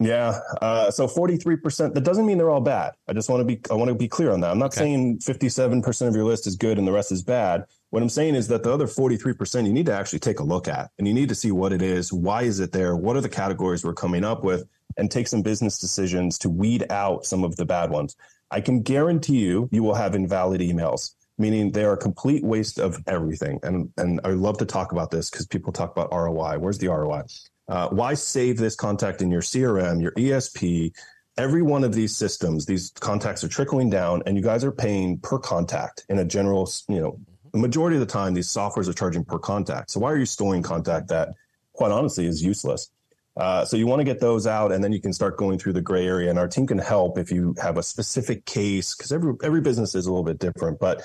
Yeah. 0.00 0.40
Uh, 0.60 0.90
so 0.90 1.06
43%, 1.06 1.94
that 1.94 2.02
doesn't 2.02 2.26
mean 2.26 2.38
they're 2.38 2.50
all 2.50 2.60
bad. 2.60 2.94
I 3.08 3.12
just 3.12 3.28
want 3.28 3.40
to 3.40 3.44
be, 3.44 3.60
I 3.70 3.74
want 3.74 3.88
to 3.88 3.94
be 3.94 4.08
clear 4.08 4.32
on 4.32 4.40
that. 4.40 4.50
I'm 4.50 4.58
not 4.58 4.72
okay. 4.72 4.80
saying 4.80 5.18
57% 5.18 6.08
of 6.08 6.14
your 6.14 6.24
list 6.24 6.46
is 6.46 6.56
good 6.56 6.78
and 6.78 6.86
the 6.86 6.92
rest 6.92 7.12
is 7.12 7.22
bad. 7.22 7.64
What 7.90 8.02
I'm 8.02 8.08
saying 8.08 8.34
is 8.34 8.48
that 8.48 8.64
the 8.64 8.72
other 8.72 8.86
43% 8.86 9.66
you 9.66 9.72
need 9.72 9.86
to 9.86 9.94
actually 9.94 10.18
take 10.18 10.40
a 10.40 10.44
look 10.44 10.66
at 10.66 10.90
and 10.98 11.06
you 11.06 11.14
need 11.14 11.28
to 11.28 11.34
see 11.34 11.52
what 11.52 11.72
it 11.72 11.80
is. 11.80 12.12
Why 12.12 12.42
is 12.42 12.58
it 12.58 12.72
there? 12.72 12.96
What 12.96 13.16
are 13.16 13.20
the 13.20 13.28
categories 13.28 13.84
we're 13.84 13.94
coming 13.94 14.24
up 14.24 14.42
with 14.42 14.64
and 14.96 15.10
take 15.10 15.28
some 15.28 15.42
business 15.42 15.78
decisions 15.78 16.38
to 16.38 16.48
weed 16.48 16.86
out 16.90 17.24
some 17.24 17.44
of 17.44 17.56
the 17.56 17.64
bad 17.64 17.90
ones. 17.90 18.16
I 18.50 18.60
can 18.60 18.82
guarantee 18.82 19.38
you, 19.38 19.68
you 19.72 19.82
will 19.82 19.94
have 19.94 20.14
invalid 20.14 20.60
emails 20.60 21.14
meaning 21.38 21.72
they 21.72 21.84
are 21.84 21.94
a 21.94 21.96
complete 21.96 22.44
waste 22.44 22.78
of 22.78 23.02
everything. 23.06 23.58
And 23.62 23.90
and 23.96 24.20
I 24.24 24.30
love 24.30 24.58
to 24.58 24.64
talk 24.64 24.92
about 24.92 25.10
this 25.10 25.30
because 25.30 25.46
people 25.46 25.72
talk 25.72 25.90
about 25.90 26.12
ROI. 26.12 26.58
Where's 26.58 26.78
the 26.78 26.88
ROI? 26.88 27.22
Uh, 27.68 27.88
why 27.88 28.14
save 28.14 28.58
this 28.58 28.76
contact 28.76 29.22
in 29.22 29.30
your 29.30 29.40
CRM, 29.40 30.02
your 30.02 30.12
ESP? 30.12 30.92
Every 31.36 31.62
one 31.62 31.82
of 31.82 31.94
these 31.94 32.16
systems, 32.16 32.66
these 32.66 32.90
contacts 33.00 33.42
are 33.42 33.48
trickling 33.48 33.90
down, 33.90 34.22
and 34.26 34.36
you 34.36 34.42
guys 34.42 34.62
are 34.64 34.70
paying 34.70 35.18
per 35.18 35.38
contact 35.38 36.04
in 36.08 36.18
a 36.18 36.24
general, 36.24 36.70
you 36.88 37.00
know, 37.00 37.18
the 37.52 37.58
majority 37.58 37.96
of 37.96 38.00
the 38.00 38.06
time, 38.06 38.34
these 38.34 38.48
softwares 38.48 38.88
are 38.88 38.92
charging 38.92 39.24
per 39.24 39.38
contact. 39.38 39.90
So 39.90 40.00
why 40.00 40.12
are 40.12 40.16
you 40.16 40.26
storing 40.26 40.62
contact 40.62 41.08
that, 41.08 41.30
quite 41.72 41.92
honestly, 41.92 42.26
is 42.26 42.42
useless? 42.42 42.90
Uh, 43.36 43.64
so 43.64 43.76
you 43.76 43.86
want 43.86 44.00
to 44.00 44.04
get 44.04 44.20
those 44.20 44.46
out, 44.46 44.70
and 44.70 44.82
then 44.82 44.92
you 44.92 45.00
can 45.00 45.12
start 45.12 45.36
going 45.36 45.58
through 45.58 45.72
the 45.72 45.80
gray 45.80 46.06
area. 46.06 46.30
And 46.30 46.38
our 46.38 46.48
team 46.48 46.66
can 46.66 46.78
help 46.78 47.18
if 47.18 47.32
you 47.32 47.54
have 47.60 47.78
a 47.78 47.82
specific 47.82 48.44
case, 48.44 48.94
because 48.94 49.10
every 49.12 49.34
every 49.42 49.60
business 49.60 49.94
is 49.94 50.06
a 50.06 50.10
little 50.10 50.24
bit 50.24 50.38
different. 50.38 50.78
But 50.78 51.02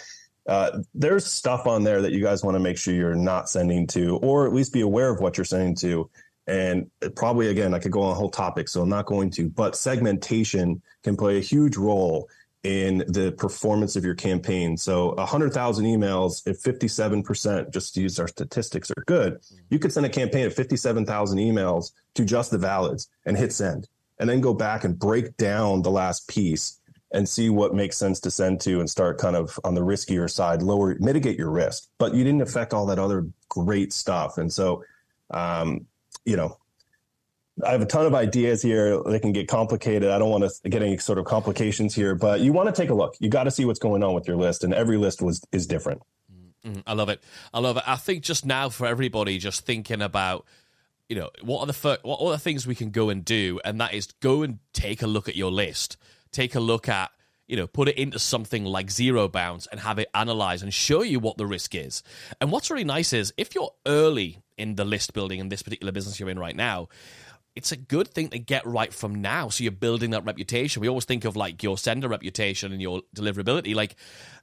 uh, 0.48 0.80
there's 0.94 1.26
stuff 1.26 1.68
on 1.68 1.84
there 1.84 2.02
that 2.02 2.12
you 2.12 2.22
guys 2.22 2.44
want 2.44 2.56
to 2.56 2.60
make 2.60 2.78
sure 2.78 2.94
you're 2.94 3.16
not 3.16 3.50
sending 3.50 3.88
to, 3.88 4.18
or 4.18 4.48
at 4.48 4.54
least 4.54 4.74
be 4.74 4.82
aware 4.82 5.10
of 5.10 5.20
what 5.20 5.38
you're 5.38 5.46
sending 5.46 5.76
to. 5.76 6.10
And 6.50 6.90
probably, 7.16 7.50
again, 7.50 7.76
I 7.76 7.80
could 7.80 7.92
go 7.92 8.02
on 8.02 8.12
a 8.12 8.16
whole 8.16 8.32
topic, 8.32 8.68
so 8.68 8.82
I'm 8.82 8.90
not 8.90 9.06
going 9.06 9.30
to, 9.32 9.50
but 9.50 9.76
segmentation 9.76 10.82
can 11.04 11.16
play 11.16 11.38
a 11.38 11.42
huge 11.42 11.78
role 11.78 12.28
in 12.64 12.98
the 13.08 13.32
performance 13.38 13.96
of 13.96 14.04
your 14.04 14.16
campaign. 14.16 14.76
So 14.76 15.14
100,000 15.14 15.86
emails, 15.86 16.46
if 16.48 16.62
57%, 16.62 17.72
just 17.72 17.94
to 17.94 18.02
use 18.02 18.20
our 18.20 18.28
statistics, 18.28 18.92
are 18.92 19.04
good, 19.06 19.40
you 19.70 19.78
could 19.78 19.94
send 19.94 20.08
a 20.08 20.10
campaign 20.10 20.46
of 20.48 20.54
57,000 20.54 21.38
emails 21.38 21.92
to 22.16 22.26
just 22.26 22.52
the 22.52 22.58
valids 22.58 23.08
and 23.26 23.38
hit 23.38 23.54
send, 23.54 23.88
and 24.18 24.28
then 24.28 24.42
go 24.42 24.54
back 24.54 24.84
and 24.84 24.98
break 24.98 25.38
down 25.38 25.84
the 25.84 25.92
last 25.92 26.28
piece 26.28 26.80
and 27.12 27.30
see 27.30 27.50
what 27.50 27.76
makes 27.76 27.98
sense 27.98 28.20
to 28.22 28.32
send 28.32 28.60
to 28.62 28.80
and 28.80 28.90
start 28.90 29.20
kind 29.20 29.36
of 29.36 29.60
on 29.64 29.76
the 29.76 29.82
riskier 29.82 30.30
side, 30.30 30.62
lower, 30.62 30.96
mitigate 31.00 31.38
your 31.38 31.52
risk. 31.52 31.88
But 32.00 32.14
you 32.14 32.24
didn't 32.24 32.42
affect 32.42 32.74
all 32.74 32.88
that 32.88 33.00
other 33.00 33.28
great 33.50 33.94
stuff. 33.94 34.38
And 34.38 34.52
so, 34.52 34.84
um, 35.32 35.86
you 36.26 36.36
know, 36.36 36.58
I 37.66 37.72
have 37.72 37.82
a 37.82 37.86
ton 37.86 38.06
of 38.06 38.16
ideas 38.16 38.62
here. 38.62 39.02
They 39.04 39.20
can 39.20 39.32
get 39.32 39.48
complicated. 39.48 40.10
I 40.10 40.20
don't 40.20 40.30
want 40.30 40.50
to 40.64 40.70
get 40.70 40.82
any 40.82 40.98
sort 40.98 41.18
of 41.18 41.26
complications 41.26 41.94
here, 41.94 42.16
but 42.16 42.40
you 42.40 42.54
want 42.54 42.74
to 42.74 42.82
take 42.82 42.90
a 42.90 42.94
look. 42.94 43.16
You 43.20 43.30
got 43.30 43.44
to 43.44 43.52
see 43.52 43.66
what's 43.66 43.80
going 43.80 44.04
on 44.04 44.14
with 44.14 44.28
your 44.28 44.38
list, 44.38 44.64
and 44.64 44.74
every 44.74 44.98
list 44.98 45.22
was 45.22 45.42
is 45.52 45.68
different. 45.68 46.02
Mm, 46.66 46.84
I 46.86 46.94
love 46.94 47.10
it. 47.10 47.22
I 47.54 47.60
love 47.60 47.78
it. 47.78 47.84
I 47.86 47.96
think 47.96 48.24
just 48.24 48.46
now 48.46 48.70
for 48.70 48.86
everybody, 48.86 49.38
just 49.38 49.66
thinking 49.66 50.02
about, 50.02 50.46
you 51.08 51.16
know, 51.16 51.30
what 51.42 51.62
are 51.62 51.66
the 51.66 51.74
fir- 51.74 52.00
what 52.04 52.22
are 52.22 52.32
the 52.32 52.40
things 52.40 52.66
we 52.66 52.76
can 52.76 52.92
go 52.92 53.10
and 53.10 53.26
do, 53.26 53.60
and 53.66 53.80
that 53.82 53.94
is 53.94 54.08
go 54.20 54.44
and 54.44 54.60
take 54.74 55.02
a 55.02 55.08
look 55.08 55.28
at 55.28 55.36
your 55.36 55.52
list. 55.52 55.98
Take 56.32 56.56
a 56.56 56.60
look 56.60 56.88
at 56.88 57.12
you 57.50 57.58
know, 57.58 57.66
put 57.66 57.90
it 57.90 57.98
into 57.98 58.20
something 58.20 58.64
like 58.64 58.92
Zero 58.92 59.28
Bounce 59.28 59.68
and 59.68 59.80
have 59.80 59.98
it 59.98 60.10
analyze 60.14 60.62
and 60.62 60.72
show 60.72 61.02
you 61.02 61.20
what 61.20 61.38
the 61.38 61.48
risk 61.48 61.74
is. 61.74 62.04
And 62.40 62.52
what's 62.52 62.70
really 62.70 62.84
nice 62.84 63.12
is 63.12 63.34
if 63.38 63.56
you're 63.56 63.74
early 63.88 64.38
in 64.58 64.76
the 64.76 64.86
list 64.86 65.14
building 65.14 65.40
in 65.40 65.50
this 65.50 65.64
particular 65.64 65.92
business 65.92 66.20
you're 66.20 66.30
in 66.30 66.38
right 66.38 66.56
now, 66.56 66.90
it's 67.60 67.74
a 67.74 67.76
good 67.76 68.08
thing 68.08 68.30
to 68.30 68.40
get 68.40 68.66
right 68.66 68.94
from 68.94 69.16
now. 69.16 69.50
So 69.50 69.66
you're 69.66 69.74
building 69.74 70.12
that 70.12 70.24
reputation. 70.24 70.80
We 70.80 70.88
always 70.88 71.04
think 71.04 71.26
of 71.26 71.36
like 71.36 71.62
your 71.62 71.78
sender 71.78 72.08
reputation 72.08 72.72
and 72.72 72.82
your 72.82 73.02
deliverability. 73.14 73.76
Like 73.76 73.98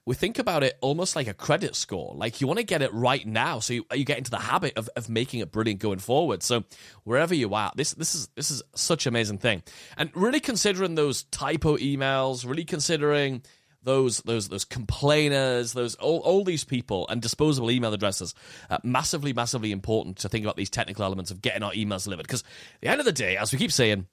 we 0.04 0.14
think 0.14 0.38
about 0.38 0.62
it 0.62 0.76
almost 0.82 1.16
like 1.16 1.26
a 1.26 1.32
credit 1.32 1.74
score. 1.76 2.14
Like 2.14 2.42
you 2.42 2.46
want 2.46 2.58
to 2.58 2.62
get 2.62 2.82
it 2.82 2.92
right 2.92 3.26
now, 3.26 3.60
so 3.60 3.72
you, 3.72 3.86
you 3.94 4.04
get 4.04 4.18
into 4.18 4.30
the 4.30 4.38
habit 4.38 4.76
of, 4.76 4.90
of 4.96 5.08
making 5.08 5.40
it 5.40 5.50
brilliant 5.50 5.80
going 5.80 5.98
forward. 5.98 6.42
So 6.42 6.64
wherever 7.04 7.34
you 7.34 7.54
are, 7.54 7.72
this 7.74 7.94
this 7.94 8.14
is 8.14 8.28
this 8.36 8.50
is 8.50 8.62
such 8.74 9.06
an 9.06 9.14
amazing 9.14 9.38
thing, 9.38 9.62
and 9.96 10.10
really 10.14 10.40
considering 10.40 10.94
those 10.94 11.22
typo 11.24 11.78
emails, 11.78 12.46
really 12.46 12.66
considering 12.66 13.40
those 13.86 14.18
those 14.22 14.48
those 14.48 14.64
complainers, 14.64 15.72
those 15.72 15.94
all, 15.94 16.18
all 16.18 16.44
these 16.44 16.64
people, 16.64 17.06
and 17.08 17.22
disposable 17.22 17.70
email 17.70 17.94
addresses. 17.94 18.34
Uh, 18.68 18.78
massively, 18.82 19.32
massively 19.32 19.72
important 19.72 20.18
to 20.18 20.28
think 20.28 20.44
about 20.44 20.56
these 20.56 20.68
technical 20.68 21.04
elements 21.04 21.30
of 21.30 21.40
getting 21.40 21.62
our 21.62 21.72
emails 21.72 22.04
delivered. 22.04 22.24
Because 22.24 22.42
at 22.42 22.80
the 22.82 22.88
end 22.88 23.00
of 23.00 23.06
the 23.06 23.12
day, 23.12 23.36
as 23.36 23.52
we 23.52 23.58
keep 23.58 23.70
saying, 23.72 24.06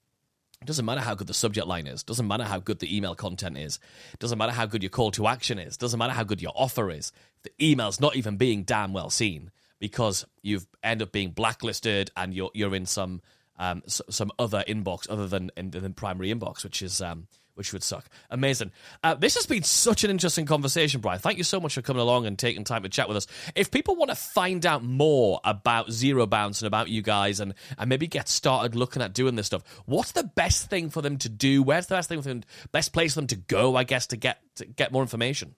it 0.61 0.67
doesn't 0.67 0.85
matter 0.85 1.01
how 1.01 1.15
good 1.15 1.27
the 1.27 1.33
subject 1.33 1.67
line 1.67 1.87
is. 1.87 2.03
Doesn't 2.03 2.27
matter 2.27 2.43
how 2.43 2.59
good 2.59 2.79
the 2.79 2.95
email 2.95 3.15
content 3.15 3.57
is. 3.57 3.79
Doesn't 4.19 4.37
matter 4.37 4.53
how 4.53 4.67
good 4.67 4.83
your 4.83 4.91
call 4.91 5.09
to 5.11 5.27
action 5.27 5.57
is. 5.57 5.75
Doesn't 5.75 5.97
matter 5.97 6.13
how 6.13 6.23
good 6.23 6.41
your 6.41 6.53
offer 6.55 6.91
is. 6.91 7.11
The 7.41 7.51
email's 7.59 7.99
not 7.99 8.15
even 8.15 8.37
being 8.37 8.63
damn 8.63 8.93
well 8.93 9.09
seen 9.09 9.51
because 9.79 10.25
you've 10.43 10.67
end 10.83 11.01
up 11.01 11.11
being 11.11 11.31
blacklisted 11.31 12.11
and 12.15 12.33
you're 12.33 12.51
you're 12.53 12.75
in 12.75 12.85
some 12.85 13.21
um, 13.57 13.81
some 13.87 14.31
other 14.37 14.63
inbox 14.67 15.09
other 15.09 15.27
than 15.27 15.49
in, 15.57 15.71
than 15.71 15.93
primary 15.93 16.31
inbox, 16.31 16.63
which 16.63 16.83
is 16.83 17.01
um, 17.01 17.27
which 17.55 17.73
would 17.73 17.83
suck. 17.83 18.05
Amazing. 18.29 18.71
Uh, 19.03 19.15
this 19.15 19.35
has 19.35 19.45
been 19.45 19.63
such 19.63 20.03
an 20.03 20.09
interesting 20.09 20.45
conversation, 20.45 21.01
Brian. 21.01 21.19
Thank 21.19 21.37
you 21.37 21.43
so 21.43 21.59
much 21.59 21.75
for 21.75 21.81
coming 21.81 22.01
along 22.01 22.25
and 22.25 22.37
taking 22.37 22.63
time 22.63 22.83
to 22.83 22.89
chat 22.89 23.07
with 23.07 23.17
us. 23.17 23.27
If 23.55 23.71
people 23.71 23.95
want 23.95 24.09
to 24.09 24.15
find 24.15 24.65
out 24.65 24.83
more 24.83 25.39
about 25.43 25.91
Zero 25.91 26.25
Bounce 26.25 26.61
and 26.61 26.67
about 26.67 26.89
you 26.89 27.01
guys 27.01 27.39
and, 27.39 27.53
and 27.77 27.89
maybe 27.89 28.07
get 28.07 28.27
started 28.27 28.75
looking 28.75 29.01
at 29.01 29.13
doing 29.13 29.35
this 29.35 29.47
stuff, 29.47 29.63
what's 29.85 30.11
the 30.13 30.23
best 30.23 30.69
thing 30.69 30.89
for 30.89 31.01
them 31.01 31.17
to 31.17 31.29
do? 31.29 31.63
Where's 31.63 31.87
the 31.87 31.95
best 31.95 32.09
thing 32.09 32.21
for 32.21 32.29
them, 32.29 32.43
best 32.71 32.93
place 32.93 33.13
for 33.13 33.21
them 33.21 33.27
to 33.27 33.35
go, 33.35 33.75
I 33.75 33.83
guess, 33.83 34.07
to 34.07 34.17
get 34.17 34.39
to 34.55 34.65
get 34.65 34.91
more 34.91 35.01
information? 35.01 35.55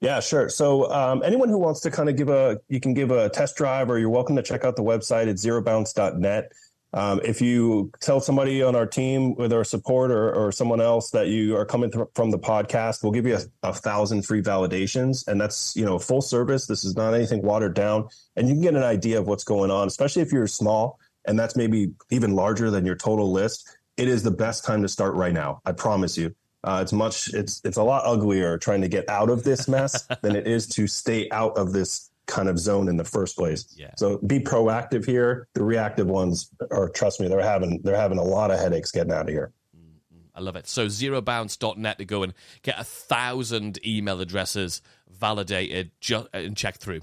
Yeah, 0.00 0.20
sure. 0.20 0.48
So 0.48 0.90
um, 0.90 1.22
anyone 1.22 1.50
who 1.50 1.58
wants 1.58 1.80
to 1.80 1.90
kind 1.90 2.08
of 2.08 2.16
give 2.16 2.30
a, 2.30 2.58
you 2.68 2.80
can 2.80 2.94
give 2.94 3.10
a 3.10 3.28
test 3.28 3.56
drive 3.56 3.90
or 3.90 3.98
you're 3.98 4.08
welcome 4.08 4.34
to 4.36 4.42
check 4.42 4.64
out 4.64 4.76
the 4.76 4.82
website 4.82 5.28
at 5.28 5.36
zerobounce.net. 5.36 6.52
Um, 6.92 7.20
if 7.24 7.40
you 7.40 7.92
tell 8.00 8.20
somebody 8.20 8.62
on 8.62 8.74
our 8.74 8.86
team, 8.86 9.36
whether 9.36 9.58
our 9.58 9.64
support 9.64 10.10
or, 10.10 10.32
or 10.32 10.50
someone 10.50 10.80
else, 10.80 11.10
that 11.10 11.28
you 11.28 11.56
are 11.56 11.64
coming 11.64 11.90
th- 11.90 12.06
from 12.14 12.30
the 12.30 12.38
podcast, 12.38 13.02
we'll 13.02 13.12
give 13.12 13.26
you 13.26 13.36
a, 13.36 13.68
a, 13.68 13.72
thousand 13.72 14.22
free 14.22 14.42
validations, 14.42 15.26
and 15.28 15.40
that's 15.40 15.76
you 15.76 15.84
know 15.84 15.98
full 15.98 16.20
service. 16.20 16.66
This 16.66 16.84
is 16.84 16.96
not 16.96 17.14
anything 17.14 17.42
watered 17.42 17.74
down, 17.74 18.08
and 18.34 18.48
you 18.48 18.54
can 18.54 18.62
get 18.62 18.74
an 18.74 18.82
idea 18.82 19.20
of 19.20 19.28
what's 19.28 19.44
going 19.44 19.70
on, 19.70 19.86
especially 19.86 20.22
if 20.22 20.32
you're 20.32 20.48
small, 20.48 20.98
and 21.26 21.38
that's 21.38 21.54
maybe 21.54 21.92
even 22.10 22.34
larger 22.34 22.70
than 22.70 22.84
your 22.84 22.96
total 22.96 23.30
list. 23.30 23.68
It 23.96 24.08
is 24.08 24.22
the 24.22 24.30
best 24.30 24.64
time 24.64 24.82
to 24.82 24.88
start 24.88 25.14
right 25.14 25.32
now. 25.32 25.60
I 25.64 25.72
promise 25.72 26.18
you. 26.18 26.34
Uh, 26.62 26.80
it's 26.82 26.92
much. 26.92 27.32
It's 27.32 27.60
it's 27.64 27.76
a 27.76 27.82
lot 27.82 28.02
uglier 28.04 28.58
trying 28.58 28.82
to 28.82 28.88
get 28.88 29.08
out 29.08 29.30
of 29.30 29.44
this 29.44 29.68
mess 29.68 30.06
than 30.22 30.34
it 30.34 30.46
is 30.46 30.66
to 30.68 30.86
stay 30.86 31.28
out 31.30 31.56
of 31.56 31.72
this 31.72 32.09
kind 32.30 32.48
of 32.48 32.58
zone 32.58 32.88
in 32.88 32.96
the 32.96 33.04
first 33.04 33.36
place. 33.36 33.66
Yeah. 33.76 33.90
So 33.96 34.18
be 34.18 34.40
proactive 34.40 35.04
here. 35.04 35.48
The 35.54 35.64
reactive 35.64 36.06
ones 36.06 36.50
are 36.70 36.88
trust 36.88 37.20
me, 37.20 37.28
they're 37.28 37.40
having 37.40 37.80
they're 37.82 37.96
having 37.96 38.18
a 38.18 38.22
lot 38.22 38.50
of 38.50 38.58
headaches 38.58 38.90
getting 38.90 39.12
out 39.12 39.22
of 39.22 39.28
here. 39.28 39.52
Mm-hmm. 39.76 40.18
I 40.34 40.40
love 40.40 40.56
it. 40.56 40.66
So 40.66 40.86
zerobounce.net 40.86 41.98
to 41.98 42.04
go 42.04 42.22
and 42.22 42.32
get 42.62 42.78
a 42.78 42.84
thousand 42.84 43.78
email 43.86 44.20
addresses 44.20 44.80
validated 45.10 45.90
ju- 46.00 46.28
and 46.32 46.56
checked 46.56 46.80
through. 46.80 47.00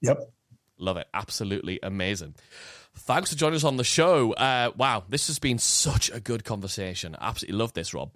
Yep. 0.00 0.18
Love 0.78 0.96
it. 0.96 1.06
Absolutely 1.14 1.78
amazing. 1.82 2.34
Thanks 2.96 3.30
for 3.30 3.36
joining 3.36 3.56
us 3.56 3.64
on 3.64 3.76
the 3.76 3.84
show. 3.84 4.32
Uh, 4.32 4.70
wow, 4.76 5.04
this 5.08 5.26
has 5.26 5.38
been 5.38 5.58
such 5.58 6.10
a 6.10 6.20
good 6.20 6.44
conversation. 6.44 7.16
Absolutely 7.20 7.58
love 7.58 7.72
this, 7.72 7.92
Rob. 7.92 8.12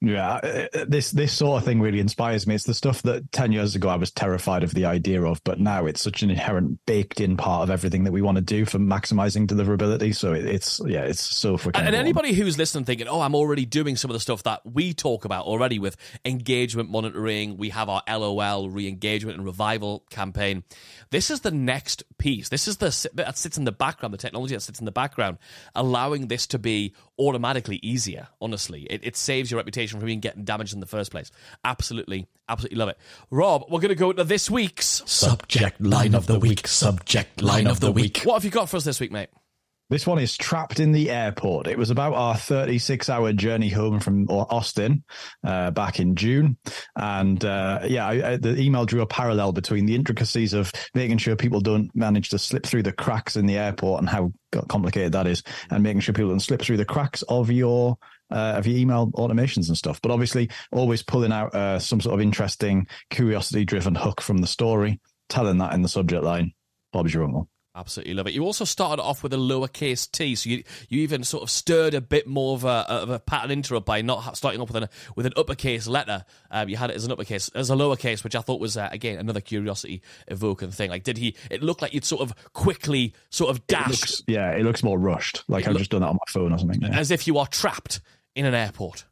Yeah, 0.00 0.34
uh, 0.34 0.66
uh, 0.74 0.84
this 0.86 1.12
this 1.12 1.32
sort 1.32 1.60
of 1.62 1.64
thing 1.64 1.80
really 1.80 2.00
inspires 2.00 2.46
me. 2.46 2.54
It's 2.54 2.64
the 2.64 2.74
stuff 2.74 3.02
that 3.02 3.32
ten 3.32 3.52
years 3.52 3.74
ago 3.74 3.88
I 3.88 3.96
was 3.96 4.10
terrified 4.10 4.62
of 4.62 4.74
the 4.74 4.84
idea 4.84 5.22
of, 5.22 5.42
but 5.44 5.58
now 5.58 5.86
it's 5.86 6.02
such 6.02 6.22
an 6.22 6.30
inherent 6.30 6.78
baked 6.84 7.20
in 7.20 7.36
part 7.36 7.62
of 7.62 7.70
everything 7.70 8.04
that 8.04 8.12
we 8.12 8.20
want 8.20 8.36
to 8.36 8.42
do 8.42 8.66
for 8.66 8.78
maximizing 8.78 9.46
deliverability. 9.46 10.14
So 10.14 10.34
it, 10.34 10.44
it's 10.44 10.80
yeah, 10.84 11.02
it's 11.02 11.20
so 11.20 11.56
freaking. 11.56 11.78
And, 11.78 11.86
and 11.86 11.96
anybody 11.96 12.34
who's 12.34 12.58
listening 12.58 12.84
thinking, 12.84 13.08
"Oh, 13.08 13.20
I'm 13.20 13.34
already 13.34 13.64
doing 13.64 13.96
some 13.96 14.10
of 14.10 14.14
the 14.14 14.20
stuff 14.20 14.42
that 14.42 14.60
we 14.66 14.92
talk 14.92 15.24
about 15.24 15.46
already 15.46 15.78
with 15.78 15.96
engagement 16.24 16.90
monitoring. 16.90 17.56
We 17.56 17.70
have 17.70 17.88
our 17.88 18.02
LOL 18.06 18.68
re-engagement 18.68 19.38
and 19.38 19.46
revival 19.46 20.04
campaign. 20.10 20.64
This 21.10 21.30
is 21.30 21.40
the 21.40 21.50
next 21.50 22.02
piece. 22.18 22.50
This 22.50 22.68
is 22.68 22.76
the 22.76 23.08
that 23.14 23.38
sits 23.38 23.56
in 23.56 23.64
the 23.64 23.72
background, 23.72 24.12
the 24.12 24.18
technology 24.18 24.54
that 24.54 24.60
sits 24.60 24.80
in 24.80 24.84
the 24.84 24.92
background, 24.92 25.38
allowing 25.74 26.28
this 26.28 26.46
to 26.48 26.58
be 26.58 26.94
automatically 27.18 27.76
easier. 27.82 28.28
Honestly, 28.40 28.82
it, 28.90 29.00
it 29.02 29.16
saves 29.16 29.50
your 29.50 29.58
reputation 29.58 29.93
from 30.00 30.08
even 30.08 30.20
getting 30.20 30.44
damaged 30.44 30.74
in 30.74 30.80
the 30.80 30.86
first 30.86 31.10
place. 31.10 31.30
Absolutely, 31.64 32.26
absolutely 32.48 32.78
love 32.78 32.88
it. 32.88 32.98
Rob, 33.30 33.64
we're 33.68 33.80
going 33.80 33.90
to 33.90 33.94
go 33.94 34.12
to 34.12 34.24
this 34.24 34.50
week's 34.50 35.02
subject 35.06 35.80
line 35.80 36.14
of 36.14 36.26
the 36.26 36.38
week. 36.38 36.66
Subject 36.66 37.42
line 37.42 37.66
of 37.66 37.80
the 37.80 37.92
week. 37.92 38.22
What 38.24 38.34
have 38.34 38.44
you 38.44 38.50
got 38.50 38.68
for 38.68 38.76
us 38.76 38.84
this 38.84 39.00
week, 39.00 39.12
mate? 39.12 39.28
This 39.94 40.08
one 40.08 40.18
is 40.18 40.36
Trapped 40.36 40.80
in 40.80 40.90
the 40.90 41.08
Airport. 41.08 41.68
It 41.68 41.78
was 41.78 41.90
about 41.90 42.14
our 42.14 42.36
36 42.36 43.08
hour 43.08 43.32
journey 43.32 43.68
home 43.68 44.00
from 44.00 44.26
Austin 44.28 45.04
uh, 45.44 45.70
back 45.70 46.00
in 46.00 46.16
June. 46.16 46.56
And 46.96 47.44
uh, 47.44 47.78
yeah, 47.86 48.04
I, 48.04 48.32
I, 48.32 48.36
the 48.36 48.60
email 48.60 48.86
drew 48.86 49.02
a 49.02 49.06
parallel 49.06 49.52
between 49.52 49.86
the 49.86 49.94
intricacies 49.94 50.52
of 50.52 50.72
making 50.96 51.18
sure 51.18 51.36
people 51.36 51.60
don't 51.60 51.94
manage 51.94 52.30
to 52.30 52.40
slip 52.40 52.66
through 52.66 52.82
the 52.82 52.92
cracks 52.92 53.36
in 53.36 53.46
the 53.46 53.56
airport 53.56 54.00
and 54.00 54.08
how 54.08 54.32
complicated 54.66 55.12
that 55.12 55.28
is, 55.28 55.44
and 55.70 55.84
making 55.84 56.00
sure 56.00 56.12
people 56.12 56.30
don't 56.30 56.40
slip 56.40 56.60
through 56.62 56.78
the 56.78 56.84
cracks 56.84 57.22
of 57.28 57.52
your 57.52 57.96
uh, 58.32 58.54
of 58.56 58.66
your 58.66 58.76
email 58.76 59.12
automations 59.12 59.68
and 59.68 59.78
stuff. 59.78 60.02
But 60.02 60.10
obviously, 60.10 60.50
always 60.72 61.04
pulling 61.04 61.30
out 61.30 61.54
uh, 61.54 61.78
some 61.78 62.00
sort 62.00 62.14
of 62.14 62.20
interesting, 62.20 62.88
curiosity 63.10 63.64
driven 63.64 63.94
hook 63.94 64.20
from 64.20 64.38
the 64.38 64.48
story, 64.48 65.00
telling 65.28 65.58
that 65.58 65.72
in 65.72 65.82
the 65.82 65.88
subject 65.88 66.24
line. 66.24 66.52
Bob's 66.92 67.14
your 67.14 67.22
uncle. 67.22 67.48
Absolutely 67.76 68.14
love 68.14 68.28
it. 68.28 68.34
You 68.34 68.44
also 68.44 68.64
started 68.64 69.02
off 69.02 69.24
with 69.24 69.32
a 69.34 69.36
lowercase 69.36 70.08
t, 70.08 70.36
so 70.36 70.48
you 70.48 70.62
you 70.88 71.02
even 71.02 71.24
sort 71.24 71.42
of 71.42 71.50
stirred 71.50 71.94
a 71.94 72.00
bit 72.00 72.24
more 72.24 72.54
of 72.54 72.62
a 72.62 72.68
of 72.88 73.10
a 73.10 73.18
pattern 73.18 73.50
interrupt 73.50 73.84
by 73.84 74.00
not 74.00 74.36
starting 74.36 74.60
off 74.60 74.68
with 74.72 74.80
an 74.80 74.88
with 75.16 75.26
an 75.26 75.32
uppercase 75.36 75.88
letter. 75.88 76.24
Um, 76.52 76.68
you 76.68 76.76
had 76.76 76.90
it 76.90 76.96
as 76.96 77.04
an 77.04 77.10
uppercase 77.10 77.48
as 77.48 77.70
a 77.70 77.74
lowercase, 77.74 78.22
which 78.22 78.36
I 78.36 78.42
thought 78.42 78.60
was 78.60 78.76
uh, 78.76 78.88
again 78.92 79.18
another 79.18 79.40
curiosity 79.40 80.02
evoking 80.28 80.70
thing. 80.70 80.88
Like, 80.90 81.02
did 81.02 81.18
he? 81.18 81.34
It 81.50 81.64
looked 81.64 81.82
like 81.82 81.92
you'd 81.92 82.04
sort 82.04 82.22
of 82.22 82.32
quickly 82.52 83.12
sort 83.30 83.50
of 83.50 83.66
dashed. 83.66 84.22
yeah, 84.28 84.52
it 84.52 84.62
looks 84.62 84.84
more 84.84 84.98
rushed. 84.98 85.42
Like 85.48 85.66
I've 85.66 85.76
just 85.76 85.90
done 85.90 86.02
that 86.02 86.08
on 86.08 86.14
my 86.14 86.32
phone 86.32 86.52
or 86.52 86.58
something. 86.58 86.80
Yeah. 86.80 86.96
As 86.96 87.10
if 87.10 87.26
you 87.26 87.38
are 87.38 87.46
trapped 87.48 88.00
in 88.36 88.46
an 88.46 88.54
airport. 88.54 89.04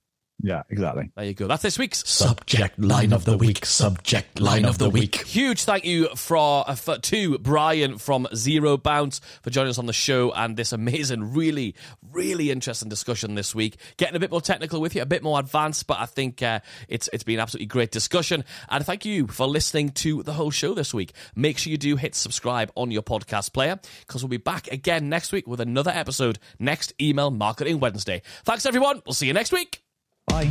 Yeah, 0.43 0.63
exactly. 0.71 1.11
There 1.15 1.25
you 1.25 1.35
go. 1.35 1.47
That's 1.47 1.63
this 1.63 1.79
week's 1.79 2.09
subject 2.09 2.79
line 2.79 3.13
of 3.13 3.25
the 3.25 3.37
week. 3.37 3.65
Subject 3.65 4.41
line 4.41 4.65
of 4.65 4.79
the 4.79 4.91
week. 4.91 5.25
Huge 5.25 5.63
thank 5.63 5.85
you 5.85 6.09
for, 6.17 6.69
uh, 6.69 6.75
for 6.75 6.99
to 6.99 7.39
Brian 7.39 7.97
from 7.99 8.27
Zero 8.35 8.77
Bounce 8.77 9.21
for 9.43 9.51
joining 9.51 9.71
us 9.71 9.79
on 9.79 9.87
the 9.87 9.93
show 9.93 10.33
and 10.33 10.57
this 10.57 10.73
amazing, 10.73 11.33
really, 11.33 11.77
really 12.11 12.51
interesting 12.51 12.89
discussion 12.89 13.37
this 13.37 13.55
week. 13.55 13.77
Getting 13.97 14.17
a 14.17 14.21
bit 14.21 14.33
more 14.33 14.41
technical 14.41 14.81
with 14.81 14.97
you, 14.97 15.03
a 15.03 15.07
bit 15.07 15.23
more 15.23 15.39
advanced, 15.39 15.87
but 15.87 15.99
I 16.01 16.07
think 16.07 16.43
uh, 16.43 16.61
it's 16.89 17.09
it's 17.13 17.23
been 17.23 17.39
absolutely 17.39 17.67
great 17.67 17.93
discussion. 17.93 18.45
And 18.69 18.85
thank 18.85 19.05
you 19.05 19.29
for 19.29 19.47
listening 19.47 19.91
to 19.91 20.25
the 20.25 20.33
whole 20.33 20.51
show 20.51 20.75
this 20.75 20.93
week. 20.93 21.13
Make 21.37 21.59
sure 21.59 21.71
you 21.71 21.79
do 21.79 21.97
hit 21.97 22.17
subscribe 22.17 22.73
on 22.75 22.91
your 22.91 23.03
podcast 23.03 23.53
player 23.53 23.79
because 24.07 24.23
we'll 24.23 24.29
be 24.29 24.39
back 24.39 24.67
again 24.69 25.09
next 25.09 25.31
week 25.33 25.47
with 25.47 25.61
another 25.61 25.93
episode 25.93 26.41
next 26.59 26.93
Email 27.01 27.31
Marketing 27.31 27.79
Wednesday. 27.79 28.23
Thanks 28.45 28.67
everyone. 28.67 29.03
We'll 29.07 29.15
see 29.15 29.27
you 29.27 29.33
next 29.33 29.53
week. 29.53 29.83
Bye. 30.29 30.51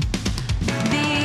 The 0.66 1.21